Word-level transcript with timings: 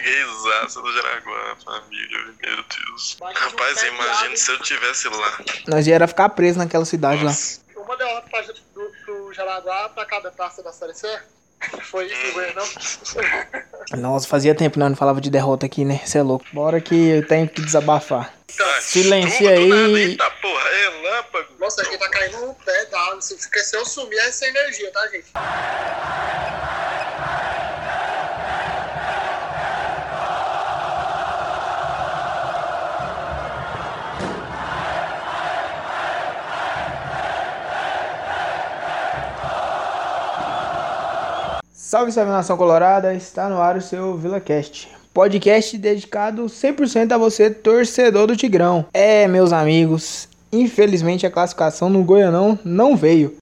Freguesaço 0.00 0.82
do 0.82 0.92
Jaraguá, 0.92 1.56
família, 1.64 2.18
meu 2.42 2.56
Deus. 2.56 3.16
Rapaz, 3.34 3.82
eu 3.82 3.88
imagino 3.94 4.36
se 4.36 4.50
eu 4.50 4.58
tivesse 4.60 5.08
lá. 5.08 5.38
Nós 5.66 5.86
ia 5.86 5.94
ficar 6.06 6.28
preso 6.30 6.58
naquela 6.58 6.84
cidade 6.84 7.24
Nossa. 7.24 7.60
Uma 7.76 7.96
derrota 7.96 8.28
pra, 8.28 8.42
do, 8.42 8.92
do 9.06 9.32
Jaraguá 9.32 9.88
pra 9.90 10.04
cada 10.04 10.30
taça 10.30 10.62
da 10.62 10.72
Série 10.72 10.94
C. 10.94 11.08
Foi 11.84 12.04
isso, 12.06 12.38
Hum. 12.38 12.52
não? 12.54 12.66
lá. 13.22 13.96
Nossa, 13.96 14.28
fazia 14.28 14.54
tempo 14.54 14.74
que 14.74 14.78
nós 14.78 14.90
não 14.90 14.96
falava 14.96 15.20
de 15.20 15.30
derrota 15.30 15.64
aqui, 15.64 15.84
né? 15.84 16.00
Você 16.04 16.18
é 16.18 16.22
louco. 16.22 16.44
Bora 16.52 16.78
que 16.80 16.94
eu 17.08 17.26
tenho 17.26 17.48
que 17.48 17.62
desabafar. 17.62 18.34
Tá, 18.56 18.80
do 18.80 19.48
aí. 19.48 19.68
nada, 19.68 19.98
Eita 19.98 20.30
porra, 20.30 20.68
relâmpago. 20.70 21.54
Nossa, 21.58 21.82
aqui 21.82 21.96
tá 21.96 22.08
caindo 22.10 22.44
um 22.50 22.54
pé 22.54 22.84
da 22.86 23.00
água. 23.00 23.20
Se, 23.22 23.38
se 23.38 23.76
eu 23.76 23.84
sumir, 23.86 24.18
é 24.18 24.28
essa 24.28 24.46
energia, 24.46 24.92
tá, 24.92 25.08
gente? 25.08 25.26
Salve, 41.88 42.10
salve 42.10 42.32
nação 42.32 42.56
colorada, 42.56 43.14
está 43.14 43.48
no 43.48 43.62
ar 43.62 43.76
o 43.76 43.80
seu 43.80 44.16
VilaCast. 44.16 44.88
Podcast 45.14 45.78
dedicado 45.78 46.46
100% 46.46 47.12
a 47.12 47.16
você, 47.16 47.48
torcedor 47.48 48.26
do 48.26 48.36
Tigrão. 48.36 48.86
É, 48.92 49.28
meus 49.28 49.52
amigos, 49.52 50.28
infelizmente 50.52 51.24
a 51.24 51.30
classificação 51.30 51.88
no 51.88 52.02
Goianão 52.02 52.58
não 52.64 52.96
veio. 52.96 53.36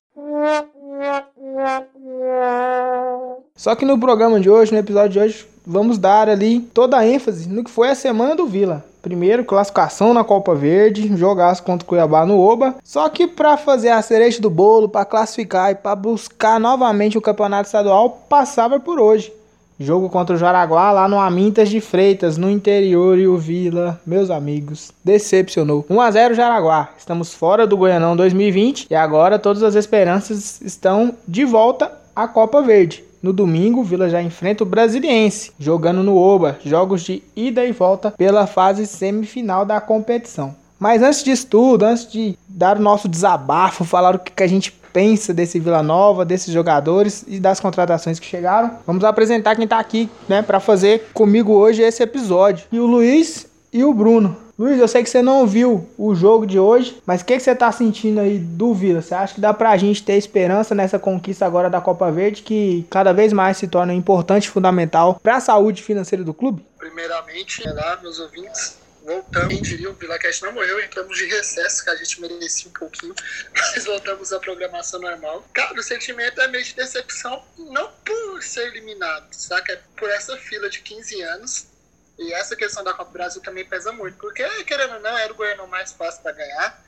Só 3.55 3.73
que 3.73 3.83
no 3.83 3.99
programa 3.99 4.39
de 4.39 4.47
hoje, 4.47 4.71
no 4.71 4.77
episódio 4.77 5.09
de 5.09 5.19
hoje, 5.21 5.47
vamos 5.65 5.97
dar 5.97 6.29
ali 6.29 6.59
toda 6.59 6.97
a 6.97 7.07
ênfase 7.07 7.47
no 7.49 7.63
que 7.63 7.71
foi 7.71 7.89
a 7.89 7.95
semana 7.95 8.35
do 8.35 8.45
Vila. 8.45 8.83
Primeiro, 9.01 9.45
classificação 9.45 10.15
na 10.15 10.23
Copa 10.23 10.55
Verde, 10.55 11.15
jogaço 11.15 11.61
contra 11.61 11.85
o 11.85 11.87
Cuiabá 11.87 12.25
no 12.25 12.39
Oba. 12.39 12.75
Só 12.83 13.07
que 13.07 13.27
para 13.27 13.55
fazer 13.55 13.89
a 13.89 14.01
cereja 14.01 14.41
do 14.41 14.49
bolo, 14.49 14.89
para 14.89 15.05
classificar 15.05 15.71
e 15.71 15.75
para 15.75 15.95
buscar 15.95 16.59
novamente 16.59 17.15
o 17.15 17.21
campeonato 17.21 17.67
estadual, 17.67 18.25
passava 18.27 18.79
por 18.79 18.99
hoje. 18.99 19.31
Jogo 19.79 20.09
contra 20.09 20.35
o 20.35 20.39
Jaraguá 20.39 20.91
lá 20.91 21.07
no 21.07 21.19
Amintas 21.19 21.69
de 21.69 21.81
Freitas, 21.81 22.37
no 22.37 22.49
interior 22.49 23.19
e 23.19 23.27
o 23.27 23.37
Vila, 23.37 23.99
meus 24.07 24.31
amigos, 24.31 24.91
decepcionou. 25.03 25.85
1 25.89 26.01
a 26.01 26.11
0 26.11 26.33
Jaraguá. 26.33 26.89
Estamos 26.97 27.33
fora 27.33 27.67
do 27.67 27.75
Goianão 27.75 28.15
2020 28.15 28.87
e 28.89 28.95
agora 28.95 29.37
todas 29.37 29.61
as 29.61 29.75
esperanças 29.75 30.61
estão 30.61 31.13
de 31.27 31.43
volta 31.43 31.91
à 32.15 32.25
Copa 32.25 32.61
Verde. 32.61 33.03
No 33.21 33.33
domingo, 33.33 33.81
o 33.81 33.83
Vila 33.83 34.09
já 34.09 34.21
enfrenta 34.21 34.63
o 34.63 34.67
Brasiliense, 34.67 35.51
jogando 35.59 36.03
no 36.03 36.17
Oba, 36.17 36.57
jogos 36.63 37.01
de 37.01 37.23
ida 37.35 37.65
e 37.65 37.71
volta 37.71 38.11
pela 38.11 38.45
fase 38.45 38.85
semifinal 38.85 39.65
da 39.65 39.81
competição. 39.81 40.55
Mas 40.79 41.01
antes 41.01 41.23
disso 41.23 41.47
tudo, 41.47 41.83
antes 41.83 42.11
de 42.11 42.37
dar 42.47 42.77
o 42.77 42.81
nosso 42.81 43.07
desabafo, 43.07 43.83
falar 43.83 44.15
o 44.15 44.19
que 44.19 44.43
a 44.43 44.47
gente 44.47 44.71
pensa 44.93 45.33
desse 45.33 45.59
Vila 45.59 45.83
Nova, 45.83 46.23
desses 46.23 46.53
jogadores 46.53 47.25
e 47.27 47.39
das 47.39 47.59
contratações 47.59 48.19
que 48.19 48.25
chegaram, 48.25 48.71
vamos 48.87 49.03
apresentar 49.03 49.55
quem 49.55 49.67
tá 49.67 49.79
aqui, 49.79 50.09
né, 50.27 50.41
para 50.41 50.59
fazer 50.59 51.09
comigo 51.13 51.51
hoje 51.53 51.81
esse 51.81 52.01
episódio. 52.01 52.65
E 52.71 52.79
o 52.79 52.85
Luiz 52.85 53.47
e 53.73 53.83
o 53.83 53.93
Bruno. 53.93 54.44
Luiz, 54.57 54.79
eu 54.79 54.87
sei 54.87 55.03
que 55.03 55.09
você 55.09 55.21
não 55.21 55.45
viu 55.45 55.89
o 55.97 56.15
jogo 56.15 56.45
de 56.45 56.57
hoje, 56.57 57.01
mas 57.05 57.21
o 57.21 57.25
que, 57.25 57.35
que 57.35 57.43
você 57.43 57.53
tá 57.53 57.69
sentindo 57.73 58.21
aí 58.21 58.39
do 58.39 58.73
Vila? 58.73 59.01
Você 59.01 59.13
acha 59.13 59.35
que 59.35 59.41
dá 59.41 59.53
pra 59.53 59.75
gente 59.75 60.01
ter 60.01 60.13
esperança 60.13 60.73
nessa 60.73 60.97
conquista 60.97 61.45
agora 61.45 61.69
da 61.69 61.81
Copa 61.81 62.09
Verde, 62.09 62.41
que 62.41 62.87
cada 62.89 63.11
vez 63.11 63.33
mais 63.33 63.57
se 63.57 63.67
torna 63.67 63.93
importante 63.93 64.45
e 64.45 64.49
fundamental 64.49 65.19
para 65.21 65.35
a 65.35 65.41
saúde 65.41 65.83
financeira 65.83 66.23
do 66.23 66.33
clube? 66.33 66.65
Primeiramente, 66.77 67.67
lá, 67.67 67.99
meus 68.01 68.17
ouvintes, 68.17 68.77
voltamos. 69.03 69.53
Quem 69.53 69.61
diria, 69.61 69.91
o 69.91 69.93
VilaCast 69.93 70.43
não 70.43 70.53
morreu, 70.53 70.81
entramos 70.81 71.17
de 71.17 71.25
recesso, 71.25 71.83
que 71.83 71.89
a 71.89 71.95
gente 71.97 72.21
merecia 72.21 72.69
um 72.69 72.79
pouquinho, 72.79 73.13
mas 73.53 73.83
voltamos 73.83 74.31
à 74.31 74.39
programação 74.39 75.01
normal. 75.01 75.43
Cara, 75.53 75.77
o 75.77 75.83
sentimento 75.83 76.39
é 76.39 76.47
meio 76.47 76.63
de 76.63 76.73
decepção, 76.73 77.43
não 77.57 77.89
por 78.05 78.41
ser 78.41 78.67
eliminado, 78.67 79.27
saca? 79.33 79.73
É 79.73 79.79
por 79.97 80.09
essa 80.09 80.37
fila 80.37 80.69
de 80.69 80.79
15 80.79 81.21
anos. 81.23 81.74
E 82.17 82.33
essa 82.33 82.55
questão 82.55 82.83
da 82.83 82.93
Copa 82.93 83.11
do 83.11 83.13
Brasil 83.13 83.41
também 83.41 83.65
pesa 83.65 83.91
muito, 83.91 84.17
porque, 84.17 84.43
querendo 84.63 84.95
ou 84.95 84.99
não, 85.01 85.17
era 85.17 85.31
o 85.33 85.35
Goiânia 85.35 85.67
mais 85.67 85.91
fácil 85.91 86.21
para 86.21 86.31
ganhar. 86.31 86.83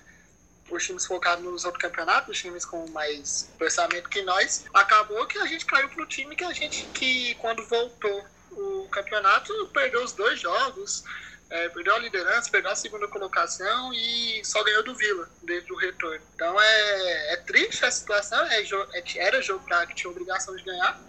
Os 0.70 0.86
times 0.86 1.06
focados 1.06 1.44
nos 1.44 1.64
outros 1.64 1.82
campeonatos, 1.82 2.30
os 2.36 2.42
times 2.42 2.66
com 2.66 2.90
mais 2.90 3.50
orçamento 3.60 4.10
que 4.10 4.22
nós. 4.22 4.66
Acabou 4.74 5.26
que 5.26 5.38
a 5.38 5.46
gente 5.46 5.66
caiu 5.66 5.90
pro 5.90 6.06
time 6.06 6.36
que 6.36 6.44
a 6.44 6.52
gente, 6.52 6.90
que 6.94 7.36
quando 7.36 7.66
voltou 7.68 8.26
o 8.52 8.88
campeonato, 8.90 9.54
perdeu 9.74 10.04
os 10.04 10.12
dois 10.12 10.40
jogos, 10.40 11.04
é, 11.50 11.70
perdeu 11.70 11.96
a 11.96 12.00
liderança, 12.00 12.52
perdeu 12.52 12.72
a 12.72 12.76
segunda 12.76 13.08
colocação 13.08 13.94
e 13.94 14.44
só 14.44 14.62
ganhou 14.64 14.84
do 14.84 14.96
Vila 14.96 15.30
desde 15.44 15.72
o 15.72 15.78
retorno. 15.78 16.22
Então 16.36 16.60
é, 16.60 17.34
é 17.34 17.38
triste 17.38 17.86
a 17.86 17.92
situação, 17.92 18.46
é, 18.48 18.62
é- 18.62 19.18
era 19.18 19.42
jogo 19.42 19.64
que 19.88 19.96
tinha 19.96 20.12
obrigação 20.12 20.56
de 20.56 20.64
ganhar, 20.64 21.00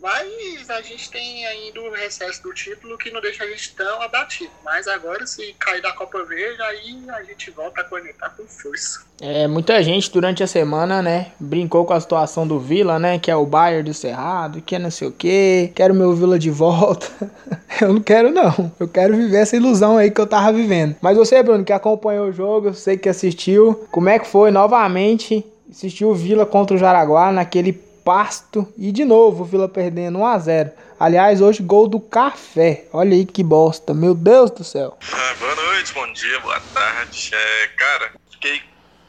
mas 0.00 0.68
a 0.70 0.82
gente 0.82 1.10
tem 1.10 1.46
ainda 1.46 1.80
o 1.80 1.90
recesso 1.90 2.42
do 2.42 2.52
título 2.52 2.98
que 2.98 3.10
não 3.10 3.20
deixa 3.20 3.44
a 3.44 3.46
gente 3.48 3.74
tão 3.74 4.02
abatido. 4.02 4.50
Mas 4.64 4.86
agora, 4.86 5.26
se 5.26 5.54
cair 5.58 5.80
da 5.80 5.92
Copa 5.92 6.22
Verde, 6.24 6.60
aí 6.62 6.98
a 7.08 7.22
gente 7.22 7.50
volta 7.50 7.80
a 7.80 7.84
conectar 7.84 8.30
com 8.30 8.44
força. 8.46 9.00
É, 9.20 9.46
muita 9.46 9.82
gente 9.82 10.10
durante 10.10 10.42
a 10.42 10.46
semana, 10.46 11.00
né, 11.00 11.32
brincou 11.38 11.84
com 11.84 11.92
a 11.92 12.00
situação 12.00 12.46
do 12.46 12.58
Vila, 12.58 12.98
né, 12.98 13.18
que 13.18 13.30
é 13.30 13.36
o 13.36 13.46
Bayern 13.46 13.84
do 13.84 13.94
Cerrado, 13.94 14.60
que 14.60 14.74
é 14.74 14.78
não 14.78 14.90
sei 14.90 15.08
o 15.08 15.12
que, 15.12 15.72
quero 15.74 15.94
meu 15.94 16.12
Vila 16.12 16.38
de 16.38 16.50
volta. 16.50 17.06
eu 17.80 17.94
não 17.94 18.00
quero 18.02 18.30
não, 18.30 18.72
eu 18.78 18.88
quero 18.88 19.16
viver 19.16 19.38
essa 19.38 19.56
ilusão 19.56 19.96
aí 19.96 20.10
que 20.10 20.20
eu 20.20 20.26
tava 20.26 20.52
vivendo. 20.52 20.96
Mas 21.00 21.16
você, 21.16 21.42
Bruno, 21.42 21.64
que 21.64 21.72
acompanhou 21.72 22.28
o 22.28 22.32
jogo, 22.32 22.68
eu 22.68 22.74
sei 22.74 22.98
que 22.98 23.08
assistiu, 23.08 23.86
como 23.90 24.08
é 24.08 24.18
que 24.18 24.26
foi 24.26 24.50
novamente 24.50 25.44
assistir 25.70 26.04
o 26.04 26.14
Vila 26.14 26.44
contra 26.46 26.76
o 26.76 26.78
Jaraguá 26.78 27.32
naquele 27.32 27.72
pasto 28.04 28.72
e 28.76 28.92
de 28.92 29.04
novo 29.04 29.42
o 29.42 29.46
Vila 29.46 29.68
perdendo 29.68 30.18
1 30.18 30.26
a 30.26 30.38
0. 30.38 30.70
Aliás, 31.00 31.40
hoje 31.40 31.62
gol 31.62 31.88
do 31.88 31.98
Café. 31.98 32.84
Olha 32.92 33.14
aí 33.14 33.24
que 33.24 33.42
bosta, 33.42 33.94
meu 33.94 34.14
Deus 34.14 34.50
do 34.50 34.62
céu. 34.62 34.96
Ah, 35.12 35.34
boa 35.40 35.54
noite, 35.54 35.92
bom 35.92 36.12
dia, 36.12 36.38
boa 36.40 36.60
tarde. 36.72 37.30
É, 37.34 37.66
cara, 37.68 38.12
fiquei 38.30 38.62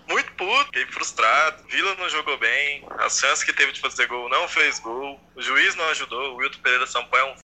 muito 0.08 0.32
puto, 0.34 0.66
fiquei 0.66 0.86
frustrado. 0.88 1.64
Vila 1.70 1.96
não 1.96 2.10
jogou 2.10 2.38
bem, 2.40 2.84
as 3.00 3.20
chances 3.20 3.44
que 3.44 3.54
teve 3.54 3.74
de 3.74 3.82
fazer 3.82 4.08
gol 4.08 4.30
não 4.30 4.48
fez 4.48 4.80
gol. 4.80 5.20
O 5.36 5.42
juiz 5.42 5.76
não 5.76 5.86
ajudou, 5.90 6.34
o 6.34 6.36
Wilton 6.38 6.60
Pereira 6.62 6.88
Sampaio 6.88 7.28
é 7.28 7.32
um. 7.32 7.36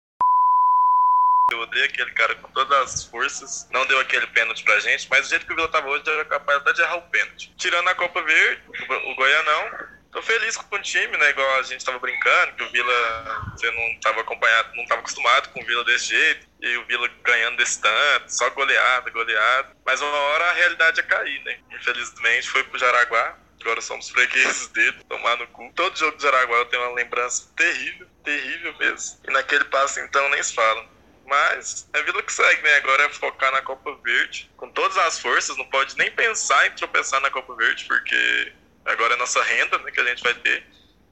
Eu 1.51 1.59
odeio 1.59 1.83
aquele 1.83 2.11
cara 2.11 2.33
com 2.35 2.47
todas 2.53 2.81
as 2.81 3.03
forças. 3.03 3.67
Não 3.71 3.85
deu 3.85 3.99
aquele 3.99 4.25
pênalti 4.27 4.63
pra 4.63 4.79
gente, 4.79 5.05
mas 5.09 5.23
do 5.23 5.29
jeito 5.29 5.45
que 5.45 5.51
o 5.51 5.55
Vila 5.55 5.67
tava 5.67 5.89
hoje, 5.89 6.03
era 6.07 6.23
capaz 6.23 6.59
até 6.59 6.71
de 6.71 6.81
errar 6.81 6.95
o 6.95 7.01
pênalti. 7.09 7.53
Tirando 7.57 7.89
a 7.89 7.95
Copa 7.95 8.21
Verde, 8.21 8.61
o 9.05 9.15
Goianão, 9.15 10.00
tô 10.11 10.21
feliz 10.21 10.57
com 10.57 10.75
o 10.75 10.81
time, 10.81 11.17
né? 11.17 11.29
Igual 11.29 11.59
a 11.59 11.63
gente 11.63 11.83
tava 11.83 11.99
brincando, 11.99 12.53
que 12.53 12.63
o 12.63 12.71
Vila, 12.71 13.53
você 13.55 13.71
não 13.71 13.99
tava 14.01 14.21
acompanhado, 14.21 14.75
não 14.75 14.85
tava 14.85 15.01
acostumado 15.01 15.49
com 15.49 15.61
o 15.61 15.65
Vila 15.65 15.83
desse 15.85 16.07
jeito. 16.09 16.47
E 16.59 16.77
o 16.77 16.85
Vila 16.85 17.09
ganhando 17.23 17.57
desse 17.57 17.81
tanto, 17.81 18.29
só 18.29 18.49
goleada, 18.51 19.09
goleada. 19.09 19.75
Mas 19.85 20.01
uma 20.01 20.11
hora 20.11 20.45
a 20.45 20.53
realidade 20.53 20.99
ia 20.99 21.03
cair, 21.03 21.43
né? 21.43 21.59
Infelizmente 21.71 22.49
foi 22.49 22.63
pro 22.63 22.79
Jaraguá. 22.79 23.37
Agora 23.61 23.79
somos 23.79 24.09
fregueses 24.09 24.67
dele, 24.69 24.97
tomar 25.07 25.37
no 25.37 25.47
cu. 25.47 25.71
Todo 25.75 25.97
jogo 25.97 26.17
do 26.17 26.23
Jaraguá 26.23 26.57
eu 26.57 26.65
tenho 26.65 26.83
uma 26.83 26.95
lembrança 26.95 27.51
terrível, 27.55 28.07
terrível 28.23 28.75
mesmo. 28.79 29.19
E 29.27 29.31
naquele 29.31 29.65
passo 29.65 29.99
então 29.99 30.27
nem 30.29 30.43
se 30.43 30.53
fala. 30.53 30.85
Mas 31.25 31.87
é 31.93 32.03
Vila 32.03 32.21
que 32.21 32.33
segue, 32.33 32.61
né? 32.61 32.75
Agora 32.77 33.03
é 33.03 33.09
focar 33.09 33.51
na 33.53 33.61
Copa 33.61 33.95
Verde. 34.03 34.51
Com 34.57 34.69
todas 34.69 34.97
as 34.97 35.19
forças, 35.19 35.55
não 35.55 35.65
pode 35.65 35.97
nem 35.97 36.11
pensar 36.11 36.67
em 36.67 36.71
tropeçar 36.71 37.21
na 37.21 37.29
Copa 37.29 37.55
Verde, 37.55 37.85
porque 37.85 38.51
agora 38.85 39.13
é 39.13 39.17
nossa 39.17 39.41
renda 39.43 39.77
né, 39.79 39.91
que 39.91 39.99
a 39.99 40.05
gente 40.05 40.23
vai 40.23 40.33
ter 40.35 40.63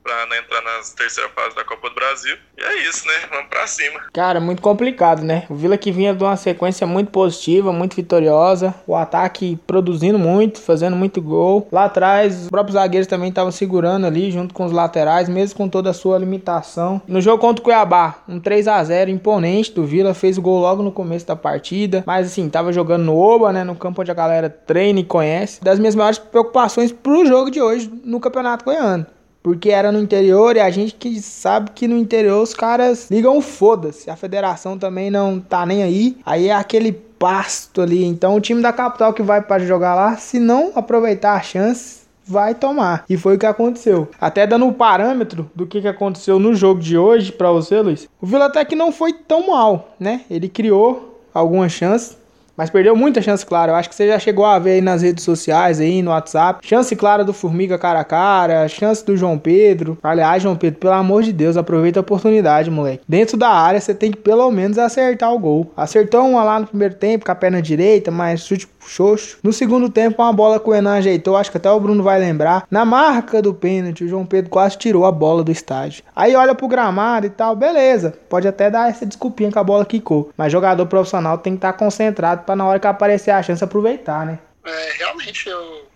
pra 0.09 0.25
né, 0.25 0.39
entrar 0.39 0.61
na 0.63 0.81
terceira 0.97 1.29
fase 1.29 1.55
da 1.55 1.63
Copa 1.63 1.89
do 1.89 1.95
Brasil. 1.95 2.35
E 2.57 2.63
é 2.63 2.89
isso, 2.89 3.07
né? 3.07 3.13
Vamos 3.29 3.47
pra 3.47 3.67
cima. 3.67 3.99
Cara, 4.11 4.39
muito 4.39 4.61
complicado, 4.61 5.21
né? 5.21 5.45
O 5.49 5.55
Vila 5.55 5.77
que 5.77 5.91
vinha 5.91 6.13
de 6.15 6.23
uma 6.23 6.35
sequência 6.35 6.87
muito 6.87 7.11
positiva, 7.11 7.71
muito 7.71 7.95
vitoriosa. 7.95 8.73
O 8.87 8.95
ataque 8.95 9.59
produzindo 9.67 10.17
muito, 10.17 10.59
fazendo 10.59 10.95
muito 10.95 11.21
gol. 11.21 11.67
Lá 11.71 11.85
atrás, 11.85 12.43
os 12.43 12.49
próprios 12.49 12.73
zagueiros 12.73 13.07
também 13.07 13.29
estavam 13.29 13.51
segurando 13.51 14.07
ali, 14.07 14.31
junto 14.31 14.53
com 14.53 14.65
os 14.65 14.71
laterais, 14.71 15.29
mesmo 15.29 15.57
com 15.57 15.69
toda 15.69 15.91
a 15.91 15.93
sua 15.93 16.17
limitação. 16.17 17.01
No 17.07 17.21
jogo 17.21 17.39
contra 17.39 17.61
o 17.61 17.63
Cuiabá, 17.63 18.23
um 18.27 18.39
3 18.39 18.67
a 18.67 18.83
0 18.83 19.11
imponente 19.11 19.71
do 19.71 19.85
Vila. 19.85 20.13
Fez 20.13 20.37
o 20.37 20.41
gol 20.41 20.59
logo 20.59 20.81
no 20.81 20.91
começo 20.91 21.27
da 21.27 21.35
partida. 21.35 22.03
Mas 22.07 22.27
assim, 22.27 22.49
tava 22.49 22.73
jogando 22.73 23.03
no 23.03 23.17
Oba, 23.17 23.53
né? 23.53 23.63
No 23.63 23.75
campo 23.75 24.01
onde 24.01 24.09
a 24.09 24.15
galera 24.15 24.49
treina 24.49 24.99
e 24.99 25.03
conhece. 25.03 25.63
Das 25.63 25.77
minhas 25.77 25.95
maiores 25.95 26.17
preocupações 26.17 26.91
pro 26.91 27.25
jogo 27.25 27.51
de 27.51 27.61
hoje 27.61 27.91
no 28.03 28.19
Campeonato 28.19 28.65
Goiano. 28.65 29.05
Porque 29.41 29.69
era 29.69 29.91
no 29.91 29.99
interior 29.99 30.55
e 30.55 30.59
a 30.59 30.69
gente 30.69 30.93
que 30.95 31.21
sabe 31.21 31.71
que 31.71 31.87
no 31.87 31.97
interior 31.97 32.41
os 32.41 32.53
caras 32.53 33.09
ligam 33.09 33.41
foda-se. 33.41 34.09
A 34.09 34.15
federação 34.15 34.77
também 34.77 35.09
não 35.09 35.39
tá 35.39 35.65
nem 35.65 35.83
aí. 35.83 36.17
Aí 36.25 36.49
é 36.49 36.53
aquele 36.53 36.91
pasto 36.91 37.81
ali. 37.81 38.03
Então 38.03 38.35
o 38.35 38.41
time 38.41 38.61
da 38.61 38.73
capital 38.73 39.13
que 39.13 39.21
vai 39.21 39.41
para 39.41 39.65
jogar 39.65 39.95
lá, 39.95 40.17
se 40.17 40.39
não 40.39 40.71
aproveitar 40.75 41.33
a 41.33 41.41
chance, 41.41 41.99
vai 42.29 42.53
tomar. 42.53 43.05
E 43.09 43.17
foi 43.17 43.35
o 43.35 43.39
que 43.39 43.45
aconteceu. 43.45 44.07
Até 44.21 44.45
dando 44.45 44.65
o 44.65 44.69
um 44.69 44.73
parâmetro 44.73 45.49
do 45.55 45.65
que, 45.65 45.81
que 45.81 45.87
aconteceu 45.87 46.37
no 46.37 46.53
jogo 46.53 46.79
de 46.79 46.97
hoje 46.97 47.31
para 47.31 47.51
você, 47.51 47.81
Luiz. 47.81 48.07
O 48.21 48.27
Vila 48.27 48.45
até 48.45 48.63
que 48.63 48.75
não 48.75 48.91
foi 48.91 49.13
tão 49.13 49.47
mal, 49.47 49.95
né? 49.99 50.21
Ele 50.29 50.47
criou 50.47 51.19
algumas 51.33 51.71
chances, 51.71 52.17
mas 52.59 52.69
perdeu 52.69 52.93
muita 52.93 53.21
chance 53.21 53.45
clara. 53.45 53.71
Eu 53.71 53.75
acho 53.77 53.87
que 53.87 53.95
você 53.95 54.05
já 54.05 54.19
chegou 54.19 54.43
a 54.43 54.59
ver 54.59 54.71
aí 54.71 54.81
nas 54.81 55.01
redes 55.01 55.23
sociais, 55.23 55.79
aí 55.79 56.01
no 56.01 56.11
WhatsApp. 56.11 56.59
Chance 56.67 56.93
clara 56.93 57.23
do 57.23 57.31
Formiga 57.31 57.79
cara 57.79 58.01
a 58.01 58.03
cara, 58.03 58.67
chance 58.67 59.05
do 59.05 59.15
João 59.15 59.37
Pedro. 59.37 59.97
Aliás, 60.03 60.43
João 60.43 60.57
Pedro, 60.57 60.77
pelo 60.77 60.91
amor 60.91 61.23
de 61.23 61.31
Deus, 61.31 61.55
aproveita 61.55 61.99
a 61.99 62.01
oportunidade, 62.01 62.69
moleque. 62.69 63.05
Dentro 63.07 63.37
da 63.37 63.47
área, 63.47 63.79
você 63.79 63.93
tem 63.93 64.11
que 64.11 64.17
pelo 64.17 64.51
menos 64.51 64.77
acertar 64.77 65.33
o 65.33 65.39
gol. 65.39 65.71
Acertou 65.77 66.27
uma 66.27 66.43
lá 66.43 66.59
no 66.59 66.67
primeiro 66.67 66.95
tempo 66.95 67.23
com 67.23 67.31
a 67.31 67.35
perna 67.35 67.61
direita, 67.61 68.11
mas 68.11 68.41
chute 68.41 68.67
xoxo. 68.89 69.37
No 69.43 69.53
segundo 69.53 69.89
tempo, 69.89 70.21
uma 70.21 70.33
bola 70.33 70.59
que 70.59 70.69
o 70.69 70.73
Enan 70.73 70.97
ajeitou, 70.97 71.37
acho 71.37 71.51
que 71.51 71.57
até 71.57 71.69
o 71.69 71.79
Bruno 71.79 72.03
vai 72.03 72.19
lembrar. 72.19 72.65
Na 72.69 72.83
marca 72.83 73.41
do 73.41 73.53
pênalti, 73.53 74.03
o 74.03 74.07
João 74.07 74.25
Pedro 74.25 74.49
quase 74.49 74.77
tirou 74.77 75.05
a 75.05 75.11
bola 75.11 75.43
do 75.43 75.51
estádio. 75.51 76.03
Aí 76.15 76.35
olha 76.35 76.55
pro 76.55 76.67
gramado 76.67 77.27
e 77.27 77.29
tal, 77.29 77.55
beleza. 77.55 78.17
Pode 78.27 78.47
até 78.47 78.69
dar 78.69 78.89
essa 78.89 79.05
desculpinha 79.05 79.51
que 79.51 79.59
a 79.59 79.63
bola 79.63 79.85
quicou. 79.85 80.31
Mas 80.35 80.51
jogador 80.51 80.85
profissional 80.87 81.37
tem 81.37 81.53
que 81.53 81.57
estar 81.57 81.73
tá 81.73 81.77
concentrado 81.77 82.43
para 82.43 82.55
na 82.55 82.65
hora 82.65 82.79
que 82.79 82.87
aparecer 82.87 83.31
a 83.31 83.43
chance 83.43 83.63
aproveitar, 83.63 84.25
né? 84.25 84.39
É, 84.65 84.91
realmente, 84.97 85.47
eu 85.47 85.89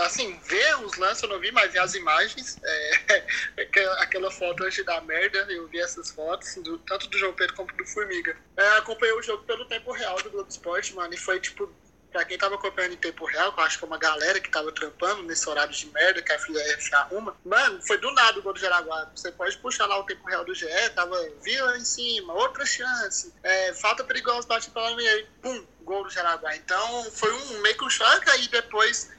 assim, 0.00 0.38
ver 0.44 0.84
os 0.84 0.96
lances 0.98 1.22
eu 1.22 1.28
não 1.28 1.40
vi, 1.40 1.50
mas 1.52 1.72
ver 1.72 1.78
as 1.78 1.94
imagens, 1.94 2.58
é, 2.62 3.22
aquela 4.02 4.30
foto 4.30 4.64
antes 4.64 4.84
da 4.84 5.00
merda, 5.00 5.38
eu 5.48 5.66
vi 5.68 5.80
essas 5.80 6.10
fotos, 6.10 6.54
do, 6.56 6.78
tanto 6.78 7.08
do 7.08 7.18
João 7.18 7.32
Pedro 7.32 7.54
como 7.54 7.72
do 7.72 7.86
Formiga. 7.86 8.36
É, 8.56 8.68
acompanhei 8.76 9.14
o 9.14 9.22
jogo 9.22 9.44
pelo 9.44 9.64
tempo 9.66 9.92
real 9.92 10.16
do 10.22 10.30
Globo 10.30 10.50
Esporte, 10.50 10.94
mano, 10.94 11.14
e 11.14 11.16
foi 11.16 11.40
tipo 11.40 11.70
Pra 12.16 12.24
quem 12.24 12.38
tava 12.38 12.54
acompanhando 12.54 12.94
em 12.94 12.96
tempo 12.96 13.26
real, 13.26 13.52
eu 13.54 13.62
acho 13.62 13.78
que 13.78 13.84
é 13.84 13.86
uma 13.86 13.98
galera 13.98 14.40
que 14.40 14.48
tava 14.48 14.72
trampando 14.72 15.22
nesse 15.24 15.46
horário 15.50 15.70
de 15.70 15.86
merda 15.88 16.22
que 16.22 16.32
a 16.32 16.38
FLF 16.38 16.94
arruma, 16.94 17.36
mano, 17.44 17.78
foi 17.82 17.98
do 17.98 18.10
nada 18.12 18.38
o 18.38 18.42
gol 18.42 18.54
do 18.54 18.58
Jaraguá. 18.58 19.06
Você 19.14 19.30
pode 19.30 19.54
puxar 19.58 19.84
lá 19.84 19.98
o 19.98 20.04
tempo 20.04 20.26
real 20.26 20.42
do 20.42 20.54
GE, 20.54 20.66
tava 20.94 21.14
vila 21.42 21.76
em 21.76 21.84
cima, 21.84 22.32
outra 22.32 22.64
chance, 22.64 23.34
é, 23.42 23.74
falta 23.74 24.02
perigosa, 24.02 24.48
bate 24.48 24.70
pela 24.70 24.96
meia, 24.96 25.28
pum, 25.42 25.66
gol 25.82 26.04
do 26.04 26.10
Jaraguá. 26.10 26.56
Então 26.56 27.04
foi 27.10 27.30
um 27.30 27.60
meio 27.60 27.76
que 27.76 27.84
um 27.84 27.90
choque, 27.90 28.30
aí 28.30 28.48
depois 28.48 29.10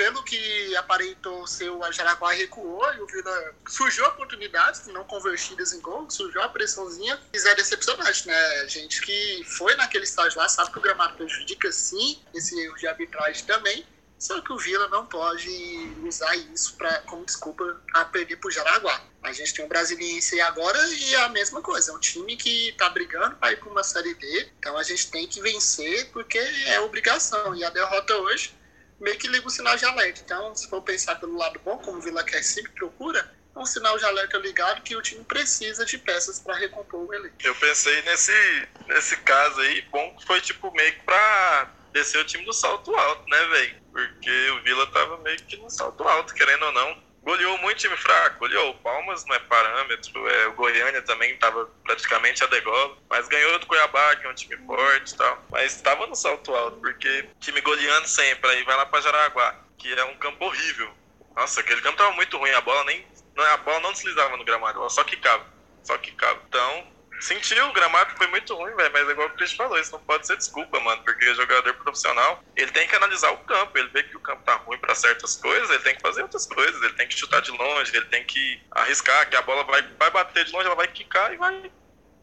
pelo 0.00 0.22
que 0.22 0.74
aparentou 0.76 1.46
ser 1.46 1.68
o 1.68 1.92
Jaraguá 1.92 2.32
recuou 2.32 2.82
e 2.94 3.00
o 3.02 3.06
Vila 3.06 3.54
surgiu 3.68 4.06
oportunidades 4.06 4.86
não 4.86 5.04
convertidas 5.04 5.74
em 5.74 5.80
gol, 5.82 6.08
surgiu 6.08 6.40
a 6.40 6.48
pressãozinha, 6.48 7.20
mas 7.30 7.44
é 7.44 7.54
decepcionante, 7.54 8.26
né? 8.26 8.66
Gente 8.66 9.02
que 9.02 9.44
foi 9.44 9.76
naquele 9.76 10.04
estágio 10.04 10.38
lá 10.38 10.48
sabe 10.48 10.72
que 10.72 10.78
o 10.78 10.80
gramado 10.80 11.18
prejudica 11.18 11.70
sim 11.70 12.18
esse 12.32 12.58
erro 12.58 12.76
de 12.76 12.86
arbitragem 12.86 13.44
também, 13.44 13.86
só 14.18 14.40
que 14.40 14.50
o 14.54 14.56
Vila 14.56 14.88
não 14.88 15.04
pode 15.04 15.94
usar 16.02 16.34
isso 16.34 16.76
pra, 16.78 17.02
como 17.02 17.26
desculpa 17.26 17.82
a 17.92 18.02
perder 18.06 18.36
pro 18.36 18.50
Jaraguá. 18.50 19.02
A 19.22 19.32
gente 19.34 19.52
tem 19.52 19.66
um 19.66 19.68
Brasiliense 19.68 20.40
agora 20.40 20.78
e 20.94 21.14
é 21.14 21.24
a 21.24 21.28
mesma 21.28 21.60
coisa. 21.60 21.92
É 21.92 21.94
um 21.94 21.98
time 21.98 22.36
que 22.36 22.72
tá 22.78 22.88
brigando 22.88 23.36
para 23.36 23.52
ir 23.52 23.56
para 23.56 23.68
uma 23.68 23.84
Série 23.84 24.14
D. 24.14 24.48
Então 24.58 24.78
a 24.78 24.82
gente 24.82 25.10
tem 25.10 25.26
que 25.26 25.42
vencer 25.42 26.10
porque 26.10 26.38
é 26.38 26.80
obrigação. 26.80 27.54
E 27.54 27.62
a 27.62 27.68
derrota 27.68 28.16
hoje 28.16 28.58
meio 29.00 29.18
que 29.18 29.28
liga 29.28 29.46
o 29.46 29.50
sinal 29.50 29.76
de 29.76 29.84
alerta. 29.84 30.20
Então, 30.24 30.54
se 30.54 30.68
for 30.68 30.82
pensar 30.82 31.16
pelo 31.16 31.36
lado 31.36 31.58
bom, 31.64 31.78
como 31.78 31.98
o 31.98 32.00
Vila 32.00 32.22
quer 32.22 32.42
sempre 32.42 32.72
procura, 32.72 33.18
é 33.54 33.58
um 33.58 33.66
sinal 33.66 33.98
de 33.98 34.04
alerta 34.04 34.38
ligado 34.38 34.82
que 34.82 34.94
o 34.94 35.02
time 35.02 35.24
precisa 35.24 35.84
de 35.84 35.98
peças 35.98 36.38
para 36.38 36.56
recompor 36.56 37.08
o 37.08 37.14
elenco. 37.14 37.36
Eu 37.42 37.54
pensei 37.56 38.00
nesse, 38.02 38.68
nesse 38.86 39.16
caso 39.18 39.60
aí, 39.60 39.82
bom 39.90 40.16
foi 40.26 40.40
tipo 40.40 40.70
meio 40.72 40.92
que 40.92 41.02
pra 41.04 41.74
descer 41.92 42.18
o 42.18 42.24
time 42.24 42.44
do 42.44 42.52
salto 42.52 42.94
alto, 42.94 43.28
né, 43.28 43.44
velho? 43.46 43.76
Porque 43.90 44.50
o 44.50 44.62
Vila 44.62 44.86
tava 44.92 45.18
meio 45.18 45.38
que 45.38 45.56
no 45.56 45.70
salto 45.70 46.04
alto, 46.04 46.34
querendo 46.34 46.66
ou 46.66 46.72
não 46.72 47.09
goleou 47.22 47.58
muito 47.58 47.78
time 47.78 47.96
fraco, 47.96 48.38
goleou. 48.38 48.74
Palmas 48.74 49.24
não 49.26 49.34
é 49.34 49.38
parâmetro, 49.40 50.28
é, 50.28 50.46
o 50.48 50.52
Goiânia 50.52 51.02
também 51.02 51.32
estava 51.32 51.66
praticamente 51.84 52.42
a 52.42 52.46
degola, 52.46 52.96
mas 53.08 53.28
ganhou 53.28 53.58
do 53.58 53.66
Cuiabá, 53.66 54.16
que 54.16 54.26
é 54.26 54.30
um 54.30 54.34
time 54.34 54.56
forte 54.66 55.14
e 55.14 55.16
tal. 55.16 55.44
Mas 55.50 55.76
estava 55.76 56.06
no 56.06 56.14
salto 56.14 56.54
alto, 56.54 56.78
porque 56.78 57.28
time 57.40 57.60
goleando 57.60 58.08
sempre, 58.08 58.50
aí 58.50 58.62
vai 58.64 58.76
lá 58.76 58.86
para 58.86 59.00
Jaraguá, 59.00 59.56
que 59.78 59.92
é 59.92 60.04
um 60.04 60.16
campo 60.16 60.44
horrível. 60.44 60.90
Nossa, 61.36 61.60
aquele 61.60 61.80
campo 61.80 61.98
tava 61.98 62.12
muito 62.12 62.36
ruim, 62.36 62.50
a 62.50 62.60
bola 62.60 62.84
nem. 62.84 63.06
A 63.36 63.56
bola 63.58 63.80
não 63.80 63.92
deslizava 63.92 64.36
no 64.36 64.44
gramado, 64.44 64.78
ela 64.78 64.90
só 64.90 65.02
quicava. 65.04 65.46
Só 65.82 65.96
quicava. 65.96 66.38
Então, 66.48 66.86
Sentiu, 67.20 67.68
o 67.68 67.72
gramado 67.72 68.16
foi 68.16 68.26
muito 68.28 68.54
ruim, 68.54 68.74
velho, 68.74 68.90
mas 68.92 69.08
é 69.08 69.12
igual 69.12 69.28
o 69.28 69.30
Chris 69.32 69.52
falou, 69.52 69.78
isso 69.78 69.92
não 69.92 70.00
pode 70.00 70.26
ser 70.26 70.36
desculpa, 70.36 70.80
mano, 70.80 71.02
porque 71.04 71.28
o 71.28 71.34
jogador 71.34 71.74
profissional, 71.74 72.42
ele 72.56 72.70
tem 72.72 72.88
que 72.88 72.96
analisar 72.96 73.30
o 73.30 73.38
campo, 73.38 73.76
ele 73.76 73.88
vê 73.88 74.02
que 74.02 74.16
o 74.16 74.20
campo 74.20 74.42
tá 74.42 74.54
ruim 74.54 74.78
para 74.78 74.94
certas 74.94 75.36
coisas, 75.36 75.68
ele 75.70 75.82
tem 75.82 75.94
que 75.94 76.00
fazer 76.02 76.22
outras 76.22 76.46
coisas, 76.46 76.82
ele 76.82 76.94
tem 76.94 77.06
que 77.06 77.14
chutar 77.14 77.42
de 77.42 77.50
longe, 77.50 77.94
ele 77.94 78.06
tem 78.06 78.24
que 78.24 78.62
arriscar, 78.70 79.28
que 79.28 79.36
a 79.36 79.42
bola 79.42 79.64
vai, 79.64 79.82
vai 79.98 80.10
bater 80.10 80.44
de 80.44 80.52
longe, 80.52 80.66
ela 80.66 80.74
vai 80.74 80.88
quicar 80.88 81.32
e 81.32 81.36
vai 81.36 81.70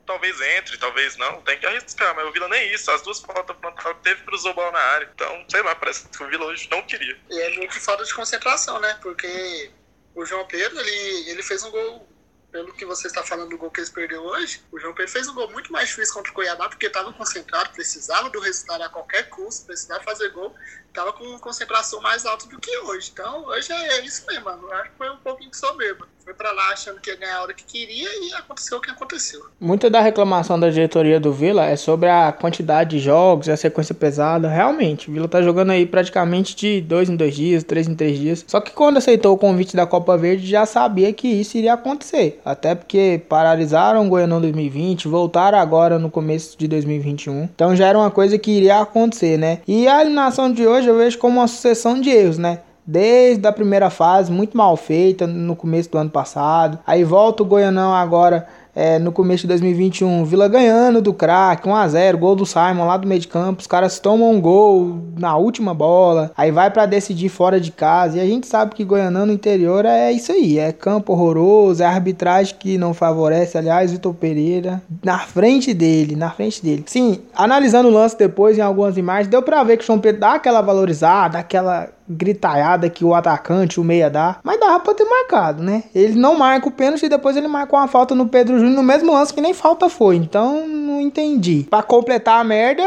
talvez 0.07 0.39
entre, 0.39 0.77
talvez 0.77 1.17
não, 1.17 1.41
tem 1.41 1.59
que 1.59 1.65
arriscar, 1.65 2.15
mas 2.15 2.25
o 2.25 2.31
Vila 2.31 2.47
nem 2.47 2.73
isso, 2.73 2.89
as 2.89 3.01
duas 3.01 3.19
faltas 3.19 3.57
frontal 3.57 3.93
teve 3.95 4.23
cruzou 4.23 4.53
bola 4.53 4.71
na 4.71 4.79
área, 4.79 5.11
então, 5.13 5.45
sei 5.49 5.61
lá, 5.61 5.75
parece 5.75 6.07
que 6.07 6.23
o 6.23 6.27
Vila 6.27 6.45
hoje 6.45 6.67
não 6.71 6.81
queria. 6.81 7.19
E 7.29 7.41
é 7.41 7.49
muito 7.57 7.79
falta 7.79 8.05
de 8.05 8.13
concentração, 8.13 8.79
né, 8.79 8.97
porque 9.01 9.69
o 10.15 10.25
João 10.25 10.47
Pedro, 10.47 10.79
ele, 10.79 11.29
ele 11.29 11.43
fez 11.43 11.61
um 11.61 11.69
gol 11.69 12.16
pelo 12.51 12.73
que 12.73 12.85
você 12.85 13.07
está 13.07 13.23
falando 13.23 13.49
do 13.49 13.57
gol 13.57 13.69
que 13.69 13.79
eles 13.79 13.89
perderam 13.89 14.25
hoje, 14.25 14.61
o 14.71 14.79
João 14.79 14.93
Pedro 14.93 15.11
fez 15.11 15.27
um 15.27 15.33
gol 15.33 15.51
muito 15.51 15.71
mais 15.71 15.89
difícil 15.89 16.13
contra 16.13 16.31
o 16.31 16.35
Cuiabá, 16.35 16.69
porque 16.69 16.87
estava 16.87 17.11
concentrado, 17.13 17.69
precisava 17.71 18.29
do 18.29 18.39
resultado 18.39 18.81
a 18.81 18.89
qualquer 18.89 19.29
custo, 19.29 19.65
precisava 19.65 20.03
fazer 20.03 20.29
gol, 20.29 20.53
estava 20.87 21.13
com 21.13 21.37
concentração 21.39 22.01
mais 22.01 22.25
alta 22.25 22.47
do 22.47 22.59
que 22.59 22.75
hoje. 22.79 23.11
Então, 23.13 23.45
hoje 23.45 23.71
é 23.71 24.03
isso 24.03 24.25
mesmo, 24.27 24.45
mano. 24.45 24.71
Acho 24.73 24.89
que 24.89 24.97
foi 24.97 25.09
um 25.09 25.17
pouquinho 25.17 25.51
de 25.51 25.57
soberba. 25.57 26.07
Foi 26.23 26.33
para 26.33 26.51
lá 26.51 26.73
achando 26.73 26.99
que 26.99 27.09
ia 27.09 27.15
ganhar 27.15 27.37
a 27.37 27.43
hora 27.43 27.53
que 27.53 27.63
queria 27.63 28.09
e 28.21 28.33
aconteceu 28.33 28.79
o 28.79 28.81
que 28.81 28.91
aconteceu. 28.91 29.45
Muita 29.61 29.89
da 29.89 30.01
reclamação 30.01 30.59
da 30.59 30.69
diretoria 30.69 31.21
do 31.21 31.31
Vila 31.31 31.63
é 31.63 31.77
sobre 31.77 32.09
a 32.09 32.33
quantidade 32.33 32.97
de 32.97 32.99
jogos, 32.99 33.47
a 33.47 33.55
sequência 33.55 33.95
pesada. 33.95 34.49
Realmente, 34.49 35.09
o 35.09 35.13
Vila 35.13 35.29
tá 35.29 35.41
jogando 35.41 35.71
aí 35.71 35.85
praticamente 35.85 36.53
de 36.53 36.81
dois 36.81 37.09
em 37.09 37.15
dois 37.15 37.33
dias, 37.33 37.63
três 37.63 37.87
em 37.87 37.95
três 37.95 38.19
dias. 38.19 38.43
Só 38.45 38.59
que 38.59 38.71
quando 38.71 38.97
aceitou 38.97 39.33
o 39.33 39.37
convite 39.37 39.73
da 39.73 39.87
Copa 39.87 40.17
Verde, 40.17 40.45
já 40.45 40.65
sabia 40.65 41.13
que 41.13 41.29
isso 41.29 41.57
iria 41.57 41.73
acontecer. 41.75 42.41
Até 42.47 42.73
porque 42.73 43.21
paralisaram 43.27 44.05
o 44.05 44.09
Goianão 44.09 44.39
2020, 44.39 45.09
voltaram 45.09 45.57
agora 45.57 45.99
no 45.99 46.09
começo 46.09 46.57
de 46.57 46.65
2021. 46.65 47.43
Então 47.43 47.75
já 47.75 47.87
era 47.87 47.97
uma 47.97 48.09
coisa 48.09 48.37
que 48.37 48.51
iria 48.51 48.79
acontecer, 48.79 49.37
né? 49.37 49.59
E 49.67 49.85
a 49.85 49.99
eliminação 49.99 50.49
de 50.49 50.65
hoje 50.65 50.87
eu 50.87 50.97
vejo 50.97 51.17
como 51.17 51.39
uma 51.39 51.47
sucessão 51.47 51.99
de 51.99 52.09
erros, 52.09 52.37
né? 52.37 52.59
Desde 52.85 53.45
a 53.45 53.51
primeira 53.51 53.89
fase, 53.89 54.31
muito 54.31 54.55
mal 54.55 54.77
feita 54.77 55.27
no 55.27 55.57
começo 55.57 55.91
do 55.91 55.97
ano 55.97 56.09
passado. 56.09 56.79
Aí 56.87 57.03
volta 57.03 57.43
o 57.43 57.45
Goianão 57.45 57.93
agora 57.93 58.47
é, 58.77 58.99
no 58.99 59.11
começo 59.11 59.41
de 59.41 59.47
2021, 59.47 60.23
Vila 60.23 60.47
ganhando 60.47 61.01
do 61.01 61.11
craque, 61.11 61.67
1x0, 61.67 62.15
gol 62.15 62.35
do 62.35 62.45
Simon 62.45 62.85
lá 62.85 62.95
do 62.95 63.07
meio 63.07 63.19
de 63.19 63.27
campo, 63.27 63.59
os 63.59 63.65
caras 63.65 63.97
tomam 63.97 64.31
um 64.31 64.39
gol 64.39 64.99
na 65.17 65.35
última 65.35 65.73
bola, 65.73 66.31
aí 66.37 66.51
vai 66.51 66.69
para 66.69 66.85
decidir 66.85 67.27
fora 67.27 67.59
de 67.59 67.71
casa, 67.71 68.17
e 68.17 68.21
a 68.21 68.25
gente 68.25 68.45
sabe 68.45 68.75
que 68.75 68.83
Goianão 68.83 69.25
no 69.25 69.33
interior 69.33 69.83
é 69.83 70.11
isso 70.11 70.31
aí, 70.31 70.59
é 70.59 70.71
campo 70.71 71.13
horroroso, 71.13 71.81
é 71.81 71.87
arbitragem 71.87 72.55
que 72.59 72.77
não 72.77 72.93
favorece, 72.93 73.57
aliás, 73.57 73.91
Vitor 73.91 74.13
Pereira, 74.13 74.79
na 75.03 75.17
frente 75.17 75.73
dele, 75.73 76.15
na 76.15 76.29
frente 76.29 76.61
dele. 76.61 76.83
Sim, 76.85 77.21
analisando 77.35 77.89
o 77.89 77.91
lance 77.91 78.15
depois 78.15 78.59
em 78.59 78.61
algumas 78.61 78.95
imagens, 78.95 79.27
deu 79.27 79.41
pra 79.41 79.63
ver 79.63 79.77
que 79.77 79.83
o 79.83 79.87
João 79.87 79.97
Pedro 79.97 80.21
dá 80.21 80.33
aquela 80.33 80.61
valorizada, 80.61 81.39
aquela 81.39 81.89
gritalhada 82.09 82.89
que 82.89 83.03
o 83.03 83.13
atacante, 83.13 83.79
o 83.79 83.83
meia 83.83 84.09
dá, 84.09 84.37
mas 84.43 84.59
dava 84.59 84.79
pra 84.79 84.93
ter 84.93 85.05
marcado, 85.05 85.63
né? 85.63 85.83
Ele 85.93 86.15
não 86.15 86.37
marca 86.37 86.67
o 86.67 86.71
pênalti 86.71 87.05
e 87.05 87.09
depois 87.09 87.35
ele 87.35 87.47
marca 87.47 87.75
uma 87.75 87.87
falta 87.87 88.15
no 88.15 88.27
Pedro 88.27 88.57
Júnior 88.57 88.75
no 88.75 88.83
mesmo 88.83 89.11
lance 89.11 89.33
que 89.33 89.41
nem 89.41 89.53
falta 89.53 89.89
foi, 89.89 90.15
então 90.15 90.67
não 90.67 91.01
entendi. 91.01 91.67
Para 91.69 91.83
completar 91.83 92.39
a 92.39 92.43
merda, 92.43 92.83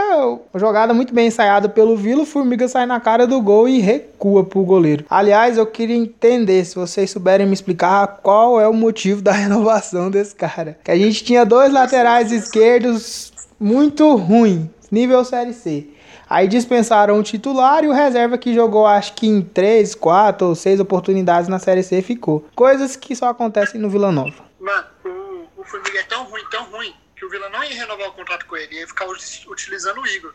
jogada 0.54 0.94
muito 0.94 1.14
bem 1.14 1.28
ensaiada 1.28 1.68
pelo 1.68 1.96
Vila, 1.96 2.22
o 2.22 2.26
Formiga 2.26 2.66
sai 2.68 2.86
na 2.86 3.00
cara 3.00 3.26
do 3.26 3.40
gol 3.40 3.68
e 3.68 3.80
recua 3.80 4.44
pro 4.44 4.62
goleiro. 4.62 5.04
Aliás, 5.08 5.56
eu 5.56 5.66
queria 5.66 5.96
entender, 5.96 6.64
se 6.64 6.74
vocês 6.74 7.10
souberem 7.10 7.46
me 7.46 7.54
explicar 7.54 8.18
qual 8.22 8.60
é 8.60 8.68
o 8.68 8.74
motivo 8.74 9.22
da 9.22 9.32
renovação 9.32 10.10
desse 10.10 10.34
cara. 10.34 10.78
Que 10.82 10.90
a 10.90 10.96
gente 10.96 11.24
tinha 11.24 11.44
dois 11.44 11.72
laterais 11.72 12.32
esquerdos 12.32 13.32
muito 13.58 14.16
ruim, 14.16 14.68
nível 14.90 15.24
Série 15.24 15.52
C. 15.52 15.86
Aí 16.30 16.46
dispensaram 16.46 17.18
o 17.18 17.24
titular 17.24 17.82
e 17.82 17.88
o 17.88 17.92
reserva 17.92 18.38
que 18.38 18.54
jogou 18.54 18.86
acho 18.86 19.14
que 19.14 19.26
em 19.26 19.42
3, 19.42 19.96
4 19.96 20.46
ou 20.46 20.54
6 20.54 20.78
oportunidades 20.78 21.48
na 21.48 21.58
Série 21.58 21.82
C 21.82 22.00
ficou. 22.02 22.48
Coisas 22.54 22.94
que 22.94 23.16
só 23.16 23.30
acontecem 23.30 23.80
no 23.80 23.90
Vila 23.90 24.12
Nova. 24.12 24.44
Mano, 24.60 24.86
o, 25.04 25.60
o 25.60 25.64
Formiga 25.64 25.98
é 25.98 26.04
tão 26.04 26.22
ruim, 26.22 26.44
tão 26.48 26.70
ruim, 26.70 26.94
que 27.16 27.24
o 27.26 27.28
Vila 27.28 27.48
não 27.48 27.64
ia 27.64 27.74
renovar 27.74 28.10
o 28.10 28.12
contrato 28.12 28.46
com 28.46 28.56
ele, 28.56 28.76
ia 28.76 28.86
ficar 28.86 29.08
utilizando 29.08 30.00
o 30.00 30.06
Igor. 30.06 30.32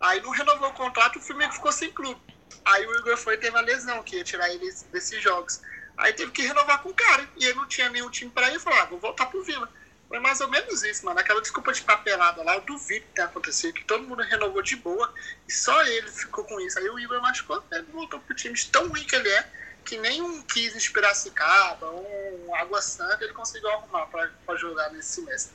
Aí 0.00 0.20
não 0.22 0.30
renovou 0.30 0.70
o 0.70 0.72
contrato, 0.72 1.20
o 1.20 1.22
Formiga 1.22 1.52
ficou 1.52 1.70
sem 1.70 1.92
clube. 1.92 2.20
Aí 2.64 2.84
o 2.84 2.96
Igor 2.96 3.16
foi 3.16 3.34
e 3.34 3.38
teve 3.38 3.56
a 3.56 3.60
lesão, 3.60 4.02
que 4.02 4.16
ia 4.16 4.24
tirar 4.24 4.50
ele 4.50 4.68
desses 4.92 5.22
jogos. 5.22 5.60
Aí 5.96 6.12
teve 6.14 6.32
que 6.32 6.42
renovar 6.42 6.82
com 6.82 6.88
o 6.88 6.94
cara. 6.94 7.28
E 7.36 7.44
ele 7.44 7.54
não 7.54 7.66
tinha 7.66 7.88
nenhum 7.88 8.10
time 8.10 8.30
pra 8.30 8.50
ir 8.50 8.56
e 8.56 8.58
falou: 8.58 8.80
ah, 8.80 8.86
vou 8.86 8.98
voltar 8.98 9.26
pro 9.26 9.44
Vila. 9.44 9.68
Foi 10.08 10.18
mais 10.20 10.40
ou 10.40 10.48
menos 10.48 10.82
isso, 10.82 11.04
mano. 11.04 11.20
Aquela 11.20 11.40
desculpa 11.40 11.72
de 11.72 11.82
papelada 11.82 12.42
lá, 12.42 12.54
eu 12.54 12.62
duvido 12.62 13.04
que 13.04 13.14
tenha 13.14 13.26
acontecido, 13.26 13.74
que 13.74 13.84
todo 13.84 14.04
mundo 14.04 14.22
renovou 14.22 14.62
de 14.62 14.76
boa 14.76 15.12
e 15.46 15.52
só 15.52 15.82
ele 15.84 16.08
ficou 16.08 16.44
com 16.44 16.58
isso. 16.60 16.78
Aí 16.78 16.88
o 16.88 16.98
Igor 16.98 17.20
machucou, 17.20 17.62
ele 17.70 17.86
voltou 17.92 18.18
pro 18.20 18.34
time 18.34 18.58
tão 18.72 18.88
ruim 18.88 19.04
que 19.04 19.14
ele 19.14 19.28
é, 19.28 19.44
que 19.84 19.98
nem 19.98 20.22
um 20.22 20.40
15 20.42 20.78
de 20.78 20.90
Piracicaba, 20.90 21.90
um 21.90 22.54
Água 22.54 22.80
Santa, 22.80 23.22
ele 23.22 23.34
conseguiu 23.34 23.68
arrumar 23.70 24.06
para 24.06 24.56
jogar 24.56 24.90
nesse 24.90 25.16
semestre. 25.16 25.52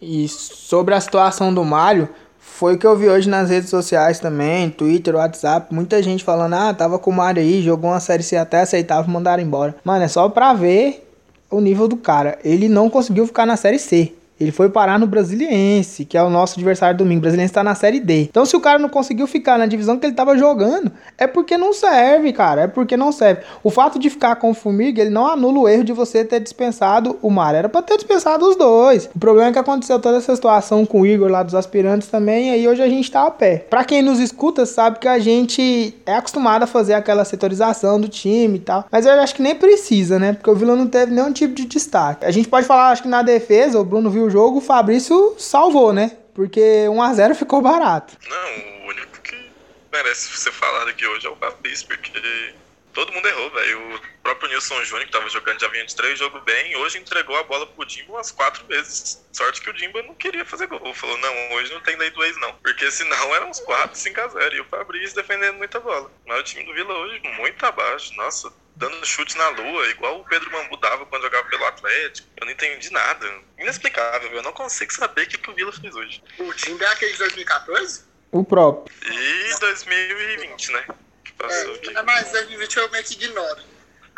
E 0.00 0.28
sobre 0.28 0.94
a 0.94 1.00
situação 1.00 1.52
do 1.52 1.64
Mário, 1.64 2.08
foi 2.38 2.74
o 2.74 2.78
que 2.78 2.86
eu 2.86 2.96
vi 2.96 3.08
hoje 3.08 3.28
nas 3.28 3.50
redes 3.50 3.68
sociais 3.68 4.18
também, 4.18 4.70
Twitter, 4.70 5.14
WhatsApp, 5.14 5.74
muita 5.74 6.02
gente 6.02 6.24
falando, 6.24 6.54
ah, 6.54 6.72
tava 6.72 6.98
com 6.98 7.10
o 7.10 7.14
Mário 7.14 7.42
aí, 7.42 7.60
jogou 7.62 7.90
uma 7.90 8.00
série 8.00 8.22
C 8.22 8.36
até 8.36 8.60
aceitável, 8.60 9.10
mandaram 9.10 9.42
embora. 9.42 9.76
Mano, 9.84 10.04
é 10.04 10.08
só 10.08 10.28
pra 10.28 10.54
ver 10.54 11.09
o 11.50 11.60
nível 11.60 11.88
do 11.88 11.96
cara. 11.96 12.38
Ele 12.44 12.68
não 12.68 12.88
conseguiu 12.88 13.26
ficar 13.26 13.44
na 13.44 13.56
série 13.56 13.78
C. 13.78 14.12
Ele 14.40 14.50
foi 14.50 14.70
parar 14.70 14.98
no 14.98 15.06
Brasiliense, 15.06 16.06
que 16.06 16.16
é 16.16 16.22
o 16.22 16.30
nosso 16.30 16.54
adversário 16.54 16.96
domingo. 16.96 17.18
O 17.18 17.22
Brasiliense 17.22 17.52
tá 17.52 17.62
na 17.62 17.74
Série 17.74 18.00
D. 18.00 18.22
Então, 18.22 18.46
se 18.46 18.56
o 18.56 18.60
cara 18.60 18.78
não 18.78 18.88
conseguiu 18.88 19.26
ficar 19.26 19.58
na 19.58 19.66
divisão 19.66 19.98
que 19.98 20.06
ele 20.06 20.14
tava 20.14 20.38
jogando, 20.38 20.90
é 21.18 21.26
porque 21.26 21.58
não 21.58 21.74
serve, 21.74 22.32
cara. 22.32 22.62
É 22.62 22.66
porque 22.66 22.96
não 22.96 23.12
serve. 23.12 23.42
O 23.62 23.70
fato 23.70 23.98
de 23.98 24.08
ficar 24.08 24.36
com 24.36 24.50
o 24.50 24.54
Formiga, 24.54 25.02
ele 25.02 25.10
não 25.10 25.26
anula 25.26 25.58
o 25.58 25.68
erro 25.68 25.84
de 25.84 25.92
você 25.92 26.24
ter 26.24 26.40
dispensado 26.40 27.18
o 27.20 27.28
Mar. 27.28 27.54
Era 27.54 27.68
pra 27.68 27.82
ter 27.82 27.96
dispensado 27.96 28.48
os 28.48 28.56
dois. 28.56 29.10
O 29.14 29.18
problema 29.18 29.50
é 29.50 29.52
que 29.52 29.58
aconteceu 29.58 29.98
toda 29.98 30.16
essa 30.16 30.34
situação 30.34 30.86
com 30.86 31.02
o 31.02 31.06
Igor 31.06 31.28
lá 31.28 31.42
dos 31.42 31.54
aspirantes 31.54 32.08
também, 32.08 32.48
e 32.48 32.52
aí 32.52 32.68
hoje 32.68 32.82
a 32.82 32.88
gente 32.88 33.10
tá 33.10 33.26
a 33.26 33.30
pé. 33.30 33.66
Pra 33.68 33.84
quem 33.84 34.00
nos 34.00 34.18
escuta, 34.18 34.64
sabe 34.64 34.98
que 34.98 35.08
a 35.08 35.18
gente 35.18 35.94
é 36.06 36.14
acostumado 36.14 36.62
a 36.62 36.66
fazer 36.66 36.94
aquela 36.94 37.24
setorização 37.24 38.00
do 38.00 38.08
time 38.08 38.56
e 38.56 38.60
tal. 38.60 38.86
Mas 38.90 39.04
eu 39.04 39.12
acho 39.12 39.34
que 39.34 39.42
nem 39.42 39.54
precisa, 39.54 40.18
né? 40.18 40.32
Porque 40.32 40.50
o 40.50 40.54
Vila 40.54 40.74
não 40.74 40.86
teve 40.86 41.12
nenhum 41.12 41.32
tipo 41.32 41.54
de 41.54 41.66
destaque. 41.66 42.24
A 42.24 42.30
gente 42.30 42.48
pode 42.48 42.66
falar, 42.66 42.90
acho 42.90 43.02
que 43.02 43.08
na 43.08 43.22
defesa, 43.22 43.78
o 43.78 43.84
Bruno 43.84 44.08
viu 44.10 44.29
jogo, 44.30 44.58
o 44.58 44.62
Fabrício 44.62 45.34
salvou, 45.38 45.92
né? 45.92 46.16
Porque 46.34 46.86
1x0 46.88 47.34
ficou 47.34 47.60
barato. 47.60 48.16
Não, 48.28 48.84
o 48.84 48.88
único 48.88 49.20
que 49.20 49.50
merece 49.92 50.36
ser 50.36 50.52
falado 50.52 50.88
aqui 50.88 51.06
hoje 51.06 51.26
é 51.26 51.30
o 51.30 51.36
Fabrício, 51.36 51.86
porque 51.86 52.54
todo 52.92 53.12
mundo 53.12 53.26
errou, 53.26 53.50
velho. 53.50 53.96
O 53.96 54.00
próprio 54.22 54.48
Nilson 54.48 54.82
Júnior, 54.84 55.06
que 55.06 55.12
tava 55.12 55.28
jogando 55.28 55.60
já 55.60 55.68
vinha 55.68 55.84
de 55.84 55.94
três 55.94 56.18
jogos 56.18 56.42
bem, 56.44 56.76
hoje 56.76 56.98
entregou 56.98 57.36
a 57.36 57.42
bola 57.42 57.66
pro 57.66 57.84
Dimba 57.84 58.12
umas 58.12 58.30
quatro 58.30 58.64
vezes. 58.66 59.24
Sorte 59.32 59.60
que 59.60 59.70
o 59.70 59.72
Dimba 59.72 60.02
não 60.02 60.14
queria 60.14 60.44
fazer 60.44 60.66
gol. 60.66 60.94
Falou, 60.94 61.16
não, 61.18 61.52
hoje 61.52 61.72
não 61.72 61.80
tem 61.80 61.96
lei 61.96 62.10
do 62.10 62.22
ex, 62.24 62.36
não. 62.38 62.52
Porque 62.54 62.90
senão 62.90 63.34
eram 63.34 63.50
uns 63.50 63.60
4, 63.60 63.96
5 63.98 64.20
a 64.20 64.28
0 64.28 64.56
E 64.56 64.60
o 64.60 64.64
Fabrício 64.66 65.16
defendendo 65.16 65.56
muita 65.56 65.80
bola. 65.80 66.10
Mas 66.26 66.40
o 66.40 66.44
time 66.44 66.64
do 66.64 66.74
Vila 66.74 66.94
hoje 66.94 67.20
muito 67.36 67.64
abaixo. 67.64 68.14
Nossa, 68.14 68.52
dando 68.80 69.06
chute 69.06 69.36
na 69.36 69.48
lua, 69.50 69.86
igual 69.88 70.20
o 70.20 70.24
Pedro 70.24 70.50
Mambu 70.50 70.76
dava 70.78 71.04
quando 71.04 71.22
jogava 71.22 71.46
pelo 71.48 71.66
Atlético. 71.66 72.26
Eu 72.38 72.46
não 72.46 72.52
entendi 72.52 72.90
nada. 72.90 73.40
Inexplicável, 73.58 74.32
eu 74.32 74.42
não 74.42 74.52
consigo 74.52 74.92
saber 74.92 75.22
o 75.22 75.28
que, 75.28 75.38
que 75.38 75.50
o 75.50 75.54
Vila 75.54 75.70
fez 75.70 75.94
hoje. 75.94 76.22
O 76.38 76.52
Dimba 76.54 76.84
é 76.86 76.88
aquele 76.88 77.12
de 77.12 77.18
2014? 77.18 78.04
O 78.32 78.42
próprio. 78.42 78.92
E 79.04 79.60
2020, 79.60 80.72
né? 80.72 80.86
Que 81.22 81.32
passou 81.34 81.74
é, 81.74 81.76
aqui. 81.76 81.92
Mas 81.92 82.32
2020 82.32 82.76
eu 82.78 82.90
meio 82.90 83.04
que 83.04 83.14
ignoro. 83.14 83.62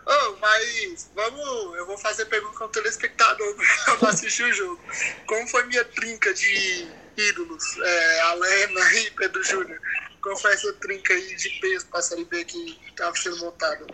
Oh, 0.06 0.36
mas 0.40 1.10
vamos. 1.14 1.76
Eu 1.76 1.86
vou 1.86 1.98
fazer 1.98 2.26
pergunta 2.26 2.58
com 2.58 2.64
o 2.64 2.68
telespectador, 2.68 3.54
porque 3.54 3.90
eu 3.90 3.98
não 4.00 4.08
assisti 4.08 4.44
o 4.44 4.52
jogo. 4.52 4.80
Como 5.26 5.46
foi 5.48 5.64
minha 5.64 5.84
trinca 5.84 6.32
de 6.32 6.88
ídolos? 7.16 7.64
É, 7.78 8.20
Alena 8.20 8.80
e 8.94 9.10
Pedro 9.10 9.42
Júnior. 9.42 9.80
Como 10.20 10.36
foi 10.36 10.52
essa 10.52 10.72
trinca 10.74 11.14
aí 11.14 11.34
de 11.34 11.50
peso 11.60 11.86
pra 11.86 12.00
Série 12.00 12.24
B 12.24 12.44
que 12.44 12.80
estava 12.88 13.14
sendo 13.16 13.38
montada? 13.38 13.84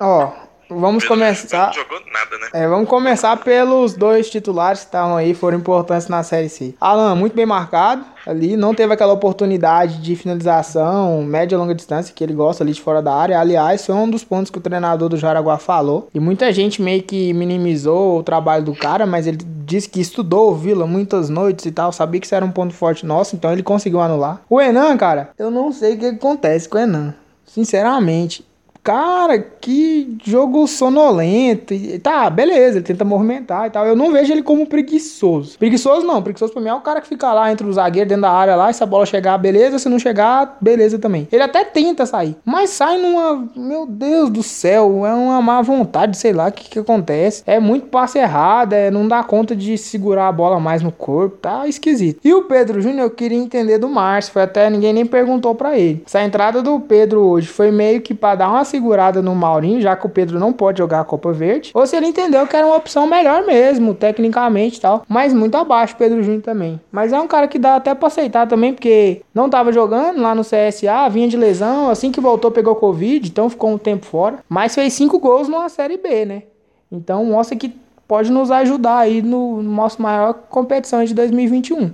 Ó, 0.00 0.30
vamos 0.70 1.02
Pedro 1.02 1.16
começar. 1.16 1.72
Nada, 2.12 2.38
né? 2.38 2.48
É, 2.52 2.68
vamos 2.68 2.88
começar 2.88 3.36
pelos 3.38 3.94
dois 3.94 4.30
titulares 4.30 4.80
que 4.80 4.86
estavam 4.86 5.16
aí, 5.16 5.34
foram 5.34 5.58
importantes 5.58 6.08
na 6.08 6.22
Série 6.22 6.48
C. 6.48 6.74
Alan, 6.80 7.14
muito 7.14 7.34
bem 7.34 7.46
marcado 7.46 8.04
ali, 8.26 8.56
não 8.56 8.74
teve 8.74 8.92
aquela 8.92 9.12
oportunidade 9.12 10.00
de 10.00 10.14
finalização 10.14 11.22
média 11.22 11.54
e 11.54 11.58
longa 11.58 11.74
distância 11.74 12.14
que 12.14 12.22
ele 12.22 12.34
gosta 12.34 12.62
ali 12.62 12.72
de 12.72 12.80
fora 12.80 13.02
da 13.02 13.12
área. 13.12 13.40
Aliás, 13.40 13.84
foi 13.84 13.94
um 13.94 14.08
dos 14.08 14.22
pontos 14.22 14.50
que 14.50 14.58
o 14.58 14.60
treinador 14.60 15.08
do 15.08 15.16
Jaraguá 15.16 15.58
falou. 15.58 16.08
E 16.14 16.20
muita 16.20 16.52
gente 16.52 16.80
meio 16.80 17.02
que 17.02 17.32
minimizou 17.32 18.18
o 18.18 18.22
trabalho 18.22 18.64
do 18.64 18.74
cara, 18.74 19.06
mas 19.06 19.26
ele 19.26 19.38
disse 19.38 19.88
que 19.88 20.00
estudou 20.00 20.50
o 20.50 20.54
Vila 20.54 20.86
muitas 20.86 21.28
noites 21.28 21.66
e 21.66 21.72
tal, 21.72 21.92
sabia 21.92 22.20
que 22.20 22.26
isso 22.26 22.34
era 22.34 22.44
um 22.44 22.52
ponto 22.52 22.72
forte 22.72 23.04
nosso, 23.04 23.34
então 23.34 23.52
ele 23.52 23.62
conseguiu 23.62 24.00
anular. 24.00 24.40
O 24.48 24.60
Enan, 24.60 24.96
cara, 24.96 25.30
eu 25.38 25.50
não 25.50 25.72
sei 25.72 25.94
o 25.94 25.98
que 25.98 26.06
acontece 26.06 26.68
com 26.68 26.78
o 26.78 26.80
Enan. 26.80 27.14
Sinceramente, 27.46 28.44
Cara, 28.88 29.38
que 29.38 30.16
jogo 30.24 30.66
sonolento. 30.66 31.74
E, 31.74 31.98
tá, 31.98 32.30
beleza, 32.30 32.78
ele 32.78 32.86
tenta 32.86 33.04
movimentar 33.04 33.66
e 33.66 33.70
tal. 33.70 33.86
Eu 33.86 33.94
não 33.94 34.10
vejo 34.10 34.32
ele 34.32 34.42
como 34.42 34.66
preguiçoso. 34.66 35.58
Preguiçoso 35.58 36.06
não, 36.06 36.22
preguiçoso 36.22 36.54
pra 36.54 36.62
mim 36.62 36.70
é 36.70 36.74
o 36.74 36.80
cara 36.80 37.02
que 37.02 37.06
fica 37.06 37.30
lá 37.34 37.52
entre 37.52 37.66
o 37.66 37.72
zagueiro 37.74 38.08
dentro 38.08 38.22
da 38.22 38.30
área 38.30 38.56
lá. 38.56 38.72
Se 38.72 38.82
a 38.82 38.86
bola 38.86 39.04
chegar, 39.04 39.36
beleza. 39.36 39.78
Se 39.78 39.90
não 39.90 39.98
chegar, 39.98 40.56
beleza 40.58 40.98
também. 40.98 41.28
Ele 41.30 41.42
até 41.42 41.64
tenta 41.64 42.06
sair, 42.06 42.34
mas 42.46 42.70
sai 42.70 42.96
numa. 42.96 43.46
Meu 43.54 43.84
Deus 43.84 44.30
do 44.30 44.42
céu, 44.42 45.04
é 45.04 45.12
uma 45.12 45.42
má 45.42 45.60
vontade, 45.60 46.16
sei 46.16 46.32
lá 46.32 46.48
o 46.48 46.52
que, 46.52 46.70
que 46.70 46.78
acontece. 46.78 47.42
É 47.46 47.60
muito 47.60 47.88
passe 47.88 48.18
errado, 48.18 48.72
é, 48.72 48.90
não 48.90 49.06
dá 49.06 49.22
conta 49.22 49.54
de 49.54 49.76
segurar 49.76 50.28
a 50.28 50.32
bola 50.32 50.58
mais 50.58 50.80
no 50.80 50.90
corpo, 50.90 51.36
tá 51.36 51.68
esquisito. 51.68 52.20
E 52.24 52.32
o 52.32 52.44
Pedro 52.44 52.80
Júnior, 52.80 53.02
eu 53.02 53.10
queria 53.10 53.36
entender 53.36 53.76
do 53.76 53.90
Márcio, 53.90 54.32
foi 54.32 54.40
até 54.40 54.70
ninguém 54.70 54.94
nem 54.94 55.04
perguntou 55.04 55.54
para 55.54 55.78
ele. 55.78 56.02
Essa 56.06 56.22
entrada 56.22 56.62
do 56.62 56.80
Pedro 56.80 57.20
hoje 57.20 57.48
foi 57.48 57.70
meio 57.70 58.00
que 58.00 58.14
para 58.14 58.34
dar 58.34 58.48
uma 58.48 58.64
segurada 58.78 59.20
no 59.20 59.34
Maurinho, 59.34 59.80
já 59.80 59.96
que 59.96 60.06
o 60.06 60.08
Pedro 60.08 60.38
não 60.38 60.52
pode 60.52 60.78
jogar 60.78 61.00
a 61.00 61.04
Copa 61.04 61.32
Verde, 61.32 61.72
ou 61.74 61.86
se 61.86 61.96
ele 61.96 62.06
entendeu 62.06 62.46
que 62.46 62.56
era 62.56 62.66
uma 62.66 62.76
opção 62.76 63.06
melhor 63.06 63.44
mesmo, 63.44 63.92
tecnicamente 63.92 64.78
e 64.78 64.80
tal, 64.80 65.02
mas 65.08 65.34
muito 65.34 65.56
abaixo 65.56 65.94
o 65.94 65.98
Pedro 65.98 66.22
Júnior 66.22 66.42
também. 66.42 66.80
Mas 66.92 67.12
é 67.12 67.18
um 67.18 67.26
cara 67.26 67.48
que 67.48 67.58
dá 67.58 67.74
até 67.74 67.94
pra 67.94 68.06
aceitar 68.06 68.46
também, 68.46 68.72
porque 68.72 69.22
não 69.34 69.50
tava 69.50 69.72
jogando 69.72 70.22
lá 70.22 70.34
no 70.34 70.42
CSA, 70.42 71.08
vinha 71.10 71.28
de 71.28 71.36
lesão, 71.36 71.90
assim 71.90 72.12
que 72.12 72.20
voltou 72.20 72.50
pegou 72.50 72.76
Covid, 72.76 73.28
então 73.28 73.50
ficou 73.50 73.70
um 73.70 73.78
tempo 73.78 74.06
fora, 74.06 74.38
mas 74.48 74.74
fez 74.74 74.92
cinco 74.92 75.18
gols 75.18 75.48
numa 75.48 75.68
Série 75.68 75.96
B, 75.96 76.24
né? 76.24 76.42
Então 76.90 77.24
mostra 77.24 77.56
que 77.56 77.74
pode 78.06 78.30
nos 78.30 78.50
ajudar 78.50 78.98
aí 78.98 79.20
no 79.20 79.62
nosso 79.62 80.00
maior 80.00 80.32
competição 80.48 81.04
de 81.04 81.12
2021. 81.12 81.90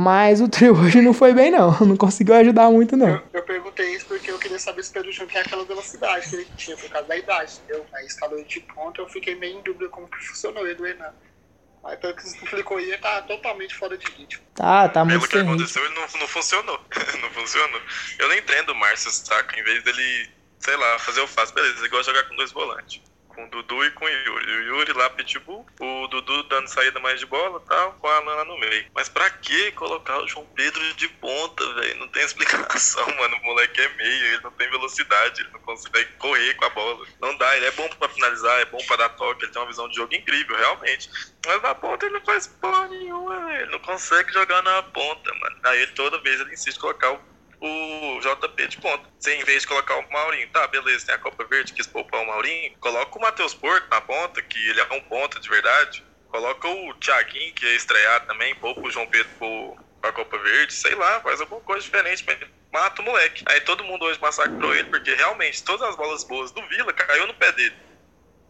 Mas 0.00 0.40
o 0.40 0.48
trio 0.48 0.78
hoje 0.78 1.02
não 1.02 1.12
foi 1.12 1.34
bem, 1.34 1.50
não. 1.50 1.76
Não 1.84 1.96
conseguiu 1.96 2.36
ajudar 2.36 2.70
muito, 2.70 2.96
não. 2.96 3.08
Eu, 3.08 3.22
eu 3.32 3.42
perguntei 3.42 3.96
isso 3.96 4.06
porque 4.06 4.30
eu 4.30 4.38
queria 4.38 4.58
saber 4.58 4.84
se 4.84 4.90
o 4.90 4.92
Pedro 4.92 5.10
Júnior 5.10 5.32
tem 5.32 5.42
aquela 5.42 5.64
velocidade 5.64 6.28
que 6.28 6.36
ele 6.36 6.46
tinha 6.56 6.76
por 6.76 6.88
causa 6.88 7.08
da 7.08 7.16
idade, 7.16 7.54
entendeu? 7.64 7.84
Aí 7.92 8.06
escalou 8.06 8.44
de 8.44 8.60
ponta, 8.60 9.00
eu 9.00 9.08
fiquei 9.08 9.34
meio 9.34 9.58
em 9.58 9.62
dúvida 9.62 9.88
como 9.88 10.06
que 10.06 10.24
funcionou 10.24 10.64
ele 10.64 10.76
do 10.76 10.84
Renan. 10.84 11.12
Mas 11.82 11.98
pelo 11.98 12.14
que 12.14 12.22
você 12.22 12.36
explicou 12.36 12.76
aí, 12.76 12.84
ele 12.84 12.98
tá 12.98 13.22
totalmente 13.22 13.74
fora 13.74 13.98
de 13.98 14.06
ritmo. 14.12 14.44
Tá, 14.54 14.88
tá 14.88 15.04
muito 15.04 15.28
Pelo 15.28 15.44
que 15.44 15.50
aconteceu, 15.50 15.84
ele 15.84 15.94
não, 15.94 16.02
não 16.02 16.28
funcionou. 16.28 16.78
não 17.20 17.30
funcionou. 17.30 17.80
Eu 18.20 18.28
não 18.28 18.36
entendo 18.36 18.70
o 18.70 18.76
Márcio, 18.76 19.10
saca? 19.10 19.58
Em 19.58 19.64
vez 19.64 19.82
dele, 19.82 20.28
sei 20.60 20.76
lá, 20.76 20.98
fazer 21.00 21.22
o 21.22 21.26
fácil, 21.26 21.56
beleza, 21.56 21.84
igual 21.84 22.04
jogar 22.04 22.22
com 22.28 22.36
dois 22.36 22.52
volantes 22.52 23.07
com 23.38 23.44
o 23.44 23.48
Dudu 23.48 23.84
e 23.84 23.90
com 23.92 24.04
o 24.04 24.08
Yuri. 24.08 24.50
O 24.50 24.62
Yuri 24.64 24.92
lá 24.94 25.08
pitbull, 25.10 25.64
o 25.78 26.08
Dudu 26.08 26.42
dando 26.44 26.66
saída 26.66 26.98
mais 26.98 27.20
de 27.20 27.26
bola 27.26 27.60
tal, 27.68 27.92
com 27.92 28.08
a 28.08 28.18
Lana 28.18 28.44
no 28.44 28.58
meio. 28.58 28.86
Mas 28.92 29.08
pra 29.08 29.30
que 29.30 29.70
colocar 29.72 30.18
o 30.18 30.26
João 30.26 30.44
Pedro 30.56 30.82
de 30.94 31.08
ponta, 31.08 31.74
velho? 31.74 32.00
Não 32.00 32.08
tem 32.08 32.24
explicação, 32.26 33.06
mano. 33.16 33.36
O 33.36 33.44
moleque 33.44 33.80
é 33.80 33.88
meio, 33.90 34.24
ele 34.24 34.42
não 34.42 34.50
tem 34.50 34.68
velocidade, 34.68 35.40
ele 35.40 35.50
não 35.52 35.60
consegue 35.60 36.10
correr 36.18 36.54
com 36.54 36.64
a 36.64 36.70
bola. 36.70 37.06
Não 37.20 37.36
dá, 37.36 37.56
ele 37.56 37.66
é 37.66 37.70
bom 37.70 37.88
pra 37.90 38.08
finalizar, 38.08 38.60
é 38.60 38.64
bom 38.64 38.78
pra 38.88 38.96
dar 38.96 39.10
toque, 39.10 39.44
ele 39.44 39.52
tem 39.52 39.62
uma 39.62 39.68
visão 39.68 39.88
de 39.88 39.94
jogo 39.94 40.14
incrível, 40.14 40.56
realmente. 40.56 41.08
Mas 41.46 41.62
na 41.62 41.74
ponta 41.76 42.06
ele 42.06 42.14
não 42.18 42.24
faz 42.24 42.48
porra 42.48 42.88
nenhuma, 42.88 43.46
velho. 43.46 43.62
Ele 43.62 43.70
não 43.70 43.78
consegue 43.78 44.32
jogar 44.32 44.62
na 44.62 44.82
ponta, 44.82 45.32
mano. 45.32 45.56
Aí 45.62 45.86
toda 45.88 46.20
vez 46.20 46.40
ele 46.40 46.54
insiste 46.54 46.76
em 46.76 46.80
colocar 46.80 47.12
o 47.12 47.20
o 47.60 48.20
JP 48.20 48.68
de 48.68 48.78
ponta. 48.78 49.08
Você, 49.18 49.34
em 49.34 49.44
vez 49.44 49.62
de 49.62 49.68
colocar 49.68 49.96
o 49.96 50.12
Maurinho, 50.12 50.48
tá, 50.50 50.66
beleza, 50.68 51.06
tem 51.06 51.14
a 51.14 51.18
Copa 51.18 51.44
Verde, 51.44 51.72
quis 51.72 51.86
poupar 51.86 52.22
o 52.22 52.26
Maurinho, 52.26 52.76
coloca 52.80 53.18
o 53.18 53.20
Matheus 53.20 53.54
Porto 53.54 53.88
na 53.90 54.00
ponta, 54.00 54.40
que 54.42 54.58
ele 54.68 54.80
é 54.80 54.92
um 54.92 55.00
ponta 55.02 55.40
de 55.40 55.48
verdade. 55.48 56.04
Coloca 56.28 56.68
o 56.68 56.94
Thiaguinho, 56.94 57.54
que 57.54 57.64
ia 57.64 57.74
estrear 57.74 58.26
também, 58.26 58.54
poupa 58.56 58.80
o 58.80 58.90
João 58.90 59.06
Pedro 59.06 59.30
pro, 59.38 59.76
pra 60.00 60.12
Copa 60.12 60.38
Verde, 60.38 60.72
sei 60.72 60.94
lá, 60.94 61.20
faz 61.20 61.40
alguma 61.40 61.60
coisa 61.62 61.82
diferente, 61.82 62.24
mata 62.72 63.00
o 63.00 63.04
moleque. 63.04 63.44
Aí 63.46 63.60
todo 63.62 63.84
mundo 63.84 64.04
hoje 64.04 64.20
massacrou 64.20 64.74
ele, 64.74 64.88
porque 64.90 65.14
realmente 65.14 65.64
todas 65.64 65.88
as 65.88 65.96
bolas 65.96 66.24
boas 66.24 66.50
do 66.52 66.62
Vila 66.68 66.92
caiu 66.92 67.26
no 67.26 67.34
pé 67.34 67.50
dele. 67.52 67.76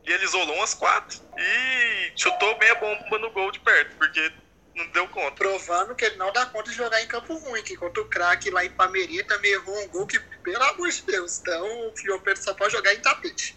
E 0.05 0.13
ele 0.13 0.25
isolou 0.25 0.57
umas 0.57 0.75
quatro 0.75 1.21
e 1.37 2.13
chutou 2.17 2.57
bem 2.59 2.71
a 2.71 2.75
bomba 2.77 3.19
no 3.19 3.31
gol 3.31 3.51
de 3.53 3.61
perto, 3.61 3.95
porque 3.97 4.33
não 4.79 4.91
deu 4.93 5.09
conta. 5.09 5.33
Provando 5.33 5.95
que 5.95 6.05
ele 6.05 6.17
não 6.17 6.33
dá 6.33 6.47
conta 6.47 6.71
de 6.71 6.77
jogar 6.77 7.03
em 7.03 7.07
campo 7.07 7.37
ruim, 7.37 7.63
que 7.63 7.77
contra 7.77 8.03
o 8.03 8.09
craque 8.09 8.51
lá 8.51 8.65
em 8.65 8.71
Palmeirinha 8.71 9.25
também 9.25 9.53
errou 9.53 9.79
um 9.83 9.89
gol 9.89 10.07
que, 10.07 10.19
pelo 10.43 10.63
amor 10.63 10.89
de 10.89 11.03
Deus, 11.03 11.39
então 11.41 11.67
o 11.89 11.93
João 11.97 12.21
Pedro 12.21 12.43
só 12.43 12.55
pode 12.55 12.73
jogar 12.73 12.95
em 12.95 13.01
tapete. 13.01 13.57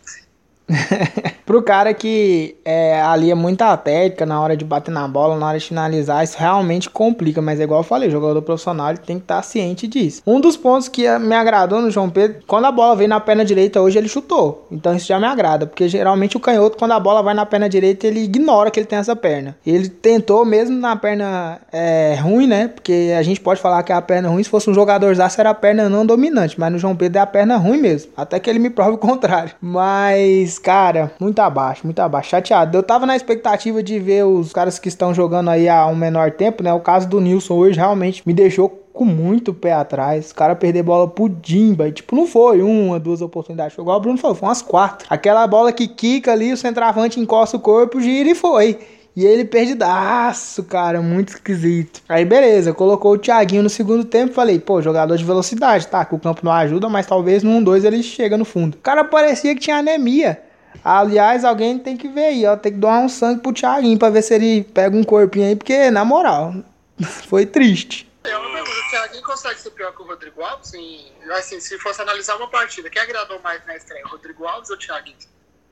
Pro 1.46 1.62
cara 1.62 1.94
que 1.94 2.56
é, 2.64 3.02
ali 3.02 3.30
é 3.30 3.36
muita 3.36 3.76
técnica 3.76 4.26
na 4.26 4.40
hora 4.40 4.56
de 4.56 4.64
bater 4.64 4.92
na 4.92 5.08
bola, 5.08 5.38
na 5.38 5.48
hora 5.48 5.60
de 5.60 5.66
finalizar, 5.66 6.24
isso 6.24 6.38
realmente 6.38 6.90
complica. 6.90 7.42
Mas 7.42 7.60
é 7.60 7.64
igual 7.64 7.82
eu 7.82 7.84
falei, 7.84 8.08
o 8.08 8.12
jogador 8.12 8.42
profissional 8.42 8.96
tem 8.98 9.18
que 9.18 9.24
estar 9.24 9.42
ciente 9.42 9.88
disso. 9.88 10.22
Um 10.26 10.40
dos 10.40 10.56
pontos 10.56 10.88
que 10.88 11.08
me 11.20 11.36
agradou 11.36 11.82
no 11.82 11.92
João 11.92 12.10
Pedro, 12.10 12.42
quando 12.48 12.66
a 12.66 12.72
bola 12.72 12.96
veio 12.96 13.10
na 13.10 13.20
perna 13.20 13.44
direita, 13.44 13.82
hoje 13.82 13.98
ele 13.98 14.08
chutou. 14.08 14.68
Então 14.72 14.96
isso 14.96 15.08
já 15.08 15.20
me 15.20 15.26
agrada, 15.26 15.66
porque 15.66 15.88
geralmente 15.88 16.38
o 16.38 16.40
canhoto, 16.40 16.78
quando 16.78 16.92
a 16.92 17.00
bola 17.00 17.22
vai 17.22 17.34
na 17.34 17.46
perna 17.46 17.68
direita, 17.68 18.08
ele 18.08 18.22
ignora 18.22 18.72
que 18.72 18.80
ele 18.80 18.88
tem 18.88 19.00
essa 19.00 19.16
perna. 19.16 19.56
Ele 19.66 19.90
tentou 19.90 20.46
mesmo 20.46 20.78
na 20.78 20.96
perna 20.96 21.60
é, 21.72 22.16
ruim, 22.22 22.48
né? 22.48 22.68
Porque 22.68 23.14
a 23.18 23.24
gente 23.24 23.40
pode 23.42 23.62
falar 23.62 23.84
que 23.84 23.92
é 23.92 23.96
a 23.96 24.02
perna 24.02 24.30
ruim, 24.30 24.44
se 24.44 24.50
fosse 24.50 24.70
um 24.70 24.74
jogador 24.74 25.14
zaço, 25.16 25.40
era 25.40 25.50
a 25.50 25.54
perna 25.54 25.90
não 25.90 26.06
dominante. 26.06 26.60
Mas 26.60 26.72
no 26.72 26.80
João 26.80 26.96
Pedro 26.96 27.20
é 27.20 27.22
a 27.22 27.28
perna 27.28 27.58
ruim 27.58 27.78
mesmo. 27.78 28.12
Até 28.16 28.40
que 28.40 28.50
ele 28.50 28.60
me 28.60 28.70
prove 28.70 28.92
o 28.92 28.98
contrário. 28.98 29.54
Mas, 29.62 30.51
cara, 30.58 31.12
muito 31.20 31.40
abaixo, 31.40 31.82
muito 31.84 32.00
abaixo. 32.00 32.30
Chateado. 32.30 32.78
Eu 32.78 32.84
tava 32.84 33.06
na 33.06 33.16
expectativa 33.16 33.82
de 33.82 34.00
ver 34.00 34.26
os 34.26 34.52
caras 34.52 34.80
que 34.80 34.88
estão 34.88 35.14
jogando 35.14 35.50
aí 35.50 35.68
há 35.68 35.86
um 35.88 35.96
menor 35.96 36.32
tempo, 36.32 36.64
né? 36.64 36.74
O 36.74 36.80
caso 36.80 37.08
do 37.08 37.20
Nilson 37.20 37.56
hoje 37.56 37.78
realmente 37.78 38.24
me 38.26 38.34
deixou 38.34 38.82
com 38.94 39.06
muito 39.06 39.54
pé 39.54 39.74
atrás. 39.74 40.32
O 40.32 40.36
cara 40.36 40.56
perder 40.56 40.84
bola 40.84 41.08
pro 41.08 41.30
Dimba. 41.30 41.88
E, 41.88 41.92
tipo, 41.92 42.16
não 42.16 42.28
foi 42.28 42.62
uma, 42.62 43.00
duas 43.00 43.22
oportunidades. 43.22 43.76
Foi 43.76 43.84
igual 43.84 43.98
o 43.98 44.02
Bruno 44.02 44.18
falou, 44.18 44.36
foi 44.36 44.48
umas 44.48 44.62
quatro. 44.62 45.08
Aquela 45.10 45.46
bola 45.48 45.72
que 45.72 45.88
quica 45.88 46.32
ali, 46.32 46.52
o 46.52 46.58
centroavante 46.58 47.20
encosta 47.20 47.58
o 47.58 47.60
corpo, 47.60 48.00
gira 48.00 48.30
e 48.30 48.36
foi. 48.36 48.80
E 49.16 49.26
ele 49.26 49.44
perdidaço, 49.44 50.64
cara, 50.64 51.02
muito 51.02 51.30
esquisito. 51.30 52.02
Aí 52.08 52.24
beleza, 52.24 52.74
colocou 52.74 53.14
o 53.14 53.18
Thiaguinho 53.18 53.64
no 53.64 53.70
segundo 53.70 54.06
tempo, 54.06 54.34
falei, 54.34 54.58
pô, 54.58 54.82
jogador 54.82 55.18
de 55.18 55.24
velocidade, 55.26 55.88
tá, 55.88 56.06
que 56.06 56.16
o 56.16 56.20
campo 56.20 56.42
não 56.44 56.52
ajuda, 56.52 56.88
mas 56.88 57.06
talvez 57.06 57.44
num 57.44 57.62
dois 57.62 57.84
ele 57.84 58.02
chega 58.02 58.38
no 58.38 58.46
fundo. 58.46 58.76
O 58.76 58.82
cara 58.82 59.04
parecia 59.04 59.54
que 59.54 59.60
tinha 59.62 59.78
anemia. 59.78 60.42
Aliás, 60.84 61.44
alguém 61.44 61.78
tem 61.78 61.98
que 61.98 62.08
ver 62.08 62.26
aí, 62.26 62.46
ó, 62.46 62.56
tem 62.56 62.72
que 62.72 62.78
doar 62.78 63.02
um 63.02 63.10
sangue 63.10 63.42
pro 63.42 63.52
Thiaguinho 63.52 64.00
pra 64.00 64.10
ver 64.10 64.22
se 64.22 64.34
ele 64.34 64.64
pega 64.64 64.96
um 64.96 65.04
corpinho 65.04 65.48
aí, 65.48 65.56
porque, 65.58 65.92
na 65.92 66.06
moral, 66.06 66.56
foi 67.28 67.46
triste. 67.46 68.10
É 68.24 68.38
uma 68.38 68.50
pergunta, 68.50 68.72
o 68.72 68.90
Thiaguinho 68.92 69.24
consegue 69.24 69.60
ser 69.60 69.72
pior 69.72 69.92
que 69.94 70.02
o 70.02 70.06
Rodrigo 70.06 70.42
Alves? 70.42 70.74
Em, 70.74 71.12
assim, 71.32 71.60
se 71.60 71.78
fosse 71.80 72.02
analisar 72.02 72.38
uma 72.38 72.48
partida, 72.48 72.90
quem 72.90 73.02
agradou 73.02 73.42
mais 73.42 73.66
na 73.66 73.76
estreia, 73.76 74.06
Rodrigo 74.08 74.46
Alves 74.46 74.70
ou 74.70 74.78
Thiaguinho? 74.78 75.18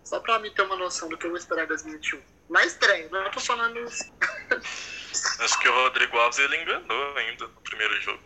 Só 0.03 0.19
pra 0.19 0.39
mim 0.39 0.51
ter 0.51 0.63
uma 0.63 0.75
noção 0.75 1.07
do 1.09 1.17
que 1.17 1.25
eu 1.25 1.29
vou 1.29 1.37
esperar 1.37 1.65
em 1.65 1.67
2021. 1.67 2.19
Na 2.49 2.65
estreia, 2.65 3.07
não 3.11 3.29
tô 3.31 3.39
falando. 3.39 3.79
Acho 5.39 5.59
que 5.59 5.69
o 5.69 5.83
Rodrigo 5.83 6.17
Alves 6.17 6.39
ele 6.39 6.61
enganou 6.61 7.17
ainda 7.17 7.45
no 7.45 7.61
primeiro 7.61 8.01
jogo. 8.01 8.19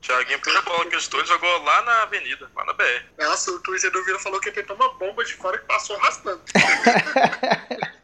Thiaguinho, 0.00 0.36
a 0.36 0.40
primeira 0.40 0.64
bola 0.66 0.84
que 0.86 0.96
estou, 0.96 1.18
ele 1.20 1.28
jogou 1.28 1.62
lá 1.62 1.82
na 1.82 2.02
avenida, 2.02 2.50
lá 2.54 2.64
na 2.66 2.72
BR. 2.74 2.84
Nossa, 3.18 3.50
o 3.50 3.58
Twitter 3.60 3.90
do 3.90 4.04
Vila 4.04 4.18
falou 4.18 4.38
que 4.38 4.50
ele 4.50 4.56
tentou 4.56 4.76
uma 4.76 4.92
bomba 4.94 5.24
de 5.24 5.34
fora 5.34 5.56
que 5.56 5.64
passou 5.66 5.96
arrastando. 5.96 6.42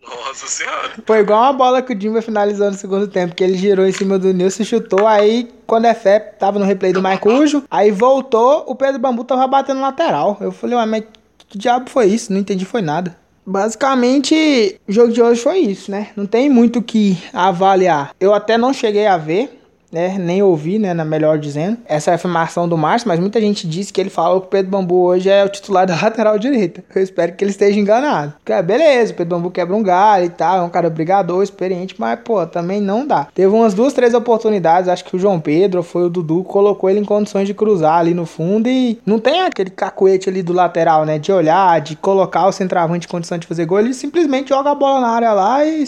Nossa 0.00 0.46
senhora. 0.46 0.94
Foi 1.06 1.18
igual 1.18 1.42
uma 1.42 1.52
bola 1.52 1.82
que 1.82 1.92
o 1.92 1.94
Dimba 1.94 2.22
finalizou 2.22 2.70
no 2.70 2.76
segundo 2.76 3.08
tempo, 3.08 3.34
que 3.34 3.42
ele 3.42 3.56
girou 3.56 3.86
em 3.86 3.92
cima 3.92 4.18
do 4.18 4.32
Nilson 4.32 4.62
e 4.62 4.66
chutou. 4.66 5.06
Aí, 5.06 5.50
quando 5.66 5.86
é 5.86 5.94
fé, 5.94 6.18
tava 6.18 6.58
no 6.58 6.64
replay 6.64 6.92
do 6.92 7.02
Maicujo. 7.02 7.64
Aí 7.70 7.90
voltou, 7.90 8.64
o 8.66 8.74
Pedro 8.74 9.00
Bambu 9.00 9.24
tava 9.24 9.46
batendo 9.46 9.80
lateral. 9.80 10.36
Eu 10.40 10.52
falei, 10.52 10.76
ué, 10.76 10.86
mas 10.86 11.04
que 11.54 11.58
diabo 11.58 11.88
foi 11.88 12.06
isso? 12.06 12.32
Não 12.32 12.40
entendi, 12.40 12.64
foi 12.64 12.82
nada. 12.82 13.16
Basicamente, 13.46 14.80
o 14.88 14.92
jogo 14.92 15.12
de 15.12 15.22
hoje 15.22 15.40
foi 15.40 15.58
isso, 15.58 15.88
né? 15.88 16.08
Não 16.16 16.26
tem 16.26 16.50
muito 16.50 16.80
o 16.80 16.82
que 16.82 17.16
avaliar. 17.32 18.12
Eu 18.18 18.34
até 18.34 18.58
não 18.58 18.72
cheguei 18.72 19.06
a 19.06 19.16
ver, 19.16 19.60
né? 19.94 20.18
Nem 20.18 20.42
ouvi, 20.42 20.78
né? 20.78 20.92
Na 20.92 21.04
melhor 21.04 21.38
dizendo, 21.38 21.78
essa 21.86 22.12
afirmação 22.12 22.68
do 22.68 22.76
Márcio, 22.76 23.08
mas 23.08 23.20
muita 23.20 23.40
gente 23.40 23.66
disse 23.66 23.92
que 23.92 24.00
ele 24.00 24.10
falou 24.10 24.40
que 24.40 24.48
o 24.48 24.50
Pedro 24.50 24.72
Bambu 24.72 25.04
hoje 25.04 25.30
é 25.30 25.44
o 25.44 25.48
titular 25.48 25.86
da 25.86 25.94
lateral 26.02 26.38
direita. 26.38 26.82
Eu 26.94 27.02
espero 27.02 27.32
que 27.32 27.44
ele 27.44 27.52
esteja 27.52 27.78
enganado. 27.78 28.34
Porque, 28.38 28.52
é, 28.52 28.60
beleza, 28.60 29.12
o 29.12 29.16
Pedro 29.16 29.36
Bambu 29.36 29.50
quebra 29.50 29.76
um 29.76 29.82
galho 29.82 30.26
e 30.26 30.30
tal, 30.30 30.58
é 30.58 30.62
um 30.62 30.68
cara 30.68 30.90
brigador, 30.90 31.42
experiente, 31.42 31.94
mas, 31.96 32.18
pô, 32.24 32.44
também 32.44 32.80
não 32.80 33.06
dá. 33.06 33.28
Teve 33.32 33.54
umas 33.54 33.72
duas, 33.72 33.92
três 33.92 34.12
oportunidades, 34.14 34.88
acho 34.88 35.04
que 35.04 35.14
o 35.14 35.18
João 35.18 35.38
Pedro, 35.38 35.82
foi 35.82 36.04
o 36.04 36.10
Dudu, 36.10 36.42
colocou 36.42 36.90
ele 36.90 36.98
em 36.98 37.04
condições 37.04 37.46
de 37.46 37.54
cruzar 37.54 37.98
ali 37.98 38.12
no 38.12 38.26
fundo 38.26 38.68
e 38.68 38.98
não 39.06 39.20
tem 39.20 39.42
aquele 39.42 39.70
cacuete 39.70 40.28
ali 40.28 40.42
do 40.42 40.52
lateral, 40.52 41.04
né? 41.04 41.18
De 41.18 41.30
olhar, 41.30 41.80
de 41.80 41.94
colocar 41.94 42.46
o 42.46 42.52
centroavante 42.52 43.06
em 43.06 43.10
condição 43.10 43.38
de 43.38 43.46
fazer 43.46 43.64
gol, 43.64 43.78
ele 43.78 43.94
simplesmente 43.94 44.48
joga 44.48 44.70
a 44.70 44.74
bola 44.74 45.00
na 45.00 45.08
área 45.08 45.32
lá 45.32 45.64
e 45.64 45.86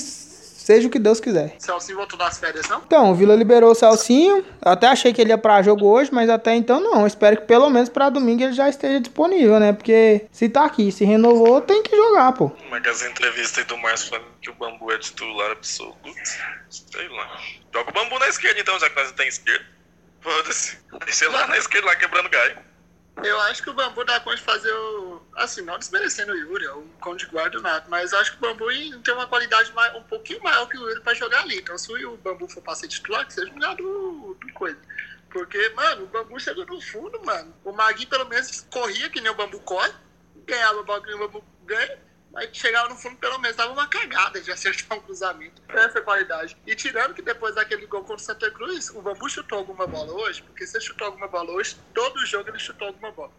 seja 0.66 0.88
o 0.88 0.90
que 0.90 0.98
Deus 0.98 1.20
quiser. 1.20 1.54
Celcinho 1.60 1.98
voltou 1.98 2.18
das 2.18 2.38
férias, 2.38 2.68
não? 2.68 2.82
Então, 2.84 3.12
o 3.12 3.14
Vila 3.14 3.36
liberou 3.36 3.70
o 3.70 3.74
Celcinho. 3.74 4.38
Eu 4.38 4.72
até 4.72 4.88
achei 4.88 5.12
que 5.12 5.20
ele 5.20 5.30
ia 5.30 5.38
pra 5.38 5.62
jogo 5.62 5.86
hoje, 5.86 6.10
mas 6.12 6.28
até 6.28 6.56
então 6.56 6.80
não. 6.80 7.06
Espero 7.06 7.36
que 7.36 7.46
pelo 7.46 7.70
menos 7.70 7.88
pra 7.88 8.10
domingo 8.10 8.42
ele 8.42 8.52
já 8.52 8.68
esteja 8.68 8.98
disponível, 8.98 9.60
né? 9.60 9.72
Porque 9.72 10.26
se 10.32 10.48
tá 10.48 10.64
aqui, 10.64 10.90
se 10.90 11.04
renovou, 11.04 11.60
tem 11.60 11.84
que 11.84 11.94
jogar, 11.94 12.32
pô. 12.32 12.50
Mas 12.68 12.84
as 12.84 13.02
entrevistas 13.08 13.58
aí 13.58 13.64
do 13.64 13.78
Márcio 13.78 14.08
falando 14.08 14.26
que 14.42 14.50
o 14.50 14.54
Bambu 14.54 14.90
é 14.90 14.98
titular 14.98 15.52
absoluto. 15.52 15.96
Sei 16.68 17.08
lá. 17.10 17.40
Joga 17.72 17.90
o 17.90 17.92
Bambu 17.92 18.18
na 18.18 18.26
esquerda 18.26 18.60
então, 18.60 18.76
já 18.80 18.90
que 18.90 18.96
nós 18.96 19.06
não 19.06 19.14
tem 19.14 19.28
esquerda. 19.28 19.64
Foda-se. 20.20 20.78
Deixa 21.04 21.30
lá 21.30 21.46
na 21.46 21.58
esquerda, 21.58 21.86
lá 21.86 21.94
quebrando 21.94 22.28
galho. 22.28 22.58
Eu 23.24 23.40
acho 23.42 23.62
que 23.62 23.70
o 23.70 23.74
Bambu 23.74 24.04
dá 24.04 24.20
conta 24.20 24.36
de 24.36 24.42
fazer 24.42 24.72
o. 24.72 25.22
Assim, 25.36 25.62
não 25.62 25.78
desmerecendo 25.78 26.32
o 26.32 26.36
Yuri, 26.36 26.66
o 26.68 26.82
Conde 27.00 27.26
Guarda 27.26 27.60
nada, 27.60 27.86
mas 27.88 28.12
acho 28.12 28.32
que 28.32 28.38
o 28.38 28.40
Bambu 28.40 28.66
tem 29.02 29.14
uma 29.14 29.26
qualidade 29.26 29.72
mais, 29.72 29.94
um 29.94 30.02
pouquinho 30.02 30.42
maior 30.42 30.66
que 30.68 30.76
o 30.76 30.88
Yuri 30.88 31.00
pra 31.00 31.14
jogar 31.14 31.40
ali. 31.40 31.58
Então, 31.58 31.78
se 31.78 31.90
o 32.04 32.16
Bambu 32.18 32.46
for 32.48 32.62
pra 32.62 32.74
ser 32.74 32.88
titular, 32.88 33.26
que 33.26 33.32
seja 33.32 33.52
melhor 33.52 33.74
do, 33.74 34.36
do 34.38 34.52
coisa. 34.52 34.78
Porque, 35.30 35.70
mano, 35.70 36.04
o 36.04 36.06
Bambu 36.08 36.38
chegou 36.38 36.66
no 36.66 36.80
fundo, 36.80 37.22
mano. 37.24 37.54
O 37.64 37.72
Magui, 37.72 38.06
pelo 38.06 38.26
menos, 38.26 38.66
corria 38.70 39.08
que 39.08 39.20
nem 39.20 39.30
o 39.30 39.34
Bambu 39.34 39.60
corre, 39.60 39.92
ganhava 40.46 40.80
a 40.80 40.82
bola 40.82 41.00
que 41.00 41.08
nem 41.08 41.16
o 41.16 41.20
Bambu 41.20 41.44
ganha. 41.64 41.98
Aí 42.36 42.50
chegava 42.52 42.88
no 42.90 42.96
fundo, 42.96 43.16
pelo 43.16 43.38
menos, 43.38 43.56
dava 43.56 43.72
uma 43.72 43.88
cagada 43.88 44.40
de 44.40 44.52
acertar 44.52 44.98
um 44.98 45.00
cruzamento. 45.00 45.62
Essa 45.68 46.02
qualidade. 46.02 46.54
E 46.66 46.74
tirando 46.74 47.14
que 47.14 47.22
depois 47.22 47.54
daquele 47.54 47.86
gol 47.86 48.02
contra 48.02 48.16
o 48.16 48.18
Santa 48.18 48.50
Cruz, 48.50 48.90
o 48.90 49.00
Bambu 49.00 49.28
chutou 49.28 49.58
alguma 49.58 49.86
bola 49.86 50.12
hoje, 50.12 50.42
porque 50.42 50.66
se 50.66 50.76
ele 50.76 50.84
chutou 50.84 51.06
alguma 51.06 51.28
bola 51.28 51.50
hoje, 51.52 51.76
todo 51.94 52.26
jogo 52.26 52.50
ele 52.50 52.58
chutou 52.58 52.88
alguma 52.88 53.10
bola. 53.10 53.32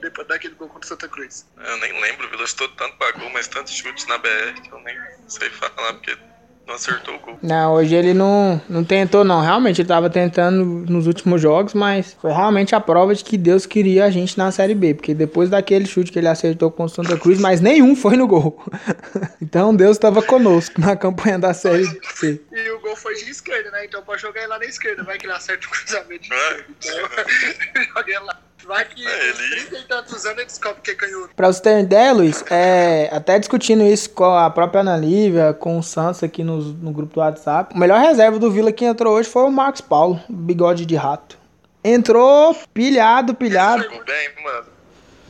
Depois 0.00 0.28
daquele 0.28 0.54
gol 0.54 0.68
contra 0.68 0.86
o 0.86 0.88
Santa 0.88 1.08
Cruz. 1.08 1.46
Eu 1.56 1.76
nem 1.78 2.00
lembro, 2.00 2.30
Vila 2.30 2.46
chutou 2.46 2.68
tanto 2.68 2.96
pra 2.96 3.10
gol, 3.12 3.28
mas 3.30 3.48
tantos 3.48 3.74
chutes 3.74 4.06
na 4.06 4.18
BR 4.18 4.60
que 4.62 4.70
eu 4.72 4.78
nem 4.80 4.96
sei 5.26 5.50
falar, 5.50 5.94
porque 5.94 6.16
não 6.66 6.74
acertou 6.74 7.14
o 7.14 7.18
gol. 7.18 7.38
Não, 7.42 7.74
hoje 7.74 7.94
ele 7.94 8.14
não, 8.14 8.60
não 8.68 8.82
tentou, 8.82 9.22
não. 9.22 9.40
Realmente 9.40 9.82
ele 9.82 9.88
tava 9.88 10.08
tentando 10.08 10.64
nos 10.64 11.06
últimos 11.06 11.40
jogos, 11.40 11.74
mas 11.74 12.16
foi 12.20 12.32
realmente 12.32 12.74
a 12.74 12.80
prova 12.80 13.14
de 13.14 13.22
que 13.22 13.36
Deus 13.36 13.66
queria 13.66 14.06
a 14.06 14.10
gente 14.10 14.38
na 14.38 14.50
Série 14.50 14.74
B. 14.74 14.94
Porque 14.94 15.14
depois 15.14 15.50
daquele 15.50 15.86
chute 15.86 16.10
que 16.10 16.18
ele 16.18 16.28
acertou 16.28 16.70
com 16.70 16.84
o 16.84 16.88
Santa 16.88 17.18
Cruz, 17.18 17.38
mas 17.38 17.60
nenhum 17.60 17.94
foi 17.94 18.16
no 18.16 18.26
gol. 18.26 18.64
então 19.42 19.74
Deus 19.76 19.96
estava 19.96 20.22
conosco 20.22 20.80
na 20.80 20.96
campanha 20.96 21.38
da 21.38 21.52
Série 21.52 21.86
C. 22.14 22.40
E 22.50 22.70
o 22.70 22.80
gol 22.80 22.96
foi 22.96 23.14
de 23.14 23.30
esquerda, 23.30 23.70
né? 23.70 23.84
Então 23.84 24.02
pode 24.02 24.22
jogar 24.22 24.40
ele 24.40 24.48
lá 24.48 24.58
na 24.58 24.64
esquerda. 24.64 25.02
Vai 25.02 25.18
que 25.18 25.26
ele 25.26 25.32
acerta 25.32 25.66
o 25.66 25.70
cruzamento 25.70 26.22
de 26.22 26.34
esquerda. 26.34 26.64
Então, 26.78 27.94
joguei 27.94 28.18
lá. 28.20 28.40
Vai 28.66 28.84
que 28.86 29.06
É, 29.06 29.28
ele- 29.28 29.64
30 29.66 29.76
e 29.78 29.82
tantos 29.84 30.24
anos 30.24 30.38
ele 30.38 30.46
descobre 30.46 30.80
que 30.82 30.90
é 30.90 30.94
canhoto. 30.94 31.30
Pra 31.36 31.52
você 31.52 31.60
ter 31.62 31.80
ideia, 31.80 32.12
Luiz, 32.12 32.42
é, 32.50 33.08
até 33.12 33.38
discutindo 33.38 33.82
isso 33.82 34.10
com 34.10 34.24
a 34.34 34.48
própria 34.50 34.80
Ana 34.80 34.96
Lívia, 34.96 35.52
com 35.52 35.78
o 35.78 35.82
Santos 35.82 36.22
aqui 36.22 36.42
no, 36.42 36.58
no 36.58 36.90
grupo 36.92 37.14
do 37.14 37.20
WhatsApp. 37.20 37.74
O 37.74 37.78
melhor 37.78 38.00
reserva 38.00 38.38
do 38.38 38.50
Vila 38.50 38.72
que 38.72 38.84
entrou 38.84 39.14
hoje 39.14 39.28
foi 39.28 39.42
o 39.42 39.50
Marcos 39.50 39.80
Paulo, 39.80 40.20
bigode 40.28 40.86
de 40.86 40.96
rato. 40.96 41.36
Entrou 41.82 42.56
pilhado, 42.72 43.34
pilhado. 43.34 43.82
Jogou 43.84 44.04
bem, 44.04 44.30
mano. 44.42 44.66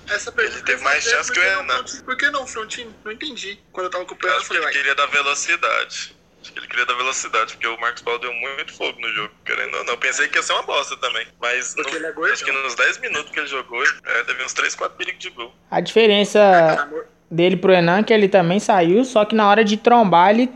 Essa 0.09 0.31
pergunta 0.31 0.59
Ele 0.59 0.67
teve 0.67 0.81
eu 0.81 0.85
mais 0.85 1.03
fazia, 1.03 1.17
chance 1.19 1.33
que 1.33 1.39
o 1.41 1.43
Renan. 1.43 1.85
Por 2.05 2.17
que 2.17 2.31
não 2.31 2.47
Frontin? 2.47 2.89
Não 3.05 3.11
entendi. 3.11 3.59
Quando 3.73 3.87
eu 3.87 3.91
tava 3.91 4.05
Eu 4.05 4.07
acompanhando, 4.07 4.35
eu 4.37 4.41
acho 4.41 4.49
que 4.49 4.55
falei, 4.55 4.69
ele 4.71 4.79
queria 4.79 4.95
dar 4.95 5.07
velocidade. 5.07 6.15
Acho 6.45 6.53
que 6.53 6.59
ele 6.59 6.67
queria 6.69 6.85
dar 6.85 6.93
velocidade, 6.95 7.55
porque 7.55 7.67
o 7.67 7.81
Marcos 7.81 8.03
Paulo 8.03 8.21
deu 8.21 8.31
muito 8.35 8.75
fogo 8.75 9.01
no 9.01 9.09
jogo, 9.15 9.31
querendo 9.47 9.75
ou 9.79 9.85
não. 9.85 9.97
Pensei 9.97 10.29
que 10.29 10.37
ia 10.37 10.43
ser 10.43 10.53
uma 10.53 10.63
bosta 10.63 10.95
também. 10.99 11.27
Mas 11.41 11.75
no- 11.75 11.89
ele 11.89 12.05
é 12.05 12.33
acho 12.33 12.45
que 12.45 12.53
nos 12.53 12.75
10 12.75 12.99
minutos 12.99 13.31
que 13.33 13.39
ele 13.41 13.47
jogou, 13.47 13.83
é, 13.83 14.23
teve 14.25 14.45
uns 14.45 14.53
3, 14.53 14.75
4 14.75 14.95
perigos 14.99 15.21
de 15.21 15.31
gol. 15.31 15.51
A 15.71 15.81
diferença 15.81 16.87
dele 17.31 17.57
pro 17.57 17.73
Enan 17.73 18.01
é 18.01 18.03
que 18.03 18.13
ele 18.13 18.29
também 18.29 18.61
saiu, 18.61 19.05
só 19.07 19.25
que 19.25 19.35
na 19.35 19.49
hora 19.49 19.65
de 19.65 19.79
trombar 19.79 20.31
ele 20.31 20.51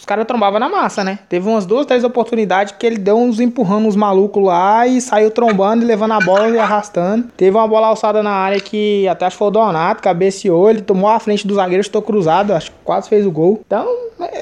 os 0.00 0.04
caras 0.06 0.26
trombavam 0.26 0.58
na 0.58 0.68
massa, 0.68 1.04
né? 1.04 1.18
Teve 1.28 1.46
umas 1.46 1.66
duas, 1.66 1.84
três 1.84 2.02
oportunidades 2.04 2.74
que 2.76 2.86
ele 2.86 2.96
deu 2.96 3.16
uns 3.18 3.38
empurrando 3.38 3.86
uns 3.86 3.94
malucos 3.94 4.42
lá 4.42 4.86
e 4.86 4.98
saiu 5.00 5.30
trombando 5.30 5.84
e 5.84 5.86
levando 5.86 6.12
a 6.12 6.20
bola 6.20 6.48
e 6.48 6.58
arrastando. 6.58 7.28
Teve 7.36 7.56
uma 7.56 7.68
bola 7.68 7.88
alçada 7.88 8.22
na 8.22 8.30
área 8.30 8.58
que 8.58 9.06
até 9.06 9.26
acho 9.26 9.34
que 9.34 9.38
foi 9.38 9.48
o 9.48 9.50
Donato, 9.50 10.02
cabeceou, 10.02 10.70
ele 10.70 10.80
tomou 10.80 11.10
a 11.10 11.20
frente 11.20 11.46
do 11.46 11.54
zagueiro, 11.54 11.82
estou 11.82 12.00
cruzado, 12.00 12.54
acho 12.54 12.70
que 12.70 12.78
quase 12.82 13.08
fez 13.10 13.26
o 13.26 13.30
gol. 13.30 13.60
Então, 13.66 13.86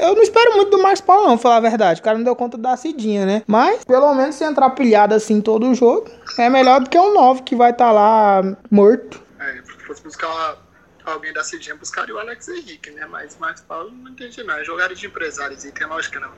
eu 0.01 0.15
não 0.15 0.23
espero 0.23 0.55
muito 0.55 0.71
do 0.71 0.81
Marcos 0.81 1.01
Paulo, 1.01 1.23
não, 1.27 1.37
pra 1.37 1.43
falar 1.43 1.57
a 1.57 1.61
verdade. 1.61 2.01
O 2.01 2.05
cara 2.05 2.17
não 2.17 2.25
deu 2.25 2.37
conta 2.37 2.57
da 2.57 2.77
cidinha, 2.77 3.27
né? 3.27 3.43
Mas, 3.47 3.85
pelo 3.85 4.15
menos, 4.15 4.37
se 4.37 4.45
entrar 4.45 4.71
pilhado 4.71 5.13
assim 5.15 5.41
todo 5.41 5.69
o 5.69 5.75
jogo, 5.75 6.07
é 6.39 6.49
melhor 6.49 6.81
do 6.81 6.89
que 6.89 6.99
um 6.99 7.13
9 7.13 7.43
que 7.43 7.57
vai 7.57 7.73
estar 7.73 7.91
lá 7.91 8.43
morto. 8.71 9.21
é, 9.41 9.55
se 9.63 9.87
fosse 9.87 10.03
buscar 10.05 10.29
alguém 11.13 11.33
da 11.33 11.45
Cidinha, 11.45 11.75
buscaria 11.75 12.15
o 12.15 12.19
Alex 12.19 12.49
Henrique, 12.49 12.91
né? 12.91 13.07
Mas 13.07 13.37
Marcos 13.39 13.63
Paulo 13.63 13.91
não 13.91 14.11
entendi 14.11 14.43
não. 14.43 14.55
É 14.55 14.65
jogada 14.65 14.95
de 14.95 15.07
empresários 15.07 15.65
e 15.65 15.73
tem 15.73 15.87
lógica 15.87 16.21
não. 16.21 16.33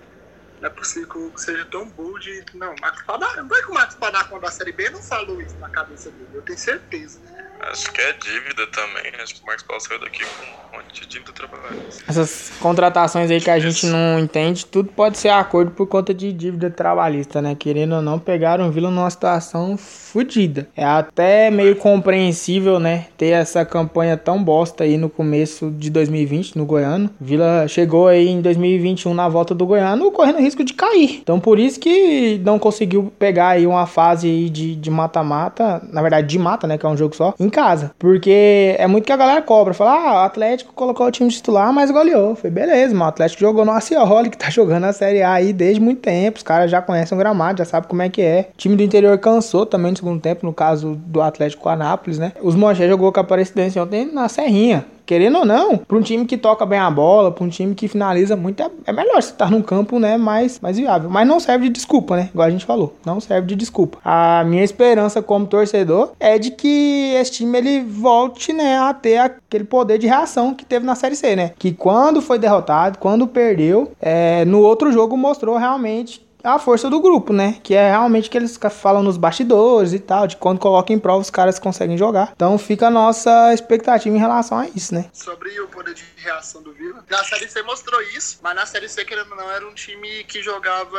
Não 0.60 0.68
é 0.68 0.70
possível 0.70 1.32
que 1.32 1.40
seja 1.40 1.64
tão 1.66 1.88
de. 2.18 2.44
Não, 2.54 2.74
Marcos 2.80 3.02
Padar. 3.02 3.36
Não 3.36 3.48
vai 3.48 3.62
que 3.62 3.70
o 3.70 3.74
Marcos 3.74 3.96
Padar, 3.96 4.28
quando 4.28 4.42
da 4.42 4.50
Série 4.50 4.72
B, 4.72 4.90
não 4.90 5.02
falou 5.02 5.40
isso 5.40 5.58
na 5.58 5.70
cabeça 5.70 6.10
dele. 6.10 6.30
Eu 6.34 6.42
tenho 6.42 6.58
certeza. 6.58 7.20
Acho 7.62 7.92
que 7.92 8.00
é 8.00 8.12
dívida 8.12 8.66
também. 8.68 9.12
Acho 9.22 9.34
que 9.34 9.42
o 9.42 9.46
Marcos 9.46 9.64
Paulo 9.64 9.82
saiu 9.82 10.00
daqui 10.00 10.20
com 10.24 10.76
um 10.76 10.82
monte 10.82 11.00
de 11.00 11.06
dívida 11.06 11.32
trabalhista. 11.32 12.04
Essas 12.08 12.52
contratações 12.60 13.30
aí 13.30 13.40
que 13.40 13.50
a 13.50 13.58
gente 13.58 13.86
não 13.86 14.18
entende, 14.18 14.64
tudo 14.66 14.90
pode 14.90 15.18
ser 15.18 15.28
acordo 15.28 15.70
por 15.72 15.86
conta 15.86 16.14
de 16.14 16.32
dívida 16.32 16.70
trabalhista, 16.70 17.42
né? 17.42 17.54
Querendo 17.54 17.96
ou 17.96 18.02
não, 18.02 18.18
pegaram 18.18 18.68
o 18.68 18.72
Vila 18.72 18.90
numa 18.90 19.10
situação 19.10 19.76
fodida. 19.76 20.68
É 20.76 20.84
até 20.84 21.50
meio 21.50 21.76
compreensível, 21.76 22.80
né? 22.80 23.06
Ter 23.16 23.30
essa 23.30 23.64
campanha 23.64 24.16
tão 24.16 24.42
bosta 24.42 24.84
aí 24.84 24.96
no 24.96 25.08
começo 25.08 25.70
de 25.70 25.90
2020 25.90 26.56
no 26.56 26.64
Goiano. 26.64 27.10
Vila 27.20 27.66
chegou 27.68 28.08
aí 28.08 28.28
em 28.28 28.40
2021 28.40 29.12
na 29.12 29.28
volta 29.28 29.54
do 29.54 29.66
Goiano 29.66 30.10
correndo 30.10 30.38
risco 30.38 30.64
de 30.64 30.72
cair. 30.72 31.20
Então 31.22 31.38
por 31.38 31.58
isso 31.58 31.78
que 31.78 32.40
não 32.44 32.58
conseguiu 32.58 33.12
pegar 33.18 33.50
aí 33.50 33.66
uma 33.66 33.86
fase 33.86 34.28
aí 34.28 34.48
de 34.48 34.90
mata-mata, 34.90 35.82
na 35.92 36.00
verdade 36.00 36.26
de 36.26 36.38
mata, 36.38 36.66
né? 36.66 36.78
Que 36.78 36.86
é 36.86 36.88
um 36.88 36.96
jogo 36.96 37.14
só, 37.14 37.34
em 37.38 37.49
casa. 37.50 37.92
Porque 37.98 38.76
é 38.78 38.86
muito 38.86 39.04
que 39.04 39.12
a 39.12 39.16
galera 39.16 39.42
cobra. 39.42 39.74
Fala, 39.74 39.92
ah, 39.92 40.14
o 40.22 40.24
Atlético 40.24 40.72
colocou 40.72 41.06
o 41.06 41.10
time 41.10 41.30
titular, 41.30 41.72
mas 41.72 41.90
goleou. 41.90 42.34
Foi 42.34 42.50
beleza, 42.50 42.94
mano. 42.94 43.06
O 43.06 43.08
Atlético 43.08 43.40
jogou 43.40 43.64
no 43.64 43.72
Acioli, 43.72 44.30
que 44.30 44.38
tá 44.38 44.48
jogando 44.50 44.84
a 44.84 44.92
Série 44.92 45.22
A 45.22 45.32
aí 45.32 45.52
desde 45.52 45.80
muito 45.80 46.00
tempo. 46.00 46.38
Os 46.38 46.42
caras 46.42 46.70
já 46.70 46.80
conhecem 46.80 47.16
o 47.16 47.18
gramado, 47.18 47.58
já 47.58 47.64
sabem 47.64 47.88
como 47.88 48.02
é 48.02 48.08
que 48.08 48.22
é. 48.22 48.48
O 48.54 48.56
time 48.56 48.76
do 48.76 48.82
interior 48.82 49.16
cansou 49.18 49.66
também 49.66 49.90
no 49.90 49.96
segundo 49.96 50.20
tempo, 50.20 50.46
no 50.46 50.52
caso 50.52 50.94
do 50.94 51.20
Atlético 51.20 51.68
Anápolis, 51.68 52.18
né? 52.18 52.32
Os 52.40 52.54
Manché 52.54 52.88
jogou 52.88 53.12
com 53.12 53.20
a 53.20 53.22
Aparecidense 53.22 53.78
ontem 53.78 54.10
na 54.12 54.28
Serrinha 54.28 54.84
querendo 55.10 55.38
ou 55.38 55.44
não, 55.44 55.76
para 55.76 55.96
um 55.96 56.02
time 56.02 56.24
que 56.24 56.38
toca 56.38 56.64
bem 56.64 56.78
a 56.78 56.88
bola, 56.88 57.32
para 57.32 57.42
um 57.42 57.48
time 57.48 57.74
que 57.74 57.88
finaliza 57.88 58.36
muito, 58.36 58.62
é, 58.62 58.70
é 58.86 58.92
melhor 58.92 59.20
você 59.20 59.32
estar 59.32 59.46
tá 59.46 59.50
num 59.50 59.60
campo, 59.60 59.98
né, 59.98 60.16
mais, 60.16 60.60
mais 60.60 60.76
viável. 60.76 61.10
Mas 61.10 61.26
não 61.26 61.40
serve 61.40 61.64
de 61.64 61.72
desculpa, 61.72 62.14
né? 62.14 62.30
Igual 62.32 62.46
a 62.46 62.50
gente 62.50 62.64
falou, 62.64 62.94
não 63.04 63.18
serve 63.18 63.48
de 63.48 63.56
desculpa. 63.56 63.98
A 64.04 64.44
minha 64.44 64.62
esperança 64.62 65.20
como 65.20 65.48
torcedor 65.48 66.12
é 66.20 66.38
de 66.38 66.52
que 66.52 67.12
esse 67.16 67.32
time 67.32 67.58
ele 67.58 67.82
volte, 67.82 68.52
né, 68.52 68.78
a 68.78 68.94
ter 68.94 69.16
aquele 69.16 69.64
poder 69.64 69.98
de 69.98 70.06
reação 70.06 70.54
que 70.54 70.64
teve 70.64 70.86
na 70.86 70.94
Série 70.94 71.16
C, 71.16 71.34
né? 71.34 71.54
Que 71.58 71.72
quando 71.72 72.22
foi 72.22 72.38
derrotado, 72.38 72.98
quando 73.00 73.26
perdeu, 73.26 73.90
é, 74.00 74.44
no 74.44 74.60
outro 74.60 74.92
jogo 74.92 75.16
mostrou 75.16 75.56
realmente 75.56 76.24
a 76.42 76.58
força 76.58 76.88
do 76.88 77.00
grupo, 77.00 77.32
né? 77.32 77.58
Que 77.62 77.74
é 77.74 77.90
realmente 77.90 78.30
que 78.30 78.36
eles 78.36 78.58
falam 78.70 79.02
nos 79.02 79.16
bastidores 79.16 79.92
e 79.92 79.98
tal, 79.98 80.26
de 80.26 80.36
quando 80.36 80.58
colocam 80.58 80.94
em 80.94 80.98
prova 80.98 81.20
os 81.20 81.30
caras 81.30 81.58
conseguem 81.58 81.96
jogar. 81.96 82.32
Então 82.34 82.56
fica 82.58 82.86
a 82.86 82.90
nossa 82.90 83.52
expectativa 83.52 84.14
em 84.14 84.18
relação 84.20 84.58
a 84.58 84.68
isso, 84.68 84.94
né? 84.94 85.10
Sobre 85.12 85.58
o 85.60 85.68
poder 85.68 85.94
de 85.94 86.04
reação 86.16 86.62
do 86.62 86.72
Vila. 86.72 87.04
Na 87.08 87.24
Série 87.24 87.48
C 87.48 87.62
mostrou 87.62 88.00
isso, 88.02 88.38
mas 88.42 88.54
na 88.54 88.66
Série 88.66 88.88
C, 88.88 89.04
querendo 89.04 89.30
ou 89.30 89.36
não, 89.36 89.50
era 89.50 89.66
um 89.66 89.74
time 89.74 90.24
que 90.24 90.42
jogava 90.42 90.98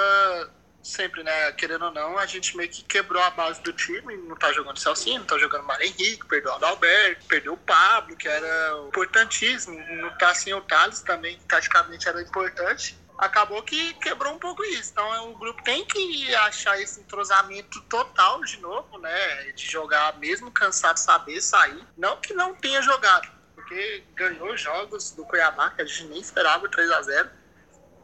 sempre, 0.83 1.23
né? 1.23 1.51
Querendo 1.53 1.85
ou 1.85 1.91
não, 1.91 2.17
a 2.17 2.25
gente 2.25 2.57
meio 2.57 2.69
que 2.69 2.83
quebrou 2.83 3.21
a 3.21 3.29
base 3.29 3.61
do 3.61 3.71
time. 3.71 4.17
Não 4.27 4.35
tá 4.35 4.51
jogando 4.51 4.79
Celcinho, 4.79 5.19
não 5.19 5.25
tá 5.25 5.37
jogando 5.37 5.63
Mário 5.63 5.85
Henrique, 5.85 6.25
perdeu 6.27 6.51
o 6.51 6.55
Adalberto, 6.55 7.25
perdeu 7.27 7.53
o 7.53 7.57
Pablo, 7.57 8.15
que 8.15 8.27
era 8.27 8.83
importantíssimo. 8.87 9.79
Não 10.01 10.09
tá 10.17 10.33
sem 10.33 10.53
o 10.53 10.61
Thales 10.61 11.01
também, 11.01 11.37
taticamente 11.47 12.07
era 12.07 12.21
importante 12.21 12.99
acabou 13.21 13.61
que 13.61 13.93
quebrou 13.95 14.33
um 14.33 14.39
pouco 14.39 14.63
isso. 14.63 14.91
Então 14.91 15.31
o 15.31 15.37
grupo 15.37 15.63
tem 15.63 15.85
que 15.85 16.35
achar 16.35 16.81
esse 16.81 16.99
entrosamento 16.99 17.79
total 17.83 18.43
de 18.43 18.59
novo, 18.59 18.97
né? 18.97 19.51
De 19.51 19.69
jogar 19.69 20.17
mesmo 20.17 20.51
cansado, 20.51 20.97
saber 20.97 21.39
sair. 21.39 21.85
Não 21.95 22.17
que 22.17 22.33
não 22.33 22.55
tenha 22.55 22.81
jogado, 22.81 23.29
porque 23.53 24.03
ganhou 24.15 24.57
jogos 24.57 25.11
do 25.11 25.23
Cuiabá 25.23 25.69
que 25.69 25.83
a 25.83 25.85
gente 25.85 26.05
nem 26.05 26.19
esperava 26.19 26.67
3 26.67 26.91
a 26.91 27.01
0 27.03 27.29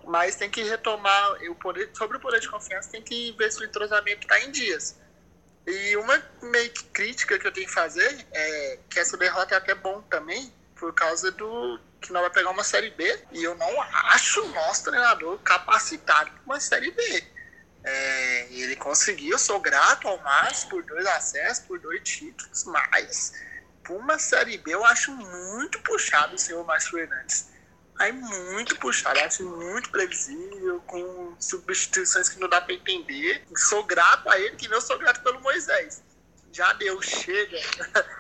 mas 0.05 0.35
tem 0.35 0.49
que 0.49 0.63
retomar 0.63 1.33
o 1.49 1.55
poder 1.55 1.89
sobre 1.93 2.15
o 2.15 2.19
poder 2.21 2.39
de 2.39 2.49
confiança, 2.49 2.89
tem 2.89 3.01
que 3.01 3.33
ver 3.33 3.51
se 3.51 3.59
o 3.59 3.65
entrosamento 3.65 4.21
está 4.21 4.39
em 4.39 4.51
dias. 4.51 4.97
E 5.65 5.97
uma 5.97 6.23
meio 6.43 6.71
que 6.71 6.85
crítica 6.85 7.37
que 7.37 7.45
eu 7.45 7.51
tenho 7.51 7.67
que 7.67 7.73
fazer 7.73 8.25
é 8.31 8.79
que 8.89 8.97
essa 8.97 9.17
derrota 9.17 9.53
é 9.53 9.57
até 9.57 9.75
bom 9.75 10.01
também, 10.03 10.49
por 10.79 10.93
causa 10.93 11.31
do 11.31 11.79
que 12.01 12.11
nós 12.11 12.21
vai 12.21 12.31
pegar 12.31 12.51
uma 12.51 12.63
Série 12.63 12.91
B 12.91 13.19
e 13.31 13.43
eu 13.43 13.55
não 13.55 13.81
acho 13.81 14.41
o 14.41 14.47
nosso 14.49 14.85
treinador 14.85 15.37
capacitado 15.39 16.29
para 16.31 16.43
uma 16.45 16.59
Série 16.59 16.91
B. 16.91 17.23
É, 17.83 18.47
ele 18.51 18.75
conseguiu, 18.75 19.31
eu 19.31 19.39
sou 19.39 19.59
grato 19.59 20.07
ao 20.07 20.17
Márcio 20.19 20.69
por 20.69 20.83
dois 20.83 21.05
acessos, 21.05 21.65
por 21.65 21.79
dois 21.79 22.01
títulos, 22.03 22.65
mas 22.65 23.33
por 23.83 23.97
uma 23.97 24.19
Série 24.19 24.57
B 24.57 24.73
eu 24.73 24.85
acho 24.85 25.11
muito 25.11 25.79
puxado 25.81 26.35
o 26.35 26.39
senhor 26.39 26.63
Márcio 26.65 26.91
Fernandes. 26.91 27.49
Aí 27.99 28.11
muito 28.11 28.75
puxado, 28.77 29.19
acho 29.19 29.43
muito 29.43 29.89
previsível, 29.89 30.79
com 30.81 31.35
substituições 31.39 32.29
que 32.29 32.39
não 32.39 32.47
dá 32.47 32.61
para 32.61 32.75
entender. 32.75 33.43
Sou 33.55 33.83
grato 33.83 34.29
a 34.29 34.39
ele, 34.39 34.55
que 34.55 34.67
não 34.67 34.79
sou 34.79 34.99
grato 34.99 35.23
pelo 35.23 35.41
Moisés 35.41 36.03
já 36.57 36.73
deu, 36.73 36.99
chega. 37.01 37.59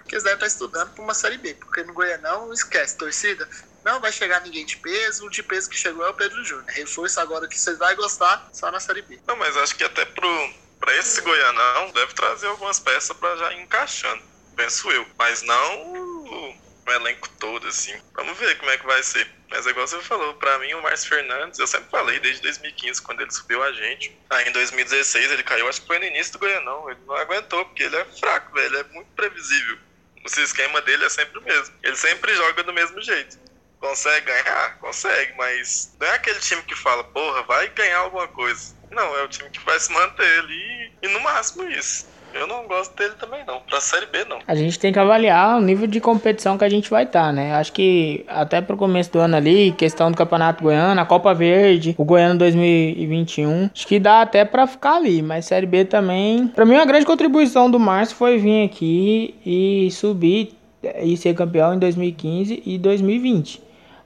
que 0.07 0.13
eles 0.13 0.23
devem 0.23 0.35
estar 0.35 0.45
estudando 0.45 0.93
para 0.93 1.03
uma 1.03 1.13
Série 1.15 1.39
B, 1.39 1.55
porque 1.55 1.83
no 1.83 1.93
Goianão, 1.93 2.53
esquece, 2.53 2.95
torcida, 2.95 3.49
não 3.83 3.99
vai 3.99 4.11
chegar 4.11 4.41
ninguém 4.41 4.65
de 4.65 4.77
peso, 4.77 5.25
o 5.25 5.29
de 5.29 5.41
peso 5.41 5.69
que 5.69 5.75
chegou 5.75 6.05
é 6.05 6.09
o 6.09 6.13
Pedro 6.13 6.43
Júnior. 6.45 6.65
Reforço 6.67 7.19
agora 7.19 7.47
que 7.47 7.59
vocês 7.59 7.77
vão 7.79 7.95
gostar, 7.95 8.47
só 8.53 8.71
na 8.71 8.79
Série 8.79 9.01
B. 9.01 9.19
Não, 9.27 9.35
mas 9.35 9.57
acho 9.57 9.75
que 9.75 9.83
até 9.83 10.05
pro, 10.05 10.53
pra 10.79 10.95
esse 10.97 11.19
Goianão 11.21 11.91
deve 11.91 12.13
trazer 12.13 12.47
algumas 12.47 12.79
peças 12.79 13.17
para 13.17 13.35
já 13.37 13.53
ir 13.53 13.61
encaixando, 13.61 14.21
penso 14.55 14.89
eu. 14.91 15.05
Mas 15.17 15.41
não 15.41 16.55
o, 16.87 16.95
elenco 16.95 17.29
todo, 17.39 17.67
assim. 17.67 17.93
Vamos 18.13 18.37
ver 18.37 18.57
como 18.57 18.71
é 18.71 18.77
que 18.77 18.85
vai 18.85 19.01
ser. 19.03 19.27
Mas 19.49 19.65
é 19.65 19.69
igual 19.69 19.87
você 19.87 20.01
falou, 20.01 20.33
pra 20.35 20.59
mim 20.59 20.73
o 20.73 20.81
Márcio 20.81 21.09
Fernandes, 21.09 21.59
eu 21.59 21.67
sempre 21.67 21.89
falei 21.89 22.19
desde 22.19 22.41
2015, 22.41 23.01
quando 23.01 23.21
ele 23.21 23.31
subiu 23.31 23.63
a 23.63 23.71
gente. 23.71 24.17
Aí 24.29 24.47
em 24.47 24.51
2016 24.51 25.31
ele 25.31 25.43
caiu, 25.43 25.67
acho 25.67 25.81
que 25.81 25.87
foi 25.87 25.99
no 25.99 26.05
início 26.05 26.33
do 26.33 26.39
Goianão. 26.39 26.89
Ele 26.89 26.99
não 27.05 27.15
aguentou, 27.15 27.65
porque 27.65 27.83
ele 27.83 27.95
é 27.95 28.05
fraco, 28.05 28.53
velho, 28.53 28.67
ele 28.67 28.77
é 28.77 28.83
muito 28.93 29.09
previsível. 29.15 29.77
O 30.23 30.41
esquema 30.41 30.81
dele 30.81 31.05
é 31.05 31.09
sempre 31.09 31.39
o 31.39 31.41
mesmo. 31.41 31.73
Ele 31.81 31.95
sempre 31.95 32.35
joga 32.35 32.63
do 32.63 32.73
mesmo 32.73 33.01
jeito. 33.01 33.39
Consegue 33.79 34.25
ganhar? 34.25 34.77
Consegue, 34.79 35.33
mas 35.37 35.95
não 35.99 36.07
é 36.07 36.15
aquele 36.15 36.39
time 36.39 36.61
que 36.63 36.75
fala, 36.75 37.03
porra, 37.03 37.43
vai 37.43 37.69
ganhar 37.69 37.99
alguma 37.99 38.27
coisa. 38.27 38.75
Não, 38.91 39.15
é 39.17 39.23
o 39.23 39.27
time 39.27 39.49
que 39.49 39.59
vai 39.59 39.79
se 39.79 39.91
manter 39.91 40.39
ali 40.39 40.91
e 41.01 41.07
no 41.07 41.19
máximo 41.19 41.69
isso. 41.69 42.07
Eu 42.33 42.47
não 42.47 42.67
gosto 42.67 42.95
dele 42.95 43.13
também, 43.19 43.41
não. 43.47 43.59
Pra 43.67 43.81
Série 43.81 44.05
B, 44.05 44.25
não. 44.25 44.39
A 44.47 44.55
gente 44.55 44.77
tem 44.77 44.93
que 44.93 44.99
avaliar 44.99 45.57
o 45.57 45.61
nível 45.61 45.87
de 45.87 45.99
competição 45.99 46.57
que 46.57 46.63
a 46.63 46.69
gente 46.69 46.89
vai 46.89 47.03
estar, 47.03 47.25
tá, 47.25 47.31
né? 47.31 47.53
Acho 47.55 47.73
que 47.73 48.23
até 48.27 48.61
pro 48.61 48.77
começo 48.77 49.11
do 49.11 49.19
ano 49.19 49.35
ali, 49.35 49.71
questão 49.71 50.11
do 50.11 50.17
Campeonato 50.17 50.63
Goiano, 50.63 50.99
a 50.99 51.05
Copa 51.05 51.33
Verde, 51.33 51.95
o 51.97 52.05
Goiano 52.05 52.37
2021, 52.37 53.69
acho 53.73 53.87
que 53.87 53.99
dá 53.99 54.21
até 54.21 54.45
pra 54.45 54.67
ficar 54.67 54.95
ali. 54.97 55.21
Mas 55.21 55.45
Série 55.45 55.65
B 55.65 55.85
também. 55.85 56.47
Pra 56.47 56.65
mim, 56.65 56.75
uma 56.75 56.85
grande 56.85 57.05
contribuição 57.05 57.69
do 57.71 57.79
Márcio 57.79 58.15
foi 58.15 58.37
vir 58.37 58.65
aqui 58.65 59.35
e 59.45 59.89
subir 59.91 60.55
e 61.01 61.17
ser 61.17 61.33
campeão 61.33 61.73
em 61.73 61.79
2015 61.79 62.61
e 62.65 62.77
2020. 62.77 63.61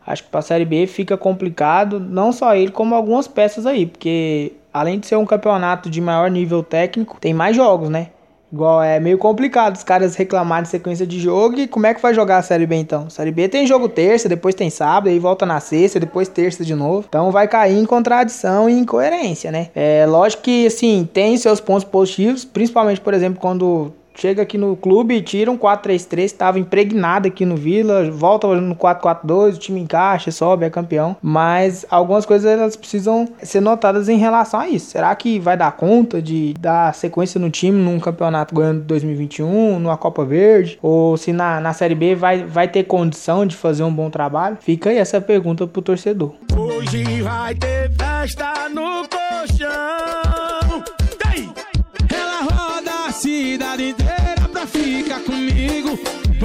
Acho 0.05 0.23
que 0.23 0.29
pra 0.29 0.41
Série 0.41 0.65
B 0.65 0.87
fica 0.87 1.15
complicado, 1.15 1.99
não 1.99 2.31
só 2.31 2.55
ele, 2.55 2.71
como 2.71 2.95
algumas 2.95 3.27
peças 3.27 3.65
aí, 3.65 3.85
porque 3.85 4.53
além 4.73 4.99
de 4.99 5.07
ser 5.07 5.15
um 5.15 5.25
campeonato 5.25 5.89
de 5.89 6.01
maior 6.01 6.29
nível 6.29 6.63
técnico, 6.63 7.17
tem 7.19 7.33
mais 7.33 7.55
jogos, 7.55 7.89
né? 7.89 8.07
Igual 8.51 8.83
é 8.83 8.99
meio 8.99 9.17
complicado 9.17 9.77
os 9.77 9.83
caras 9.83 10.15
reclamarem 10.15 10.63
de 10.63 10.69
sequência 10.69 11.07
de 11.07 11.17
jogo 11.17 11.57
e 11.57 11.67
como 11.67 11.85
é 11.85 11.93
que 11.93 12.01
vai 12.01 12.13
jogar 12.13 12.37
a 12.37 12.41
Série 12.41 12.65
B 12.65 12.75
então? 12.75 13.09
Série 13.09 13.31
B 13.31 13.47
tem 13.47 13.65
jogo 13.65 13.87
terça, 13.87 14.27
depois 14.27 14.53
tem 14.53 14.69
sábado, 14.69 15.07
aí 15.07 15.17
volta 15.17 15.45
na 15.45 15.61
sexta, 15.61 16.01
depois 16.01 16.27
terça 16.27 16.65
de 16.65 16.75
novo. 16.75 17.05
Então 17.07 17.31
vai 17.31 17.47
cair 17.47 17.77
em 17.77 17.85
contradição 17.85 18.69
e 18.69 18.73
incoerência, 18.73 19.51
né? 19.51 19.69
É 19.73 20.05
lógico 20.05 20.43
que 20.43 20.67
assim, 20.67 21.07
tem 21.13 21.37
seus 21.37 21.61
pontos 21.61 21.85
positivos, 21.85 22.43
principalmente, 22.43 22.99
por 22.99 23.13
exemplo, 23.13 23.39
quando 23.39 23.93
chega 24.15 24.41
aqui 24.41 24.57
no 24.57 24.75
clube, 24.75 25.21
tira 25.21 25.51
um 25.51 25.57
4-3-3, 25.57 26.23
estava 26.23 26.59
impregnado 26.59 27.27
aqui 27.27 27.45
no 27.45 27.55
Vila, 27.55 28.09
volta 28.09 28.47
no 28.47 28.75
4-4-2, 28.75 29.55
o 29.55 29.57
time 29.57 29.79
encaixa, 29.79 30.31
sobe, 30.31 30.65
é 30.65 30.69
campeão. 30.69 31.15
Mas 31.21 31.85
algumas 31.89 32.25
coisas 32.25 32.51
elas 32.51 32.75
precisam 32.75 33.27
ser 33.41 33.61
notadas 33.61 34.09
em 34.09 34.17
relação 34.17 34.59
a 34.59 34.69
isso. 34.69 34.91
Será 34.91 35.13
que 35.15 35.39
vai 35.39 35.57
dar 35.57 35.71
conta 35.73 36.21
de 36.21 36.53
dar 36.59 36.93
sequência 36.93 37.39
no 37.39 37.49
time 37.49 37.77
num 37.77 37.99
campeonato 37.99 38.53
ganhando 38.53 38.81
2021, 38.81 39.79
numa 39.79 39.97
Copa 39.97 40.25
Verde? 40.25 40.77
Ou 40.81 41.17
se 41.17 41.31
na, 41.33 41.59
na 41.59 41.73
Série 41.73 41.95
B 41.95 42.15
vai, 42.15 42.43
vai 42.43 42.67
ter 42.67 42.83
condição 42.83 43.45
de 43.45 43.55
fazer 43.55 43.83
um 43.83 43.93
bom 43.93 44.09
trabalho? 44.09 44.57
Fica 44.59 44.89
aí 44.89 44.97
essa 44.97 45.19
pergunta 45.21 45.65
pro 45.67 45.81
torcedor. 45.81 46.33
Hoje 46.55 47.21
vai 47.21 47.55
ter 47.55 47.91
festa 47.97 48.69
no 48.69 49.07
colchão. 49.07 51.00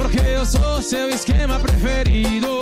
Porque 0.07 0.29
eu 0.29 0.45
sou 0.45 0.81
seu 0.81 1.09
esquema 1.09 1.59
preferido. 1.59 2.59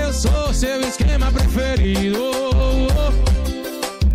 Eu 0.00 0.12
sou 0.12 0.54
seu 0.54 0.80
esquema 0.80 1.30
preferido. 1.32 2.30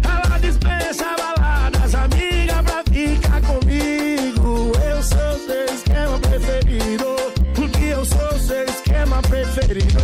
Ela 0.03 0.37
dispensa 0.39 1.05
baladas, 1.17 1.93
amiga, 1.93 2.63
pra 2.63 2.83
ficar 2.89 3.41
comigo. 3.41 4.71
Eu 4.89 5.03
sou 5.03 5.37
seu 5.45 5.65
esquema 5.65 6.17
preferido, 6.19 7.15
porque 7.53 7.85
eu 7.85 8.05
sou 8.05 8.39
seu 8.39 8.63
esquema 8.63 9.21
preferido. 9.23 9.99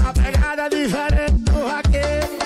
Uma 0.00 0.12
pegada 0.12 0.68
diferente 0.68 1.32
do 1.32 1.66
raquete. 1.66 2.36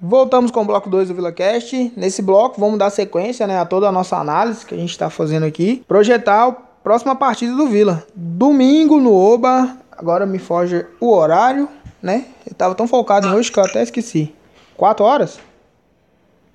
Voltamos 0.00 0.50
com 0.50 0.62
o 0.62 0.64
bloco 0.64 0.88
2 0.88 1.08
do 1.08 1.14
VilaCast. 1.14 1.92
Nesse 1.96 2.22
bloco, 2.22 2.60
vamos 2.60 2.78
dar 2.78 2.88
sequência 2.88 3.46
né, 3.46 3.58
a 3.58 3.66
toda 3.66 3.88
a 3.88 3.92
nossa 3.92 4.16
análise 4.16 4.64
que 4.64 4.74
a 4.74 4.78
gente 4.78 4.90
está 4.90 5.10
fazendo 5.10 5.44
aqui. 5.44 5.84
Projetar 5.88 6.44
a 6.44 6.67
próxima 6.88 7.14
partida 7.14 7.54
do 7.54 7.66
Vila. 7.66 8.02
Domingo 8.14 8.98
no 8.98 9.14
Oba. 9.14 9.76
Agora 9.92 10.24
me 10.24 10.38
foge 10.38 10.86
o 10.98 11.12
horário, 11.12 11.68
né? 12.02 12.24
Eu 12.46 12.54
tava 12.54 12.74
tão 12.74 12.88
focado 12.88 13.28
em 13.28 13.34
hoje 13.34 13.52
que 13.52 13.58
eu 13.58 13.62
até 13.62 13.82
esqueci. 13.82 14.34
4 14.74 15.04
horas? 15.04 15.38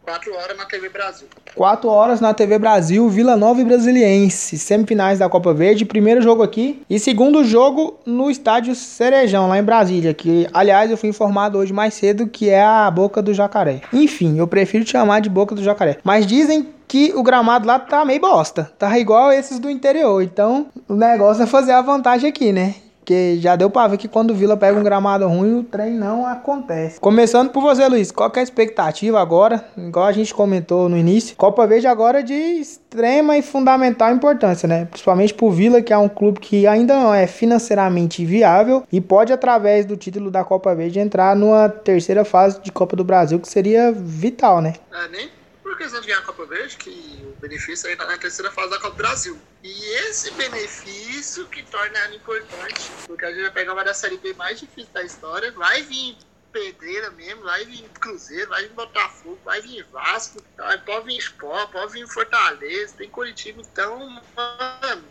4 0.03 0.33
horas 0.33 0.57
na 0.57 0.65
TV 0.65 0.89
Brasil. 0.89 1.27
4 1.53 1.87
horas 1.87 2.19
na 2.19 2.33
TV 2.33 2.57
Brasil, 2.57 3.07
Vila 3.09 3.37
Nova 3.37 3.61
e 3.61 3.63
Brasiliense, 3.63 4.57
semifinais 4.57 5.19
da 5.19 5.29
Copa 5.29 5.53
Verde, 5.53 5.85
primeiro 5.85 6.19
jogo 6.19 6.41
aqui 6.41 6.81
e 6.89 6.99
segundo 6.99 7.43
jogo 7.43 7.99
no 8.03 8.31
estádio 8.31 8.73
Cerejão, 8.73 9.47
lá 9.47 9.59
em 9.59 9.63
Brasília, 9.63 10.15
que 10.15 10.47
aliás 10.51 10.89
eu 10.89 10.97
fui 10.97 11.09
informado 11.09 11.59
hoje 11.59 11.71
mais 11.71 11.93
cedo 11.93 12.25
que 12.25 12.49
é 12.49 12.63
a 12.63 12.89
Boca 12.89 13.21
do 13.21 13.35
Jacaré. 13.35 13.81
Enfim, 13.93 14.39
eu 14.39 14.47
prefiro 14.47 14.83
te 14.83 14.93
chamar 14.93 15.19
de 15.19 15.29
Boca 15.29 15.53
do 15.53 15.61
Jacaré. 15.61 15.99
Mas 16.03 16.25
dizem 16.25 16.73
que 16.93 17.11
o 17.15 17.23
gramado 17.23 17.65
lá 17.65 17.79
tá 17.79 18.05
meio 18.05 18.21
bosta, 18.21 18.71
tá 18.77 18.99
igual 18.99 19.31
esses 19.31 19.57
do 19.57 19.67
interior, 19.67 20.21
então 20.21 20.67
o 20.87 20.93
negócio 20.93 21.41
é 21.41 21.47
fazer 21.47 21.71
a 21.71 21.81
vantagem 21.81 22.29
aqui, 22.29 22.51
né? 22.51 22.75
Porque 22.99 23.37
já 23.37 23.55
deu 23.55 23.67
pra 23.67 23.87
ver 23.87 23.97
que 23.97 24.07
quando 24.07 24.29
o 24.29 24.35
Vila 24.35 24.55
pega 24.55 24.79
um 24.79 24.83
gramado 24.83 25.27
ruim, 25.27 25.57
o 25.57 25.63
trem 25.63 25.95
não 25.95 26.27
acontece. 26.27 26.99
Começando 26.99 27.49
por 27.49 27.63
você, 27.63 27.87
Luiz, 27.87 28.11
qual 28.11 28.31
é 28.35 28.39
a 28.39 28.43
expectativa 28.43 29.19
agora? 29.19 29.65
Igual 29.75 30.05
a 30.05 30.11
gente 30.11 30.35
comentou 30.35 30.87
no 30.87 30.95
início, 30.95 31.35
Copa 31.35 31.65
Verde 31.65 31.87
agora 31.87 32.21
de 32.21 32.31
extrema 32.31 33.35
e 33.39 33.41
fundamental 33.41 34.13
importância, 34.13 34.67
né? 34.67 34.85
Principalmente 34.85 35.33
pro 35.33 35.49
Vila, 35.49 35.81
que 35.81 35.91
é 35.91 35.97
um 35.97 36.07
clube 36.07 36.39
que 36.39 36.67
ainda 36.67 36.93
não 36.93 37.11
é 37.11 37.25
financeiramente 37.25 38.23
viável 38.23 38.83
e 38.91 39.01
pode, 39.01 39.33
através 39.33 39.83
do 39.83 39.97
título 39.97 40.29
da 40.29 40.43
Copa 40.43 40.75
Verde, 40.75 40.99
entrar 40.99 41.35
numa 41.35 41.67
terceira 41.69 42.23
fase 42.23 42.61
de 42.61 42.71
Copa 42.71 42.95
do 42.95 43.03
Brasil, 43.03 43.39
que 43.39 43.49
seria 43.49 43.91
vital, 43.91 44.61
né? 44.61 44.75
É, 44.93 45.07
nem 45.11 45.42
por 45.73 45.77
questão 45.79 46.01
de 46.01 46.07
ganhar 46.07 46.19
a 46.19 46.23
Copa 46.23 46.45
Verde, 46.45 46.77
que 46.77 47.19
o 47.23 47.35
benefício 47.41 47.89
aí 47.89 47.95
tá 47.95 48.05
na 48.05 48.15
terceira 48.15 48.51
fase 48.51 48.69
da 48.69 48.79
Copa 48.79 48.91
do 48.91 48.97
Brasil. 48.97 49.41
E 49.63 49.85
esse 49.95 50.29
benefício 50.31 51.47
que 51.47 51.63
torna 51.63 51.97
ela 51.97 52.15
importante, 52.15 52.91
porque 53.07 53.25
a 53.25 53.31
gente 53.31 53.41
vai 53.41 53.51
pegar 53.51 53.73
uma 53.73 53.83
da 53.83 53.93
Série 53.93 54.17
B 54.17 54.35
mais 54.35 54.59
difícil 54.59 54.93
da 54.93 55.03
história, 55.03 55.51
vai 55.51 55.81
vir 55.81 56.15
Pedreira 56.51 57.09
mesmo, 57.09 57.41
vai 57.41 57.65
vir 57.65 57.89
Cruzeiro, 57.99 58.49
vai 58.49 58.67
vir 58.67 58.73
Botafogo, 58.73 59.39
vai 59.43 59.61
vir 59.61 59.83
Vasco, 59.85 60.43
pode 60.85 61.05
vir 61.07 61.17
Sport, 61.17 61.71
pode 61.71 61.93
vir 61.93 62.07
Fortaleza, 62.07 62.93
tem 62.95 63.09
Curitiba, 63.09 63.59
então, 63.59 64.21
mano, 64.35 65.05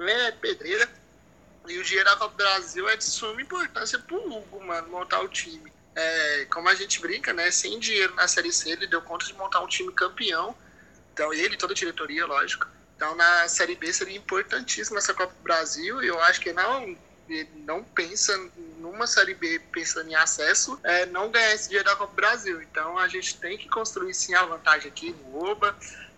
é 0.00 0.32
Pedreira. 0.32 0.88
E 1.68 1.78
o 1.78 1.84
dinheiro 1.84 2.08
da 2.08 2.16
Copa 2.16 2.30
do 2.30 2.36
Brasil 2.36 2.88
é 2.88 2.96
de 2.96 3.04
suma 3.04 3.42
importância 3.42 3.98
pro 3.98 4.16
Hugo, 4.16 4.64
mano, 4.64 4.88
montar 4.88 5.20
o 5.20 5.28
time. 5.28 5.75
É, 5.96 6.44
como 6.50 6.68
a 6.68 6.74
gente 6.74 7.00
brinca, 7.00 7.32
né? 7.32 7.50
Sem 7.50 7.78
dinheiro 7.78 8.14
na 8.14 8.28
Série 8.28 8.52
C, 8.52 8.70
ele 8.70 8.86
deu 8.86 9.00
conta 9.00 9.24
de 9.24 9.32
montar 9.32 9.60
um 9.60 9.66
time 9.66 9.90
campeão. 9.92 10.54
Então, 11.14 11.32
ele, 11.32 11.56
toda 11.56 11.72
a 11.72 11.76
diretoria, 11.76 12.26
lógico. 12.26 12.68
Então, 12.94 13.14
na 13.16 13.48
Série 13.48 13.74
B 13.74 13.90
seria 13.90 14.16
importantíssima 14.16 14.98
essa 14.98 15.14
Copa 15.14 15.32
do 15.32 15.42
Brasil. 15.42 16.02
E 16.02 16.06
eu 16.06 16.20
acho 16.24 16.38
que 16.42 16.52
não, 16.52 16.94
não 17.64 17.82
pensa 17.82 18.36
numa 18.78 19.06
Série 19.06 19.32
B 19.32 19.58
pensando 19.72 20.10
em 20.10 20.14
acesso, 20.14 20.78
é, 20.84 21.06
não 21.06 21.30
ganhar 21.30 21.54
esse 21.54 21.68
dinheiro 21.68 21.88
da 21.88 21.96
Copa 21.96 22.12
do 22.12 22.16
Brasil. 22.16 22.60
Então, 22.60 22.98
a 22.98 23.08
gente 23.08 23.38
tem 23.38 23.56
que 23.56 23.66
construir 23.66 24.12
sim 24.12 24.34
a 24.34 24.44
vantagem 24.44 24.88
aqui 24.88 25.12
no 25.12 25.46
Oba. 25.46 25.74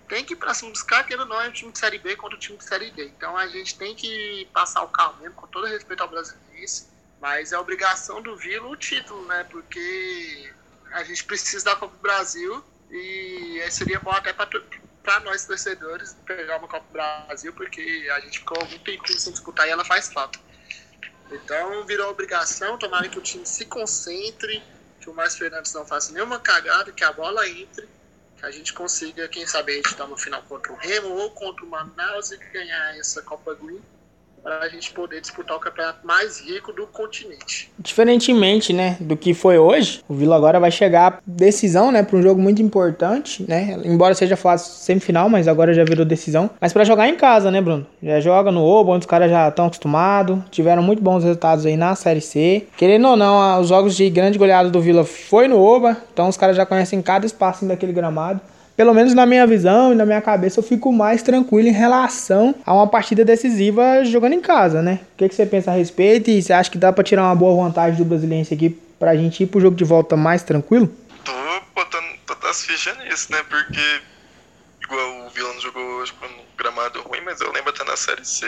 Tem 0.09 0.25
que 0.25 0.33
ir 0.33 0.37
pra 0.37 0.55
cima 0.55 0.73
buscar, 0.73 1.07
que 1.07 1.15
não 1.15 1.41
é 1.41 1.49
um 1.49 1.53
time 1.53 1.71
de 1.71 1.79
Série 1.79 1.99
B 1.99 2.17
contra 2.17 2.37
o 2.37 2.41
time 2.41 2.59
de 2.59 2.65
Série 2.65 2.91
D. 2.91 3.05
Então, 3.05 3.37
a 3.37 3.47
gente 3.47 3.79
tem 3.79 3.95
que 3.95 4.49
passar 4.53 4.83
o 4.83 4.89
carro 4.89 5.21
mesmo, 5.21 5.37
com 5.37 5.47
todo 5.47 5.69
respeito 5.69 6.03
ao 6.03 6.09
brasileiro 6.09 6.49
mas 7.21 7.53
é 7.53 7.59
obrigação 7.59 8.23
do 8.23 8.37
Vila 8.37 8.69
o 8.69 8.77
título, 8.77 9.27
né? 9.27 9.45
Porque 9.51 10.53
a 10.93 11.03
gente 11.05 11.25
precisa 11.25 11.65
da 11.65 11.77
Copa 11.77 11.95
do 11.95 12.03
Brasil 12.03 12.65
e 12.91 13.61
seria 13.71 14.01
bom 14.01 14.11
até 14.11 14.33
para 14.33 15.21
nós 15.21 15.45
torcedores 15.45 16.17
pegar 16.25 16.59
uma 16.59 16.69
Copa 16.69 16.87
do 16.87 16.93
Brasil, 16.93 17.53
porque 17.53 18.09
a 18.15 18.21
gente 18.21 18.39
ficou 18.39 18.59
algum 18.61 18.79
tempo 18.79 19.09
sem 19.09 19.33
disputar 19.33 19.67
e 19.67 19.71
ela 19.71 19.85
faz 19.85 20.13
falta. 20.13 20.39
Então 21.31 21.85
virou 21.87 22.11
obrigação, 22.11 22.79
tomara 22.79 23.09
que 23.09 23.19
o 23.19 23.23
time 23.23 23.45
se 23.45 23.67
concentre, 23.67 24.63
que 25.01 25.11
o 25.11 25.15
Márcio 25.15 25.41
Fernandes 25.41 25.75
não 25.75 25.85
faça 25.85 26.13
nenhuma 26.13 26.41
cagada, 26.41 26.93
que 26.93 27.05
a 27.05 27.13
bola 27.13 27.47
entre, 27.49 27.87
que 28.37 28.47
a 28.47 28.51
gente 28.51 28.73
consiga, 28.73 29.29
quem 29.29 29.47
sabe, 29.47 29.73
a 29.73 29.77
gente 29.77 29.95
dar 29.97 30.07
uma 30.07 30.17
final 30.17 30.43
contra 30.45 30.73
o 30.73 30.77
Remo 30.77 31.09
ou 31.09 31.31
contra 31.33 31.65
o 31.65 31.69
Manaus 31.69 32.31
e 32.31 32.37
ganhar 32.39 32.97
essa 32.97 33.21
Copa 33.23 33.55
Green 33.55 33.83
para 34.49 34.65
a 34.65 34.69
gente 34.71 34.91
poder 34.93 35.21
disputar 35.21 35.59
o 35.59 35.61
campeonato 35.61 36.07
mais 36.07 36.41
rico 36.41 36.73
do 36.73 36.87
continente. 36.87 37.71
Diferentemente, 37.79 38.73
né, 38.73 38.97
do 38.99 39.15
que 39.15 39.35
foi 39.35 39.59
hoje, 39.59 40.03
o 40.09 40.15
Vila 40.15 40.37
agora 40.37 40.59
vai 40.59 40.71
chegar 40.71 41.21
decisão, 41.27 41.93
né, 41.93 42.03
para 42.03 42.17
um 42.17 42.23
jogo 42.23 42.41
muito 42.41 42.63
importante, 42.63 43.45
né? 43.47 43.79
Embora 43.85 44.15
seja 44.15 44.37
fácil 44.37 44.73
semifinal, 44.73 45.29
mas 45.29 45.47
agora 45.47 45.75
já 45.75 45.85
virou 45.85 46.03
decisão. 46.03 46.49
Mas 46.59 46.73
para 46.73 46.83
jogar 46.83 47.09
em 47.09 47.15
casa, 47.15 47.51
né, 47.51 47.61
Bruno? 47.61 47.87
Já 48.03 48.21
joga 48.21 48.51
no 48.51 48.65
Obo, 48.65 48.93
onde 48.93 49.01
os 49.01 49.11
caras 49.11 49.31
já 49.31 49.49
estão 49.49 49.67
acostumados, 49.67 50.39
tiveram 50.51 50.83
muito 50.83 51.03
bons 51.03 51.23
resultados 51.23 51.67
aí 51.67 51.77
na 51.77 51.95
Série 51.95 52.23
C. 52.23 52.67
Querendo 52.79 53.07
ou 53.07 53.17
não, 53.19 53.61
os 53.61 53.69
jogos 53.69 53.95
de 53.95 54.09
grande 54.09 54.39
goleada 54.39 54.71
do 54.71 54.81
Vila 54.81 55.05
foi 55.05 55.47
no 55.47 55.61
Oba, 55.61 55.95
então 56.11 56.27
os 56.27 56.39
caras 56.39 56.57
já 56.57 56.65
conhecem 56.65 57.03
cada 57.03 57.27
espaço 57.27 57.67
daquele 57.67 57.93
gramado 57.93 58.41
pelo 58.79 58.95
menos 58.95 59.13
na 59.13 59.27
minha 59.27 59.45
visão 59.45 59.93
e 59.93 59.97
na 59.97 60.07
minha 60.07 60.23
cabeça, 60.23 60.61
eu 60.61 60.63
fico 60.63 60.93
mais 60.93 61.21
tranquilo 61.21 61.67
em 61.67 61.73
relação 61.73 62.55
a 62.65 62.73
uma 62.73 62.87
partida 62.87 63.25
decisiva 63.25 64.05
jogando 64.05 64.35
em 64.35 64.41
casa, 64.41 64.81
né? 64.81 65.01
O 65.15 65.17
que, 65.17 65.29
que 65.29 65.35
você 65.35 65.45
pensa 65.45 65.73
a 65.73 65.75
respeito? 65.75 66.31
E 66.31 66.41
você 66.41 66.53
acha 66.53 66.71
que 66.71 66.79
dá 66.79 66.93
pra 66.93 67.03
tirar 67.03 67.25
uma 67.25 67.35
boa 67.35 67.65
vantagem 67.65 67.99
do 67.99 68.05
Brasiliense 68.05 68.55
aqui 68.55 68.71
pra 68.97 69.17
gente 69.17 69.43
ir 69.43 69.49
pro 69.49 69.61
jogo 69.61 69.75
de 69.75 69.83
volta 69.83 70.17
mais 70.17 70.45
tranquilo? 70.45 70.87
Tô 71.25 71.33
botando 71.75 72.07
todas 72.25 72.51
as 72.51 72.65
fichas 72.65 72.97
nisso, 72.99 73.33
né? 73.33 73.43
Porque, 73.51 74.01
igual 74.85 75.27
o 75.27 75.31
Vila 75.31 75.53
não 75.55 75.61
jogou 75.61 75.83
hoje 75.83 76.13
com 76.13 76.27
um 76.27 76.45
gramado 76.57 77.03
ruim, 77.03 77.21
mas 77.25 77.41
eu 77.41 77.51
lembro 77.51 77.71
até 77.71 77.83
na 77.83 77.97
Série 77.97 78.25
C, 78.25 78.47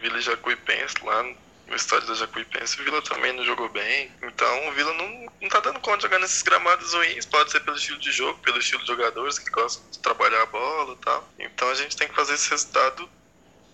Vila 0.00 0.18
Jacuipense 0.18 0.94
lá 1.04 1.26
no 1.72 1.76
estádio 1.76 2.06
da 2.06 2.14
Jacuipense, 2.14 2.78
o 2.78 2.84
Vila 2.84 3.00
também 3.00 3.32
não 3.32 3.42
jogou 3.44 3.66
bem. 3.70 4.12
Então 4.22 4.68
o 4.68 4.72
Vila 4.72 4.92
não, 4.92 5.32
não 5.40 5.48
tá 5.48 5.58
dando 5.60 5.80
conta 5.80 5.96
de 5.96 6.02
jogar 6.02 6.18
nesses 6.18 6.42
gramados 6.42 6.92
ruins. 6.92 7.24
Pode 7.24 7.50
ser 7.50 7.60
pelo 7.60 7.78
estilo 7.78 7.98
de 7.98 8.12
jogo, 8.12 8.38
pelo 8.40 8.58
estilo 8.58 8.82
de 8.82 8.88
jogadores 8.88 9.38
que 9.38 9.50
gostam 9.50 9.82
de 9.90 9.98
trabalhar 9.98 10.42
a 10.42 10.46
bola 10.46 10.92
e 10.92 10.96
tal. 11.02 11.28
Então 11.38 11.70
a 11.70 11.74
gente 11.74 11.96
tem 11.96 12.06
que 12.06 12.14
fazer 12.14 12.34
esse 12.34 12.50
resultado 12.50 13.08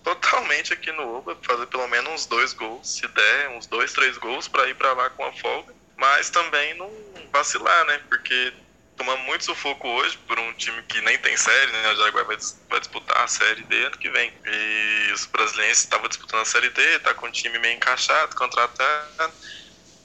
totalmente 0.01 0.71
aqui 0.71 0.93
no 0.93 1.17
Uba, 1.17 1.37
fazer 1.41 1.67
pelo 1.67 1.89
menos 1.89 2.13
uns 2.13 2.25
dois 2.25 2.53
gols, 2.53 2.89
se 2.89 3.05
der, 3.05 3.49
uns 3.49 3.67
dois, 3.67 3.91
três 3.91 4.17
gols 4.17 4.47
para 4.47 4.69
ir 4.69 4.75
para 4.75 4.93
lá 4.93 5.09
com 5.09 5.25
a 5.25 5.33
folga. 5.33 5.75
Mas 5.97 6.29
também 6.29 6.73
não 6.75 6.89
vacilar, 7.33 7.85
né? 7.85 8.01
Porque 8.07 8.53
tomamos 8.99 9.25
muito 9.25 9.45
sufoco 9.45 9.87
hoje 9.87 10.17
por 10.27 10.37
um 10.37 10.53
time 10.53 10.83
que 10.83 10.99
nem 11.01 11.17
tem 11.19 11.35
série, 11.37 11.71
né? 11.71 11.93
O 11.93 11.95
Jaguar 11.95 12.25
vai, 12.25 12.37
vai 12.69 12.79
disputar 12.81 13.23
a 13.23 13.27
série 13.27 13.63
D 13.63 13.85
ano 13.85 13.97
que 13.97 14.09
vem. 14.09 14.31
E 14.45 15.11
os 15.13 15.25
brasileiros 15.25 15.79
estavam 15.79 16.09
disputando 16.09 16.41
a 16.41 16.45
série 16.45 16.69
D, 16.69 16.99
tá 16.99 17.13
com 17.13 17.25
o 17.25 17.31
time 17.31 17.57
meio 17.59 17.75
encaixado, 17.75 18.35
contratado. 18.35 19.33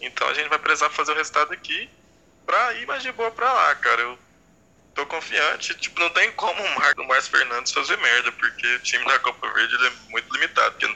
Então 0.01 0.29
a 0.29 0.35
gente 0.35 0.49
vai 0.49 0.61
precisar 0.61 0.91
fazer 0.91 1.11
o 1.11 1.17
resultado 1.17 1.53
aqui 1.53 1.91
pra 2.47 2.75
ir 2.75 2.87
mais 2.87 3.03
de 3.03 3.11
boa 3.11 3.33
pra 3.33 3.53
lá, 3.53 3.75
cara. 3.75 4.01
Eu 4.01 4.19
tô 4.95 5.05
confiante. 5.07 5.75
Tipo, 5.75 5.99
não 5.99 6.11
tem 6.11 6.31
como 6.33 6.63
o, 6.63 6.75
Mar 6.79 6.95
o 6.97 7.09
Márcio 7.09 7.33
Fernandes 7.33 7.73
fazer 7.73 7.99
merda, 7.99 8.31
porque 8.31 8.67
o 8.77 8.83
time 8.83 9.05
da 9.07 9.19
Copa 9.19 9.53
Verde 9.53 9.75
é 9.87 9.91
muito 10.11 10.33
limitado, 10.35 10.71
porque 10.71 10.87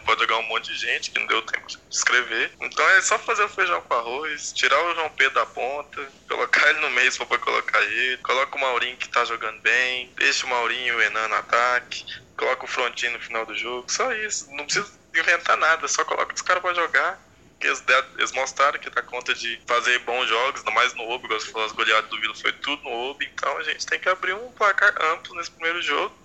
monte 0.58 0.72
de 0.72 0.78
gente 0.78 1.10
que 1.10 1.18
não 1.18 1.26
deu 1.26 1.40
tempo 1.42 1.66
de 1.66 1.78
escrever. 1.90 2.50
Então 2.60 2.88
é 2.90 3.00
só 3.00 3.18
fazer 3.18 3.44
o 3.44 3.48
feijão 3.48 3.80
com 3.82 3.94
arroz, 3.94 4.52
tirar 4.52 4.82
o 4.84 4.94
João 4.94 5.10
Pedro 5.10 5.34
da 5.34 5.46
ponta, 5.46 6.06
colocar 6.28 6.68
ele 6.68 6.80
no 6.80 6.90
meio 6.90 7.10
se 7.10 7.18
for 7.18 7.26
pra 7.26 7.38
colocar 7.38 7.80
ele, 7.82 8.18
coloca 8.18 8.56
o 8.56 8.60
Maurinho 8.60 8.96
que 8.96 9.08
tá 9.08 9.24
jogando 9.24 9.60
bem, 9.60 10.12
deixa 10.16 10.46
o 10.46 10.50
Maurinho 10.50 10.94
e 10.94 10.96
o 10.96 11.02
Enan 11.02 11.28
no 11.28 11.36
ataque, 11.36 12.04
coloca 12.36 12.64
o 12.64 12.68
Frontinho 12.68 13.12
no 13.12 13.20
final 13.20 13.46
do 13.46 13.54
jogo, 13.54 13.90
só 13.90 14.12
isso. 14.12 14.50
Não 14.52 14.64
precisa 14.64 14.90
inventar 15.14 15.56
nada, 15.56 15.86
só 15.88 16.04
coloca 16.04 16.34
os 16.34 16.42
caras 16.42 16.62
pra 16.62 16.74
jogar 16.74 17.28
que 17.60 17.66
eles, 17.66 17.82
eles 18.16 18.32
mostraram 18.32 18.78
que 18.78 18.88
dá 18.88 19.02
conta 19.02 19.34
de 19.34 19.60
fazer 19.66 19.98
bons 20.00 20.28
jogos, 20.28 20.60
ainda 20.60 20.70
mais 20.70 20.94
no 20.94 21.02
Obi, 21.08 21.24
igual 21.24 21.40
você 21.40 21.50
falou, 21.50 21.66
as 21.66 21.72
goleadas 21.72 22.08
do 22.08 22.20
Vila 22.20 22.34
foi 22.36 22.52
tudo 22.52 22.82
no 22.84 23.10
Obi, 23.10 23.28
então 23.34 23.56
a 23.58 23.64
gente 23.64 23.84
tem 23.84 23.98
que 23.98 24.08
abrir 24.08 24.32
um 24.32 24.52
placar 24.52 24.94
amplo 25.12 25.34
nesse 25.34 25.50
primeiro 25.50 25.82
jogo 25.82 26.16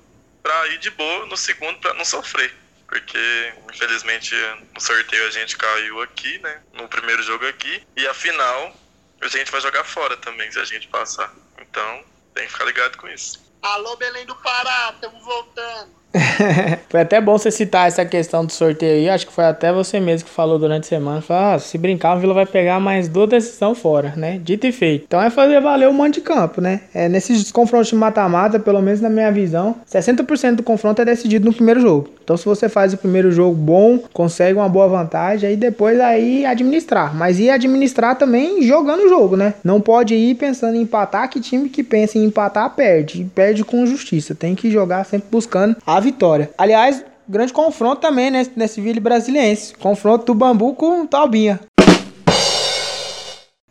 para 0.44 0.68
ir 0.68 0.78
de 0.78 0.92
boa 0.92 1.26
no 1.26 1.36
segundo 1.36 1.80
para 1.80 1.96
não 1.96 2.06
sofrer. 2.06 2.54
Porque, 2.88 3.54
infelizmente, 3.74 4.36
no 4.74 4.80
sorteio 4.80 5.28
a 5.28 5.32
gente 5.32 5.58
caiu 5.58 6.02
aqui, 6.02 6.38
né? 6.40 6.62
No 6.74 6.88
primeiro 6.88 7.24
jogo 7.24 7.48
aqui. 7.48 7.86
E 7.96 8.08
a 8.08 8.14
final, 8.14 8.76
a 9.22 9.28
gente 9.28 9.52
vai 9.52 9.62
jogar 9.62 9.84
fora 9.84 10.18
também, 10.18 10.52
se 10.52 10.60
a 10.60 10.66
gente 10.66 10.88
passar. 10.88 11.34
Então, 11.60 12.06
tem 12.34 12.46
que 12.46 12.52
ficar 12.52 12.66
ligado 12.66 12.98
com 12.98 13.08
isso. 13.08 13.44
Alô, 13.62 13.96
Belém 13.96 14.26
do 14.26 14.36
Pará, 14.36 14.92
estamos 14.94 15.24
voltando. 15.24 16.03
foi 16.90 17.02
até 17.02 17.20
bom 17.20 17.38
você 17.38 17.50
citar 17.50 17.88
essa 17.88 18.06
questão 18.06 18.46
do 18.46 18.52
sorteio 18.52 18.94
aí. 18.94 19.10
Acho 19.10 19.26
que 19.28 19.34
foi 19.34 19.46
até 19.46 19.74
você 19.74 20.00
mesmo 20.00 20.28
que 20.28 20.34
falou 20.34 20.60
durante 20.60 20.86
a 20.86 20.90
semana. 20.90 21.22
Falou, 21.22 21.56
ah, 21.56 21.60
se 21.60 21.78
brincar, 21.78 22.16
o 22.16 22.20
Vila 22.20 22.34
vai 22.34 22.46
pegar 22.46 22.80
mais 22.80 23.08
duas 23.08 23.30
decisões 23.30 23.78
fora, 23.78 24.14
né? 24.16 24.40
Dito 24.44 24.68
e 24.68 24.72
feito. 24.72 25.06
Então 25.08 25.22
é 25.22 25.30
fazer 25.30 25.60
valer 25.60 25.90
o 25.90 25.94
monte 25.94 26.16
de 26.16 26.22
campo, 26.22 26.62
né? 26.62 26.82
É, 26.94 27.10
nesses 27.10 27.52
confrontos 27.52 27.88
de 27.88 27.96
mata-mata, 27.96 28.60
pelo 28.60 28.82
menos 28.82 29.02
na 29.02 29.10
minha 29.10 29.32
visão, 29.32 29.76
60% 29.92 30.56
do 30.56 30.64
confronto 30.64 31.02
é 31.02 31.06
decidido 31.06 31.46
no 31.46 31.54
primeiro 31.54 31.80
jogo. 31.80 32.10
Então 32.24 32.38
se 32.38 32.46
você 32.46 32.70
faz 32.70 32.94
o 32.94 32.98
primeiro 32.98 33.32
jogo 33.32 33.56
bom, 33.56 34.00
consegue 34.14 34.58
uma 34.58 34.70
boa 34.70 34.88
vantagem, 34.88 35.50
aí 35.50 35.56
depois 35.58 36.00
aí 36.00 36.46
administrar. 36.46 37.16
Mas 37.16 37.40
ir 37.40 37.50
administrar 37.50 38.16
também 38.16 38.62
jogando 38.62 39.02
o 39.06 39.10
jogo, 39.10 39.36
né? 39.36 39.56
Não 39.64 39.82
pode 39.82 40.14
ir 40.14 40.36
pensando 40.36 40.76
em 40.76 40.82
empatar, 40.82 41.30
que 41.30 41.40
time 41.42 41.70
que 41.70 41.84
pensa 41.84 42.18
em 42.18 42.26
empatar 42.26 42.70
perde. 42.76 43.30
Perde 43.34 43.64
com 43.64 43.86
justiça. 43.86 44.36
Tem 44.36 44.56
que 44.56 44.70
jogar 44.70 45.04
sempre 45.06 45.28
buscando 45.30 45.76
a 45.86 46.00
vitória. 46.04 46.52
Aliás, 46.58 47.04
grande 47.28 47.54
confronto 47.54 48.02
também 48.02 48.30
nesse, 48.30 48.52
nesse 48.56 48.82
Ville 48.82 49.00
Brasiliense. 49.00 49.74
Confronto 49.76 50.26
do 50.26 50.36
Bambu 50.36 50.76
com 50.76 51.08
Tobinha. 51.08 51.60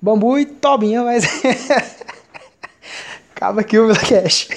Bambu 0.01 0.39
e 0.39 0.47
Tobinha, 0.47 1.03
mas. 1.03 1.25
Acaba 3.37 3.61
aqui 3.61 3.79
o 3.79 3.89
Cash. 3.95 4.49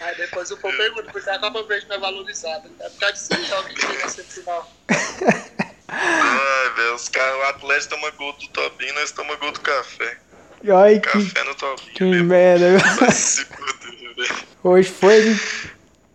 Aí 0.00 0.16
depois 0.16 0.50
o 0.50 0.56
povo 0.56 0.76
pergunta, 0.76 1.12
por 1.12 1.22
que 1.22 1.30
a 1.30 1.38
Copa 1.38 1.62
Verde 1.62 1.86
não 1.88 1.96
é 1.96 2.00
valorizada? 2.00 2.68
É 2.80 2.88
por 2.88 2.98
causa 2.98 3.14
disso 3.14 3.46
jogos 3.46 3.72
que 3.72 3.86
tem 3.86 3.98
na 3.98 4.08
semifinal. 4.08 4.68
Ai, 5.88 6.70
velho, 6.76 6.94
os 6.94 7.08
caras, 7.08 7.36
o 7.36 7.42
Atlético 7.42 7.94
toma 7.94 8.10
gol 8.12 8.32
do 8.32 8.48
Tobinho, 8.48 8.94
nós 8.94 9.12
tomamos 9.12 9.38
gol 9.38 9.52
do 9.52 9.60
café. 9.60 10.16
Ai, 10.74 11.00
café 11.00 11.18
que, 11.18 11.44
no 11.44 11.54
Tobinho. 11.54 11.92
que 11.94 12.04
merda. 12.04 12.66
Hoje 14.62 14.88
foi 14.88 15.36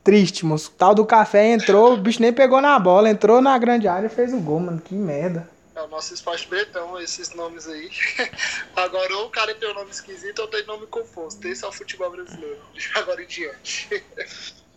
triste, 0.04 0.46
moço. 0.46 0.70
O 0.70 0.78
tal 0.78 0.96
do 0.96 1.06
café 1.06 1.52
entrou, 1.52 1.94
o 1.94 1.98
bicho 1.98 2.22
nem 2.22 2.32
pegou 2.32 2.62
na 2.62 2.80
bola, 2.80 3.10
entrou 3.10 3.42
na 3.42 3.58
grande 3.58 3.88
área 3.88 4.08
e 4.08 4.10
fez 4.10 4.34
o 4.34 4.40
gol, 4.40 4.60
mano. 4.60 4.80
Que 4.80 4.96
merda. 4.96 5.50
É 5.76 5.82
o 5.82 5.88
nosso 5.90 6.14
esporte 6.14 6.48
bretão, 6.48 7.00
esses 7.00 7.36
nomes 7.36 7.68
aí. 7.68 7.90
Agora, 8.76 9.18
ou 9.18 9.26
o 9.26 9.30
cara 9.30 9.54
tem 9.54 9.70
um 9.70 9.74
nome 9.74 9.92
esquisito 9.92 10.40
ou 10.40 10.48
tem 10.48 10.66
nome 10.66 10.88
confuso. 10.88 11.38
Esse 11.44 11.66
é 11.66 11.68
o 11.68 11.72
futebol 11.72 12.10
brasileiro. 12.10 12.58
Agora 12.96 13.22
em 13.22 13.28
diante. 13.28 14.04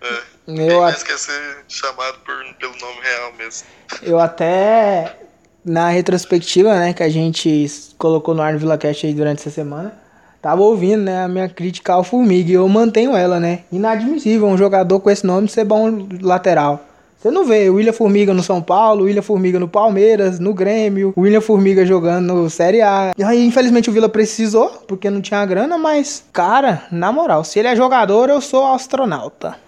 É. 0.01 0.23
Eu 0.47 0.81
mais 0.81 1.03
quer 1.03 1.19
ser 1.19 1.65
chamado 1.69 2.19
por, 2.21 2.55
pelo 2.55 2.77
nome 2.79 3.01
real 3.03 3.33
mesmo. 3.35 3.69
Eu 4.03 4.19
até, 4.19 5.17
na 5.65 5.91
retrospectiva, 5.91 6.75
né, 6.75 6.93
que 6.93 7.03
a 7.03 7.09
gente 7.09 7.69
colocou 7.97 8.35
no 8.35 8.43
ar 8.43 8.55
no 8.55 8.59
VilaCast 8.59 9.07
aí 9.07 9.15
durante 9.15 9.41
essa 9.41 9.51
semana, 9.51 10.00
tava 10.41 10.63
ouvindo, 10.63 11.03
né, 11.03 11.25
a 11.25 11.29
minha 11.29 11.49
crítica 11.49 11.93
ao 11.93 12.05
Formiga 12.05 12.51
e 12.51 12.55
eu 12.55 12.69
mantenho 12.69 13.17
ela, 13.17 13.39
né. 13.39 13.61
Inadmissível 13.71 14.47
um 14.47 14.57
jogador 14.57 15.01
com 15.01 15.11
esse 15.11 15.27
nome 15.27 15.49
ser 15.49 15.65
bom 15.65 16.07
lateral. 16.21 16.87
Você 17.21 17.31
não 17.31 17.45
vê 17.45 17.69
o 17.69 17.75
William 17.75 17.93
Formiga 17.93 18.33
no 18.33 18.43
São 18.43 18.63
Paulo, 18.63 19.03
o 19.03 19.05
William 19.05 19.21
Formiga 19.21 19.59
no 19.59 19.69
Palmeiras, 19.69 20.39
no 20.39 20.55
Grêmio, 20.55 21.13
o 21.15 21.21
William 21.21 21.43
Formiga 21.43 21.85
jogando 21.85 22.33
no 22.33 22.49
Série 22.49 22.81
A. 22.81 23.13
E 23.19 23.23
aí, 23.23 23.45
infelizmente, 23.45 23.91
o 23.91 23.93
Vila 23.93 24.09
precisou, 24.09 24.71
porque 24.89 25.11
não 25.11 25.21
tinha 25.21 25.45
grana, 25.45 25.77
mas, 25.77 26.25
cara, 26.33 26.87
na 26.91 27.13
moral, 27.13 27.45
se 27.45 27.59
ele 27.59 27.69
é 27.69 27.77
jogador, 27.77 28.31
eu 28.31 28.41
sou 28.41 28.73
astronauta. 28.73 29.59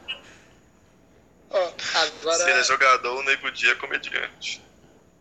Oh, 1.50 1.56
agora... 1.58 2.38
Se 2.38 2.50
ele 2.50 2.60
é 2.60 2.64
jogador, 2.64 3.20
o 3.20 3.22
Nego 3.22 3.50
Dia 3.50 3.72
é 3.72 3.74
comediante. 3.74 4.62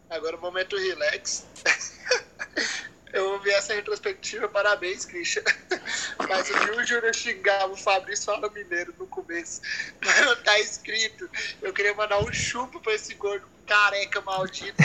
Agora 0.10 0.38
o 0.38 0.42
momento 0.42 0.78
relax. 0.78 1.46
Eu 3.14 3.32
ouvi 3.34 3.50
essa 3.52 3.74
retrospectiva, 3.74 4.48
parabéns, 4.48 5.06
Christian. 5.06 5.44
Mas 6.30 6.50
eu 6.50 6.60
vi 6.66 6.72
o 6.72 6.86
Júnior 6.86 7.14
xingar 7.14 7.70
o 7.70 7.76
Fabrício 7.76 8.26
Fala 8.26 8.50
Mineiro 8.50 8.94
no 8.98 9.08
começo. 9.08 9.62
Mas 10.04 10.22
não 10.22 10.36
tá 10.38 10.60
escrito. 10.60 11.30
Eu 11.62 11.74
queria 11.74 11.94
mandar 11.94 12.20
um 12.20 12.32
chupo 12.32 12.80
pra 12.80 12.94
esse 12.94 13.14
gordo 13.16 13.48
careca 13.66 14.22
maldito. 14.22 14.76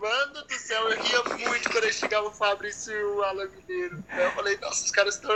Mano 0.00 0.42
do 0.46 0.54
céu, 0.54 0.88
eu 0.90 1.02
ria 1.02 1.22
muito 1.46 1.70
quando 1.70 1.84
eu 1.84 1.92
xingava 1.92 2.26
o 2.28 2.32
Fabrício 2.32 2.90
e 2.90 3.04
o 3.04 3.22
Alan 3.22 3.48
Mineiro. 3.48 4.02
Eu 4.16 4.30
falei, 4.30 4.56
nossa, 4.56 4.82
os 4.82 4.90
caras 4.90 5.16
estão 5.16 5.30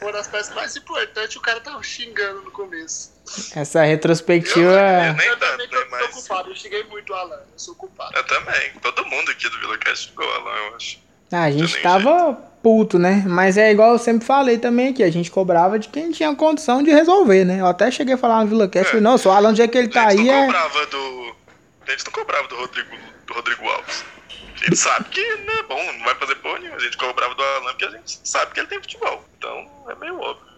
uma 0.00 0.12
das 0.12 0.28
peças 0.28 0.54
mais 0.54 0.76
importantes, 0.76 1.34
o 1.34 1.40
cara 1.40 1.60
tava 1.60 1.82
xingando 1.82 2.42
no 2.42 2.52
começo. 2.52 3.12
Essa 3.52 3.82
retrospectiva. 3.82 4.60
Eu, 4.60 4.78
é- 4.78 5.08
eu 5.08 5.14
nem 5.14 5.26
Eu 5.26 5.36
tanto, 5.36 5.50
também 5.50 5.66
né, 5.68 5.84
tô, 5.84 5.90
mas... 5.90 6.06
tô 6.06 6.12
culpado, 6.12 6.50
eu 6.50 6.56
xinguei 6.56 6.84
muito 6.84 7.12
o 7.12 7.16
Alan, 7.16 7.42
eu 7.52 7.58
sou 7.58 7.74
culpado. 7.74 8.16
Eu 8.16 8.24
também. 8.28 8.72
Todo 8.80 9.04
mundo 9.06 9.28
aqui 9.32 9.48
do 9.48 9.58
VilaCast 9.58 10.08
xingou 10.08 10.24
o 10.26 10.30
Alan, 10.34 10.56
eu 10.56 10.76
acho. 10.76 11.00
Ah, 11.32 11.44
a 11.44 11.50
gente 11.50 11.80
tava 11.80 12.32
puto, 12.62 12.98
né? 12.98 13.24
Mas 13.26 13.56
é 13.56 13.70
igual 13.70 13.92
eu 13.92 13.98
sempre 13.98 14.26
falei 14.26 14.58
também 14.58 14.88
aqui, 14.88 15.02
a 15.02 15.10
gente 15.10 15.30
cobrava 15.30 15.78
de 15.78 15.88
quem 15.88 16.10
tinha 16.10 16.34
condição 16.34 16.82
de 16.82 16.90
resolver, 16.90 17.44
né? 17.44 17.60
Eu 17.60 17.66
até 17.66 17.90
cheguei 17.90 18.14
a 18.14 18.18
falar 18.18 18.42
no 18.42 18.48
Vila 18.50 18.68
Cast, 18.68 18.88
É. 18.88 18.90
falei, 18.90 19.02
não, 19.02 19.16
só 19.16 19.32
Alan, 19.32 19.50
onde 19.50 19.62
é 19.62 19.68
que 19.68 19.78
ele 19.78 19.88
tá 19.88 20.06
a 20.06 20.10
gente 20.10 20.20
aí 20.20 20.26
não 20.26 20.34
é... 20.34 20.46
cobrava 20.46 20.86
do. 20.86 21.36
A 21.86 21.90
gente 21.90 22.04
não 22.04 22.12
cobrava 22.12 22.48
do 22.48 22.56
Rodrigo, 22.56 22.96
do 23.26 23.34
Rodrigo 23.34 23.68
Alves. 23.68 24.04
A 24.60 24.64
gente 24.64 24.76
sabe 24.76 25.08
que 25.08 25.36
não 25.46 25.54
é 25.54 25.62
bom, 25.62 25.92
não 25.92 26.04
vai 26.04 26.14
fazer 26.16 26.34
porra 26.36 26.58
nenhuma. 26.58 26.76
A 26.76 26.80
gente 26.80 26.96
cobrava 26.96 27.34
do 27.34 27.42
Alan 27.42 27.70
porque 27.70 27.84
a 27.86 27.90
gente 27.90 28.20
sabe 28.24 28.52
que 28.52 28.60
ele 28.60 28.68
tem 28.68 28.80
futebol. 28.80 29.24
Então 29.38 29.66
é 29.88 29.94
meio 29.94 30.20
óbvio. 30.20 30.44
É, 30.48 30.49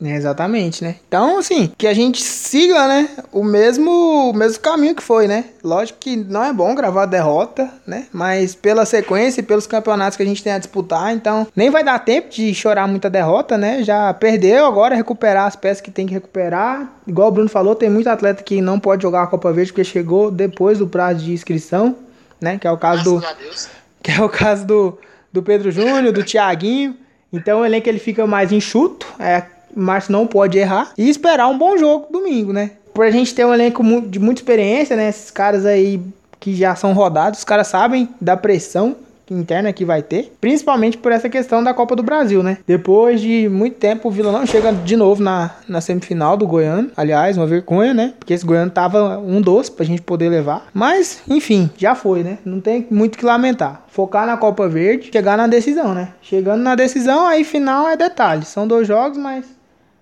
Exatamente, 0.00 0.84
né? 0.84 0.96
Então, 1.08 1.38
assim, 1.38 1.72
que 1.76 1.86
a 1.86 1.94
gente 1.94 2.22
siga, 2.22 2.86
né? 2.86 3.08
O 3.32 3.42
mesmo, 3.42 4.30
o 4.30 4.32
mesmo 4.34 4.60
caminho 4.60 4.94
que 4.94 5.02
foi, 5.02 5.26
né? 5.26 5.46
Lógico 5.64 5.98
que 5.98 6.16
não 6.16 6.44
é 6.44 6.52
bom 6.52 6.74
gravar 6.74 7.06
derrota, 7.06 7.70
né? 7.86 8.06
Mas 8.12 8.54
pela 8.54 8.84
sequência 8.84 9.40
e 9.40 9.42
pelos 9.42 9.66
campeonatos 9.66 10.16
que 10.16 10.22
a 10.22 10.26
gente 10.26 10.42
tem 10.42 10.52
a 10.52 10.58
disputar, 10.58 11.14
então 11.14 11.46
nem 11.56 11.70
vai 11.70 11.82
dar 11.82 11.98
tempo 11.98 12.28
de 12.28 12.54
chorar 12.54 12.86
muita 12.86 13.08
derrota, 13.08 13.56
né? 13.56 13.82
Já 13.82 14.12
perdeu, 14.12 14.66
agora 14.66 14.94
recuperar 14.94 15.46
as 15.46 15.56
peças 15.56 15.80
que 15.80 15.90
tem 15.90 16.06
que 16.06 16.12
recuperar. 16.12 16.92
Igual 17.06 17.28
o 17.28 17.32
Bruno 17.32 17.48
falou, 17.48 17.74
tem 17.74 17.88
muito 17.88 18.08
atleta 18.08 18.42
que 18.42 18.60
não 18.60 18.78
pode 18.78 19.02
jogar 19.02 19.22
a 19.22 19.26
Copa 19.26 19.50
Verde 19.52 19.72
porque 19.72 19.84
chegou 19.84 20.30
depois 20.30 20.78
do 20.78 20.86
prazo 20.86 21.24
de 21.24 21.32
inscrição, 21.32 21.96
né? 22.38 22.58
Que 22.58 22.66
é 22.66 22.70
o 22.70 22.76
caso 22.76 23.02
do 23.02 23.20
Graças 23.20 23.38
Deus. 23.38 23.68
que 24.02 24.10
é 24.10 24.22
o 24.22 24.28
caso 24.28 24.66
do, 24.66 24.98
do 25.32 25.42
Pedro 25.42 25.70
Júnior, 25.70 26.12
do 26.12 26.22
Thiaguinho. 26.22 26.94
Então 27.32 27.60
o 27.60 27.64
elenco 27.64 27.88
ele 27.88 27.98
fica 27.98 28.26
mais 28.26 28.52
enxuto, 28.52 29.06
é, 29.18 29.42
Márcio 29.76 30.12
não 30.12 30.26
pode 30.26 30.58
errar 30.58 30.92
e 30.96 31.08
esperar 31.08 31.48
um 31.48 31.58
bom 31.58 31.76
jogo 31.76 32.06
domingo, 32.10 32.52
né? 32.52 32.72
Por 32.94 33.04
a 33.04 33.10
gente 33.10 33.34
ter 33.34 33.44
um 33.44 33.52
elenco 33.52 33.82
de 34.02 34.18
muita 34.18 34.40
experiência, 34.40 34.96
né? 34.96 35.08
Esses 35.08 35.30
caras 35.30 35.66
aí 35.66 36.00
que 36.40 36.54
já 36.54 36.74
são 36.74 36.92
rodados, 36.92 37.40
os 37.40 37.44
caras 37.44 37.66
sabem 37.66 38.08
da 38.20 38.36
pressão 38.36 38.96
interna 39.34 39.72
que 39.72 39.84
vai 39.84 40.02
ter, 40.02 40.32
principalmente 40.40 40.98
por 40.98 41.10
essa 41.12 41.28
questão 41.28 41.62
da 41.62 41.74
Copa 41.74 41.96
do 41.96 42.02
Brasil, 42.02 42.42
né? 42.42 42.58
Depois 42.66 43.20
de 43.20 43.48
muito 43.48 43.76
tempo, 43.76 44.08
o 44.08 44.10
Vila 44.10 44.30
não 44.30 44.46
chega 44.46 44.72
de 44.72 44.96
novo 44.96 45.22
na, 45.22 45.50
na 45.68 45.80
semifinal 45.80 46.36
do 46.36 46.46
Goiano. 46.46 46.90
Aliás, 46.96 47.36
uma 47.36 47.46
vergonha, 47.46 47.92
né? 47.92 48.14
Porque 48.18 48.34
esse 48.34 48.46
Goiano 48.46 48.70
tava 48.70 49.18
um 49.18 49.40
doce 49.40 49.70
pra 49.70 49.84
gente 49.84 50.02
poder 50.02 50.28
levar. 50.28 50.66
Mas, 50.72 51.22
enfim, 51.28 51.70
já 51.76 51.94
foi, 51.94 52.22
né? 52.22 52.38
Não 52.44 52.60
tem 52.60 52.86
muito 52.90 53.18
que 53.18 53.24
lamentar. 53.24 53.82
Focar 53.88 54.26
na 54.26 54.36
Copa 54.36 54.68
Verde, 54.68 55.10
chegar 55.12 55.36
na 55.36 55.46
decisão, 55.46 55.94
né? 55.94 56.10
Chegando 56.22 56.62
na 56.62 56.74
decisão, 56.74 57.26
aí 57.26 57.44
final 57.44 57.88
é 57.88 57.96
detalhe. 57.96 58.44
São 58.44 58.68
dois 58.68 58.86
jogos, 58.86 59.18
mas 59.18 59.55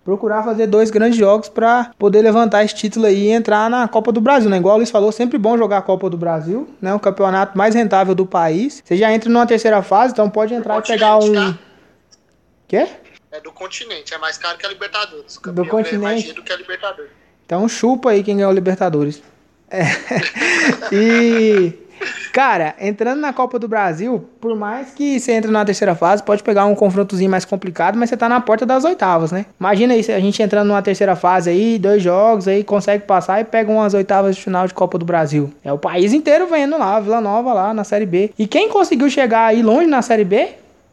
procurar 0.04 0.42
fazer 0.42 0.66
dois 0.66 0.90
grandes 0.90 1.18
jogos 1.18 1.48
pra 1.48 1.90
poder 1.98 2.20
levantar 2.22 2.62
esse 2.64 2.74
título 2.74 3.06
aí 3.06 3.24
e 3.26 3.30
entrar 3.30 3.70
na 3.70 3.88
Copa 3.88 4.12
do 4.12 4.20
Brasil, 4.20 4.50
né? 4.50 4.58
Igual 4.58 4.74
o 4.74 4.78
Luiz 4.78 4.90
falou, 4.90 5.10
sempre 5.10 5.38
bom 5.38 5.56
jogar 5.56 5.78
a 5.78 5.82
Copa 5.82 6.10
do 6.10 6.16
Brasil, 6.16 6.68
né? 6.80 6.92
O 6.94 7.00
campeonato 7.00 7.56
mais 7.56 7.74
rentável 7.74 8.14
do 8.14 8.26
país. 8.26 8.82
Você 8.84 8.96
já 8.96 9.12
entra 9.12 9.30
numa 9.30 9.46
terceira 9.46 9.82
fase, 9.82 10.12
então 10.12 10.28
pode 10.28 10.52
entrar 10.54 10.78
e 10.78 10.82
pegar 10.82 11.16
um. 11.16 11.20
continente, 11.20 11.58
Quê? 12.68 12.86
É 13.32 13.40
do 13.40 13.50
continente, 13.50 14.14
é 14.14 14.18
mais 14.18 14.38
caro 14.38 14.56
que 14.58 14.66
a 14.66 14.68
Libertadores. 14.68 15.36
O 15.36 15.52
Do 15.52 15.66
continente. 15.66 16.18
dinheiro 16.18 16.36
do 16.40 16.44
que 16.44 16.52
a 16.52 16.56
Libertadores. 16.56 17.10
Então 17.46 17.68
chupa 17.68 18.10
aí 18.10 18.22
quem 18.22 18.36
ganhou 18.36 18.50
o 18.52 18.54
Libertadores. 18.54 19.22
É. 19.70 19.82
E. 20.92 21.72
Cara, 22.33 22.74
entrando 22.80 23.20
na 23.20 23.33
Copa 23.33 23.59
do 23.59 23.68
Brasil, 23.68 24.24
por 24.40 24.57
mais 24.57 24.90
que 24.90 25.20
você 25.20 25.33
entre 25.33 25.50
na 25.50 25.64
terceira 25.64 25.94
fase, 25.94 26.22
pode 26.22 26.42
pegar 26.42 26.66
um 26.66 26.74
confrontozinho 26.74 27.30
mais 27.30 27.44
complicado, 27.44 27.96
mas 27.96 28.11
você 28.11 28.16
tá 28.16 28.28
na 28.28 28.40
porta 28.40 28.66
das 28.66 28.85
oitavas, 28.85 29.30
né? 29.30 29.46
Imagina 29.59 29.94
aí, 29.94 30.00
a 30.00 30.18
gente 30.18 30.42
entrando 30.42 30.66
numa 30.66 30.83
terceira 30.83 31.14
fase 31.14 31.50
aí, 31.50 31.78
dois 31.78 32.02
jogos 32.02 32.48
aí, 32.48 32.64
consegue 32.64 33.04
passar 33.04 33.40
e 33.40 33.44
pega 33.44 33.70
umas 33.70 33.94
oitavas 33.94 34.35
de 34.35 34.42
final 34.42 34.66
de 34.66 34.74
Copa 34.74 34.98
do 34.98 35.04
Brasil. 35.04 35.52
É 35.64 35.72
o 35.72 35.78
país 35.78 36.12
inteiro 36.12 36.46
vendo 36.48 36.76
lá, 36.76 36.98
Vila 36.98 37.20
Nova 37.20 37.52
lá 37.52 37.72
na 37.72 37.85
Série 37.85 38.07
B. 38.07 38.33
E 38.38 38.46
quem 38.46 38.68
conseguiu 38.68 39.09
chegar 39.09 39.46
aí 39.46 39.62
longe 39.62 39.87
na 39.87 40.02
Série 40.02 40.24
B, 40.24 40.48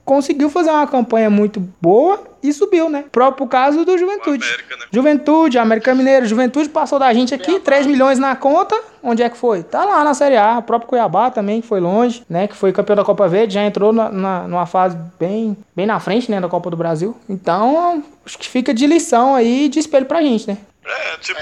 conseguiu 0.05 0.49
fazer 0.49 0.69
uma 0.71 0.85
campanha 0.87 1.29
muito 1.29 1.59
boa 1.81 2.23
e 2.43 2.51
subiu, 2.51 2.89
né? 2.89 3.05
Próprio 3.11 3.45
caso 3.47 3.85
do 3.85 3.97
Juventude. 3.97 4.43
América, 4.43 4.75
né? 4.77 4.85
Juventude, 4.91 5.57
América 5.59 5.93
Mineiro, 5.95 6.25
Juventude 6.25 6.69
passou 6.69 6.97
da 6.99 7.13
gente 7.13 7.33
aqui, 7.33 7.59
3 7.59 7.85
milhões 7.85 8.17
na 8.19 8.35
conta. 8.35 8.79
Onde 9.03 9.21
é 9.23 9.29
que 9.29 9.37
foi? 9.37 9.63
Tá 9.63 9.85
lá 9.85 10.03
na 10.03 10.13
Série 10.13 10.37
A. 10.37 10.57
O 10.59 10.63
próprio 10.63 10.89
Cuiabá 10.89 11.29
também, 11.31 11.61
que 11.61 11.67
foi 11.67 11.79
longe, 11.79 12.23
né? 12.29 12.47
Que 12.47 12.55
foi 12.55 12.71
campeão 12.73 12.95
da 12.95 13.03
Copa 13.05 13.27
Verde, 13.27 13.53
já 13.53 13.63
entrou 13.63 13.93
na, 13.93 14.09
na- 14.09 14.47
numa 14.47 14.65
fase 14.65 14.97
bem, 15.19 15.55
bem 15.75 15.85
na 15.85 15.99
frente, 15.99 16.29
né? 16.31 16.39
Da 16.41 16.47
Copa 16.49 16.69
do 16.69 16.77
Brasil. 16.77 17.15
Então, 17.29 18.03
acho 18.25 18.37
que 18.37 18.47
fica 18.49 18.73
de 18.73 18.85
lição 18.87 19.35
aí, 19.35 19.69
de 19.69 19.79
espelho 19.79 20.05
pra 20.05 20.21
gente, 20.21 20.47
né? 20.47 20.57
É, 20.85 21.17
tipo, 21.17 21.39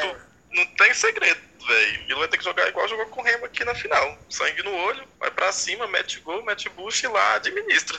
não 0.54 0.66
tem 0.78 0.94
segredo, 0.94 1.40
velho. 1.68 2.00
Ele 2.08 2.16
vai 2.20 2.28
ter 2.28 2.38
que 2.38 2.44
jogar 2.44 2.68
igual 2.68 2.88
jogou 2.88 3.06
com 3.08 3.22
o 3.22 3.24
Remo 3.24 3.46
aqui 3.46 3.64
na 3.64 3.74
final. 3.74 4.18
Sangue 4.30 4.64
no 4.64 4.72
olho, 4.86 5.02
vai 5.20 5.32
pra 5.32 5.52
cima, 5.52 5.88
mete 5.88 6.20
gol, 6.20 6.44
mete 6.46 6.70
bucha 6.70 7.08
e 7.08 7.10
lá 7.12 7.36
administra. 7.36 7.98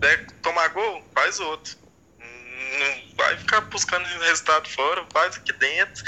Der 0.00 0.26
tomar 0.42 0.68
gol, 0.68 1.02
faz 1.14 1.40
outro. 1.40 1.76
Não 2.18 3.16
vai 3.16 3.36
ficar 3.36 3.60
buscando 3.62 4.04
resultado 4.04 4.68
fora, 4.68 5.04
faz 5.12 5.36
aqui 5.36 5.52
dentro. 5.52 6.04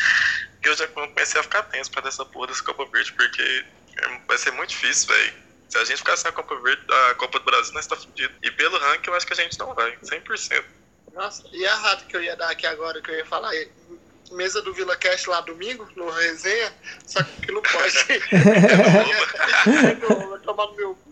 Que 0.62 0.68
eu 0.68 0.76
já 0.76 0.86
comecei 0.88 1.40
a 1.40 1.42
ficar 1.42 1.62
tenso 1.64 1.90
pra 1.90 2.02
dessa 2.02 2.24
porra 2.24 2.46
dessa 2.48 2.62
Copa 2.64 2.86
Verde, 2.86 3.12
porque 3.12 3.64
vai 4.26 4.38
ser 4.38 4.52
muito 4.52 4.70
difícil, 4.70 5.08
velho. 5.08 5.34
Se 5.68 5.76
a 5.78 5.84
gente 5.84 5.98
ficar 5.98 6.16
sem 6.16 6.30
a 6.30 6.32
Copa 6.32 6.58
Verde, 6.60 6.82
a 7.10 7.14
Copa 7.14 7.38
do 7.38 7.44
Brasil, 7.44 7.72
nós 7.74 7.86
tá 7.86 7.96
fudido. 7.96 8.34
E 8.42 8.50
pelo 8.50 8.78
ranking, 8.78 9.10
eu 9.10 9.14
acho 9.14 9.26
que 9.26 9.32
a 9.32 9.36
gente 9.36 9.58
não 9.58 9.74
vai, 9.74 9.96
100%. 9.98 10.64
Nossa, 11.14 11.42
e 11.52 11.66
a 11.66 11.74
rata 11.74 12.04
que 12.06 12.16
eu 12.16 12.22
ia 12.22 12.34
dar 12.36 12.50
aqui 12.50 12.66
agora, 12.66 13.02
que 13.02 13.10
eu 13.10 13.16
ia 13.16 13.26
falar, 13.26 13.50
mesa 14.30 14.62
do 14.62 14.72
Vila 14.72 14.96
Cast 14.96 15.28
lá 15.28 15.42
domingo, 15.42 15.86
no 15.96 16.08
resenha, 16.10 16.72
só 17.06 17.22
que 17.22 17.52
não 17.52 17.60
pode. 17.60 17.92
Vai 20.30 20.38
tomar 20.40 20.66
no 20.68 20.76
meu 20.76 20.86
eu 20.86 20.88
ia 20.88 20.96
dar 20.96 21.11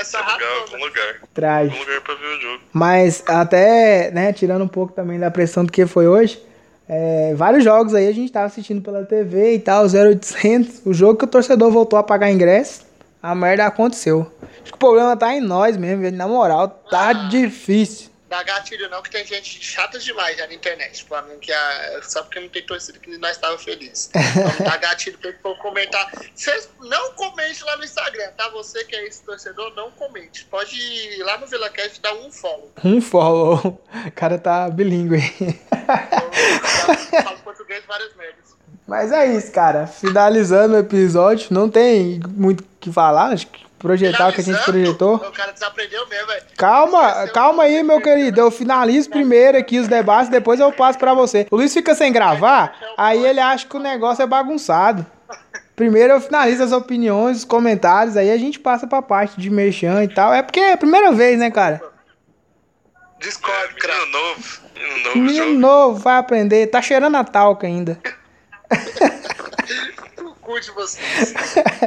essa 0.00 0.18
lugar, 0.20 0.38
bom 0.70 0.84
lugar. 0.84 1.16
Traz. 1.34 1.72
Lugar 1.78 2.00
pra 2.00 2.14
ver 2.14 2.26
o 2.26 2.40
jogo. 2.40 2.62
Mas 2.72 3.22
até, 3.26 4.10
né, 4.10 4.32
tirando 4.32 4.62
um 4.62 4.68
pouco 4.68 4.92
também 4.92 5.18
da 5.18 5.30
pressão 5.30 5.64
do 5.64 5.72
que 5.72 5.86
foi 5.86 6.06
hoje, 6.06 6.42
é, 6.88 7.34
vários 7.34 7.64
jogos 7.64 7.94
aí 7.94 8.06
a 8.06 8.12
gente 8.12 8.32
tava 8.32 8.46
assistindo 8.46 8.80
pela 8.80 9.04
TV 9.04 9.54
e 9.54 9.58
tal, 9.58 9.84
0800. 9.84 10.82
O 10.84 10.94
jogo 10.94 11.18
que 11.18 11.24
o 11.24 11.28
torcedor 11.28 11.70
voltou 11.70 11.98
a 11.98 12.02
pagar 12.02 12.30
ingresso, 12.30 12.86
a 13.22 13.34
merda 13.34 13.66
aconteceu. 13.66 14.30
Acho 14.62 14.72
que 14.72 14.76
o 14.76 14.78
problema 14.78 15.16
tá 15.16 15.34
em 15.34 15.40
nós 15.40 15.76
mesmo, 15.76 16.10
na 16.16 16.28
moral, 16.28 16.68
tá 16.90 17.08
ah. 17.08 17.12
difícil 17.12 18.15
dá 18.28 18.42
gatilho 18.42 18.88
não, 18.90 19.02
que 19.02 19.10
tem 19.10 19.24
gente 19.24 19.62
chata 19.62 19.98
demais 19.98 20.36
já 20.36 20.46
na 20.46 20.54
internet, 20.54 21.04
falando 21.04 21.38
que 21.38 21.52
a, 21.52 22.00
só 22.02 22.22
porque 22.22 22.40
não 22.40 22.48
tem 22.48 22.62
torcida 22.62 22.98
que 22.98 23.16
nós 23.18 23.32
estávamos 23.32 23.62
felizes. 23.62 24.10
Então 24.14 24.64
dá 24.64 24.76
gatilho 24.76 25.18
pra 25.18 25.30
ele 25.30 25.38
comentar. 25.58 26.10
Vocês 26.34 26.68
não 26.80 27.12
comente 27.14 27.62
lá 27.64 27.76
no 27.76 27.84
Instagram, 27.84 28.30
tá? 28.36 28.48
Você 28.50 28.84
que 28.84 28.96
é 28.96 29.06
esse 29.06 29.22
torcedor, 29.22 29.72
não 29.74 29.90
comente. 29.92 30.44
Pode 30.46 30.76
ir 30.76 31.22
lá 31.22 31.38
no 31.38 31.46
VilaCast 31.46 31.98
e 31.98 32.02
dar 32.02 32.14
um 32.14 32.30
follow. 32.30 32.72
Um 32.84 33.00
follow. 33.00 33.80
O 34.06 34.12
cara 34.12 34.38
tá 34.38 34.68
bilíngue. 34.68 35.22
Eu 37.12 37.22
falo 37.22 37.38
português 37.38 37.84
várias 37.86 38.14
merdas. 38.16 38.56
Mas 38.86 39.10
é 39.10 39.26
isso, 39.26 39.50
cara. 39.50 39.86
Finalizando 39.86 40.74
o 40.74 40.78
episódio, 40.78 41.48
não 41.50 41.68
tem 41.68 42.20
muito 42.28 42.60
o 42.60 42.66
que 42.78 42.92
falar. 42.92 43.32
Acho 43.32 43.46
que 43.48 43.66
projetar 43.86 44.28
o 44.28 44.32
que 44.32 44.40
a 44.40 44.44
gente 44.44 44.62
projetou. 44.64 45.14
O 45.14 45.32
cara 45.32 45.52
desaprendeu 45.52 46.06
mesmo, 46.08 46.26
velho. 46.26 46.42
Calma, 46.56 47.28
calma 47.28 47.62
aí, 47.62 47.82
meu 47.84 48.00
querido. 48.00 48.40
Eu 48.40 48.50
finalizo 48.50 49.08
primeiro 49.08 49.56
aqui 49.56 49.78
os 49.78 49.86
debates, 49.86 50.28
depois 50.28 50.58
eu 50.58 50.72
passo 50.72 50.98
pra 50.98 51.14
você. 51.14 51.46
O 51.50 51.56
Luiz 51.56 51.72
fica 51.72 51.94
sem 51.94 52.12
gravar, 52.12 52.76
aí 52.98 53.24
ele 53.24 53.38
acha 53.38 53.66
que 53.66 53.76
o 53.76 53.80
negócio 53.80 54.22
é 54.22 54.26
bagunçado. 54.26 55.06
Primeiro 55.76 56.14
eu 56.14 56.20
finalizo 56.20 56.62
as 56.62 56.72
opiniões, 56.72 57.38
os 57.38 57.44
comentários, 57.44 58.16
aí 58.16 58.30
a 58.30 58.36
gente 58.36 58.58
passa 58.58 58.86
pra 58.86 59.02
parte 59.02 59.40
de 59.40 59.50
merchan 59.50 60.02
e 60.02 60.08
tal. 60.08 60.34
É 60.34 60.42
porque 60.42 60.58
é 60.58 60.72
a 60.72 60.76
primeira 60.78 61.12
vez, 61.12 61.38
né, 61.38 61.50
cara? 61.50 61.80
Discord, 63.20 63.74
é, 63.84 63.88
menino 63.88 64.12
novo. 64.12 64.60
Menino 64.74 65.04
novo, 65.04 65.18
menino 65.18 65.58
novo, 65.58 65.98
vai 66.00 66.16
aprender. 66.16 66.66
Tá 66.66 66.82
cheirando 66.82 67.16
a 67.16 67.24
talca 67.24 67.66
ainda. 67.66 67.98
cu 70.46 70.60
de 70.60 70.70
vocês. 70.70 71.34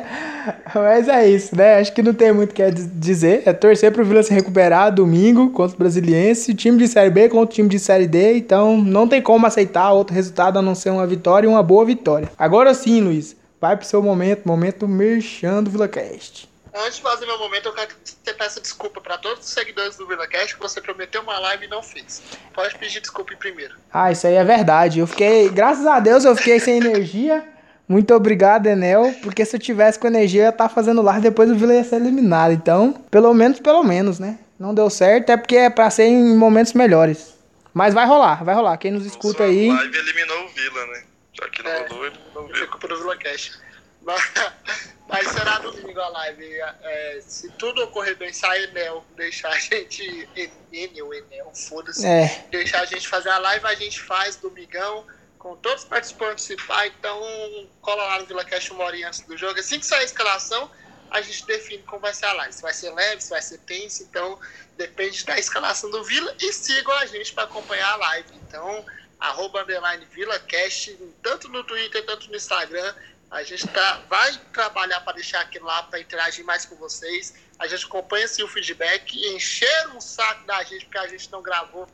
Mas 0.76 1.08
é 1.08 1.28
isso, 1.28 1.56
né? 1.56 1.80
Acho 1.80 1.94
que 1.94 2.04
não 2.04 2.14
tem 2.14 2.34
muito 2.34 2.52
o 2.52 2.54
que 2.54 2.70
dizer. 2.72 3.44
É 3.46 3.54
torcer 3.54 3.92
pro 3.92 4.04
Vila 4.04 4.22
se 4.22 4.34
recuperar 4.34 4.94
domingo 4.94 5.50
contra 5.52 5.76
o 5.76 5.80
Brasiliense. 5.80 6.54
Time 6.54 6.78
de 6.78 6.88
Série 6.88 7.10
B 7.10 7.30
contra 7.30 7.46
o 7.46 7.48
time 7.48 7.70
de 7.70 7.80
Série 7.80 8.08
D. 8.08 8.38
Então 8.38 8.78
não 8.78 9.08
tem 9.08 9.22
como 9.22 9.48
aceitar 9.48 9.92
outro 9.92 10.14
resultado 10.14 10.60
a 10.60 10.62
não 10.62 10.76
ser 10.76 10.90
uma 10.90 11.08
vitória 11.08 11.48
e 11.48 11.50
uma 11.50 11.64
boa 11.64 11.86
vitória. 11.86 12.30
Agora 12.38 12.74
sim, 12.74 13.00
Luiz. 13.00 13.36
Vai 13.62 13.76
pro 13.76 13.86
seu 13.86 14.02
momento, 14.02 14.46
momento 14.46 14.88
merchando 14.88 15.70
Vila 15.70 15.88
Cast. 15.88 16.50
Antes 16.74 16.98
de 16.98 17.02
fazer 17.02 17.26
meu 17.26 17.38
momento, 17.40 17.66
eu 17.66 17.74
quero 17.74 17.88
que 17.88 17.96
você 18.24 18.34
peça 18.34 18.62
desculpa 18.62 19.02
para 19.02 19.18
todos 19.18 19.44
os 19.44 19.52
seguidores 19.52 19.98
do 19.98 20.08
VilaCast 20.08 20.56
que 20.56 20.62
você 20.62 20.80
prometeu 20.80 21.22
uma 21.22 21.38
live 21.40 21.66
e 21.66 21.68
não 21.68 21.82
fez. 21.82 22.22
Pode 22.54 22.78
pedir 22.78 23.02
desculpa 23.02 23.34
em 23.34 23.38
primeiro. 23.38 23.76
Ah, 23.92 24.12
isso 24.12 24.28
aí 24.28 24.36
é 24.36 24.44
verdade. 24.44 25.00
Eu 25.00 25.08
fiquei, 25.08 25.50
graças 25.50 25.86
a 25.86 26.00
Deus, 26.00 26.24
eu 26.24 26.36
fiquei 26.36 26.60
sem 26.60 26.78
energia. 26.86 27.44
Muito 27.90 28.14
obrigado, 28.14 28.68
Enel, 28.68 29.16
porque 29.24 29.44
se 29.44 29.56
eu 29.56 29.60
tivesse 29.60 29.98
com 29.98 30.06
energia, 30.06 30.42
eu 30.42 30.46
ia 30.46 30.50
estar 30.50 30.70
tá 30.70 30.74
fazendo 30.74 31.02
live 31.02 31.24
depois 31.24 31.50
o 31.50 31.56
Vila 31.56 31.74
ia 31.74 31.84
ser 31.84 31.96
eliminado. 31.96 32.52
Então, 32.52 32.94
pelo 33.10 33.34
menos, 33.34 33.60
pelo 33.60 33.84
menos, 33.84 34.20
né? 34.20 34.38
Não 34.60 34.76
deu 34.76 34.92
certo, 34.92 35.32
é 35.32 35.38
porque 35.38 35.56
é 35.56 35.72
pra 35.72 35.90
ser 35.90 36.04
em 36.04 36.38
momentos 36.38 36.74
melhores. 36.74 37.34
Mas 37.74 37.96
vai 37.96 38.06
rolar, 38.06 38.44
vai 38.44 38.54
rolar. 38.54 38.78
Quem 38.78 38.92
nos 38.92 39.08
escuta 39.08 39.44
aí. 39.46 39.72
A 39.72 39.74
live 39.74 39.98
eliminou 39.98 40.46
o 40.46 40.50
Vila, 40.50 40.86
né? 40.86 41.04
Já 41.34 41.50
que 41.50 41.64
não 41.64 41.72
é, 41.72 41.88
rolou, 41.88 42.06
eliminou 42.06 42.44
o 42.44 42.48
Vila. 42.48 42.60
Ficou 42.60 42.80
pro 42.80 42.96
Vila 42.96 43.18
Cash. 43.18 43.60
Mas, 45.10 45.28
será 45.30 45.58
domingo 45.58 46.00
a 46.00 46.10
live. 46.10 46.46
É, 46.84 47.20
se 47.26 47.50
tudo 47.54 47.82
ocorrer 47.86 48.16
bem, 48.18 48.32
sai 48.32 48.66
Enel, 48.66 49.04
deixar 49.18 49.50
a 49.50 49.58
gente. 49.58 50.30
Enel, 50.72 51.12
Enel, 51.12 51.52
foda-se. 51.56 52.06
É. 52.06 52.46
Deixar 52.52 52.82
a 52.82 52.86
gente 52.86 53.08
fazer 53.08 53.30
a 53.30 53.40
live, 53.40 53.66
a 53.66 53.74
gente 53.74 54.00
faz 54.00 54.36
domingão 54.36 55.04
com 55.40 55.56
todos 55.56 55.84
os 55.84 55.90
participantes 55.90 56.46
participar, 56.46 56.88
então 56.88 57.68
cola 57.82 58.04
lá 58.04 58.20
no 58.20 58.26
VilaCast 58.26 58.72
uma 58.74 58.84
hora 58.84 59.08
antes 59.08 59.22
do 59.22 59.38
jogo. 59.38 59.58
Assim 59.58 59.80
que 59.80 59.86
sair 59.86 60.02
a 60.02 60.04
escalação, 60.04 60.70
a 61.10 61.22
gente 61.22 61.46
define 61.46 61.82
como 61.84 62.02
vai 62.02 62.14
ser 62.14 62.26
a 62.26 62.34
live. 62.34 62.54
Se 62.54 62.62
vai 62.62 62.74
ser 62.74 62.94
leve, 62.94 63.22
se 63.22 63.30
vai 63.30 63.42
ser 63.42 63.58
tenso, 63.60 64.04
então 64.04 64.38
depende 64.78 65.26
da 65.26 65.40
escalação 65.40 65.90
do 65.90 66.04
Vila 66.04 66.36
e 66.40 66.52
sigam 66.52 66.94
a 66.94 67.06
gente 67.06 67.34
para 67.34 67.46
acompanhar 67.46 67.94
a 67.94 67.96
live. 67.96 68.30
Então, 68.36 68.86
arroba 69.20 69.64
underline 69.64 70.06
VilaCast, 70.12 70.98
tanto 71.24 71.48
no 71.48 71.64
Twitter, 71.64 72.06
tanto 72.06 72.30
no 72.30 72.36
Instagram. 72.36 72.94
A 73.32 73.42
gente 73.44 73.66
tá, 73.68 74.04
vai 74.10 74.36
trabalhar 74.52 75.00
para 75.02 75.14
deixar 75.14 75.40
aquilo 75.42 75.66
lá 75.66 75.84
para 75.84 76.00
interagir 76.00 76.44
mais 76.44 76.66
com 76.66 76.76
vocês. 76.76 77.34
A 77.58 77.68
gente 77.68 77.86
acompanha 77.86 78.28
sim, 78.28 78.44
o 78.44 78.48
feedback, 78.48 79.18
encher 79.36 79.96
o 79.96 80.02
saco 80.02 80.46
da 80.46 80.64
gente 80.64 80.86
porque 80.86 80.98
a 80.98 81.08
gente 81.08 81.32
não 81.32 81.42
gravou 81.42 81.88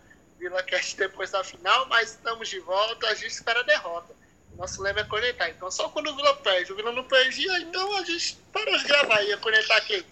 VilaCast 0.49 0.97
depois 0.97 1.31
da 1.31 1.43
final, 1.43 1.87
mas 1.87 2.11
estamos 2.11 2.49
de 2.49 2.59
volta, 2.59 3.07
a 3.07 3.13
gente 3.15 3.31
espera 3.31 3.59
a 3.59 3.63
derrota. 3.63 4.13
Nosso 4.57 4.81
lema 4.81 5.01
é 5.01 5.03
conectar. 5.03 5.49
Então, 5.49 5.69
só 5.69 5.89
quando 5.89 6.09
o 6.09 6.15
Vila 6.15 6.33
perde, 6.37 6.71
o 6.71 6.75
Vila 6.75 6.91
não 6.91 7.03
perdia, 7.03 7.59
então 7.59 7.97
a 7.97 8.03
gente 8.03 8.37
parou 8.53 8.77
de 8.77 8.85
gravar. 8.85 9.21
Ia 9.21 9.37
conectar 9.37 9.81
quem? 9.81 10.03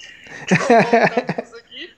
Então, 0.52 1.58
aqui 1.58 1.94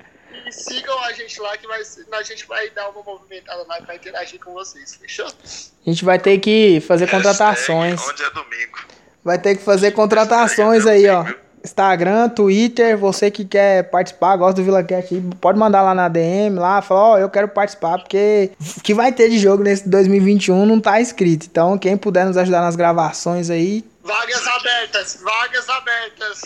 e 0.46 0.52
sigam 0.52 1.00
a 1.04 1.14
gente 1.14 1.40
lá, 1.42 1.58
que 1.58 1.66
vai, 1.66 1.82
a 2.12 2.24
gente 2.24 2.46
vai 2.46 2.70
dar 2.70 2.90
uma 2.90 3.02
movimentada 3.02 3.64
lá 3.64 3.82
para 3.82 3.96
interagir 3.96 4.40
com 4.40 4.54
vocês. 4.54 4.96
Fechou? 4.96 5.26
A 5.26 5.90
gente 5.90 6.06
vai 6.06 6.20
ter 6.20 6.38
que 6.38 6.80
fazer 6.82 7.10
contratações. 7.10 8.00
Onde 8.08 8.24
é 8.24 8.30
domingo? 8.30 8.80
Vai 9.24 9.40
ter 9.40 9.58
que 9.58 9.64
fazer 9.64 9.92
contratações 9.92 10.86
aí, 10.86 11.08
ó. 11.10 11.26
Instagram, 11.66 12.30
Twitter, 12.30 12.98
você 12.98 13.30
que 13.30 13.44
quer 13.44 13.90
participar, 13.90 14.38
gosta 14.38 14.62
do 14.62 14.64
VilaCast, 14.64 15.22
pode 15.42 15.60
mandar 15.60 15.82
lá 15.82 15.94
na 15.94 16.08
DM, 16.08 16.58
lá, 16.58 16.82
falar, 16.82 17.02
ó, 17.02 17.14
oh, 17.14 17.18
eu 17.18 17.30
quero 17.30 17.48
participar, 17.48 18.00
porque 18.00 18.52
o 18.78 18.82
que 18.82 18.94
vai 18.94 19.12
ter 19.12 19.30
de 19.30 19.40
jogo 19.40 19.64
nesse 19.64 19.90
2021 19.90 20.66
não 20.66 20.80
tá 20.80 21.02
escrito. 21.02 21.48
Então, 21.48 21.78
quem 21.78 21.98
puder 21.98 22.26
nos 22.26 22.38
ajudar 22.38 22.62
nas 22.62 22.76
gravações 22.76 23.50
aí... 23.50 23.84
Vagas 24.04 24.48
abertas, 24.48 25.20
vagas 25.24 25.68
abertas. 25.68 26.42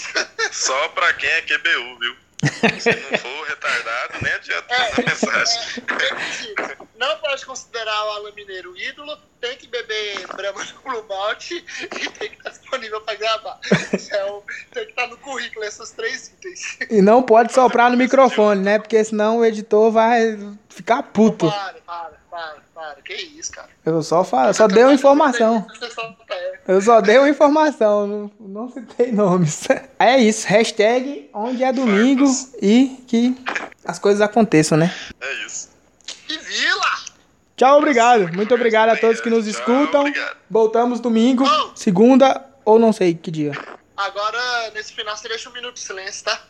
Só 0.51 0.87
pra 0.89 1.13
quem 1.13 1.29
é 1.29 1.41
QBU, 1.41 1.99
viu? 1.99 2.28
Se 2.79 2.89
não 2.89 3.17
for 3.17 3.47
retardado, 3.47 4.13
nem 4.21 4.31
adianta 4.33 4.73
é, 4.73 5.09
mensagem. 5.09 5.83
É, 6.57 6.77
não 6.97 7.17
pode 7.17 7.45
considerar 7.45 8.05
o 8.05 8.09
Alan 8.11 8.31
Mineiro 8.33 8.77
ídolo, 8.77 9.17
tem 9.41 9.57
que 9.57 9.67
beber 9.67 10.25
Brahma 10.27 10.63
no 10.63 10.81
Blue 10.81 11.05
Malt 11.07 11.51
e 11.51 11.61
tem 11.61 12.29
que 12.29 12.37
estar 12.37 12.49
disponível 12.49 13.01
para 13.01 13.15
gravar. 13.15 13.59
Então, 13.93 14.43
tem 14.71 14.85
que 14.85 14.91
estar 14.91 15.07
no 15.07 15.17
currículo 15.17 15.65
esses 15.65 15.91
três 15.91 16.29
itens. 16.29 16.77
E 16.89 17.01
não 17.01 17.21
pode 17.23 17.53
soprar 17.53 17.91
no 17.91 17.97
microfone, 17.97 18.61
né? 18.61 18.79
Porque 18.79 19.03
senão 19.03 19.39
o 19.39 19.45
editor 19.45 19.91
vai 19.91 20.37
ficar 20.69 21.03
puto. 21.03 21.49
Para, 21.49 21.73
para, 21.85 22.11
para, 22.29 22.57
Que 23.03 23.13
isso, 23.13 23.51
cara. 23.51 23.69
Eu 23.85 24.01
só 24.01 24.23
falo, 24.23 24.53
só 24.53 24.67
dei 24.67 24.83
uma 24.83 24.93
informação. 24.93 25.65
Eu 26.67 26.81
só 26.81 27.01
dei 27.01 27.17
uma 27.17 27.29
informação, 27.29 28.07
não, 28.07 28.31
não 28.39 28.71
citei 28.71 29.11
nomes. 29.11 29.67
É 29.99 30.17
isso, 30.17 30.47
hashtag 30.47 31.29
onde 31.33 31.63
é 31.63 31.73
domingo 31.73 32.25
e 32.61 33.03
que 33.05 33.35
as 33.83 33.99
coisas 33.99 34.21
aconteçam, 34.21 34.77
né? 34.77 34.93
É 35.19 35.45
isso. 35.45 35.69
E 36.29 36.37
vila! 36.37 36.99
Tchau, 37.57 37.77
obrigado. 37.77 38.33
Muito 38.33 38.53
obrigado 38.55 38.89
a 38.89 38.95
todos 38.95 39.19
que 39.19 39.29
nos 39.29 39.45
escutam. 39.45 40.05
Voltamos 40.49 41.01
domingo, 41.01 41.43
segunda 41.75 42.45
ou 42.63 42.79
não 42.79 42.93
sei 42.93 43.13
que 43.13 43.29
dia. 43.29 43.51
Agora, 43.97 44.71
nesse 44.73 44.93
final, 44.93 45.17
você 45.17 45.27
deixa 45.27 45.49
um 45.49 45.53
minuto 45.53 45.73
de 45.73 45.81
silêncio, 45.81 46.23
tá? 46.23 46.41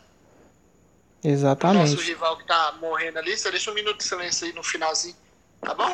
Exatamente. 1.24 1.92
Nosso 1.92 2.04
rival 2.04 2.38
que 2.38 2.46
tá 2.46 2.76
morrendo 2.80 3.18
ali, 3.18 3.36
você 3.36 3.50
deixa 3.50 3.72
um 3.72 3.74
minuto 3.74 3.98
de 3.98 4.04
silêncio 4.04 4.46
aí 4.46 4.54
no 4.54 4.64
finalzinho. 4.64 5.16
Tá 5.62 5.74
bom? 5.74 5.94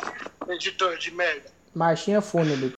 Editor 0.52 0.96
de 0.98 1.10
merda. 1.12 1.50
Marchinha 1.74 2.20
fúnebre. 2.20 2.72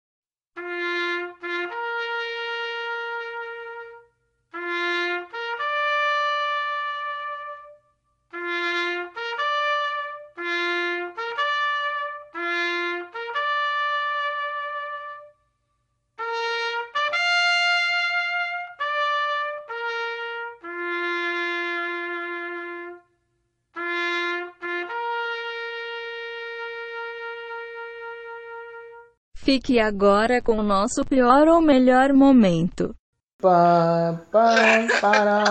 Fique 29.48 29.80
agora 29.80 30.42
com 30.42 30.58
o 30.58 30.62
nosso 30.62 31.06
pior 31.06 31.48
ou 31.48 31.62
melhor 31.62 32.12
momento. 32.12 32.94
Pá, 33.42 34.20
pá, 34.30 34.54
pará, 35.00 35.44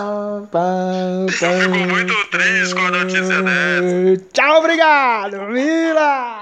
pá, 0.51 1.25
pá, 1.25 1.31
Ficou 1.31 1.87
muito 1.87 2.13
triste 2.29 2.75
com 2.75 2.81
a 2.81 2.91
notícia 2.91 3.41
dessa. 3.41 4.23
Tchau, 4.33 4.59
obrigado! 4.59 5.37
Vamos! 5.37 6.36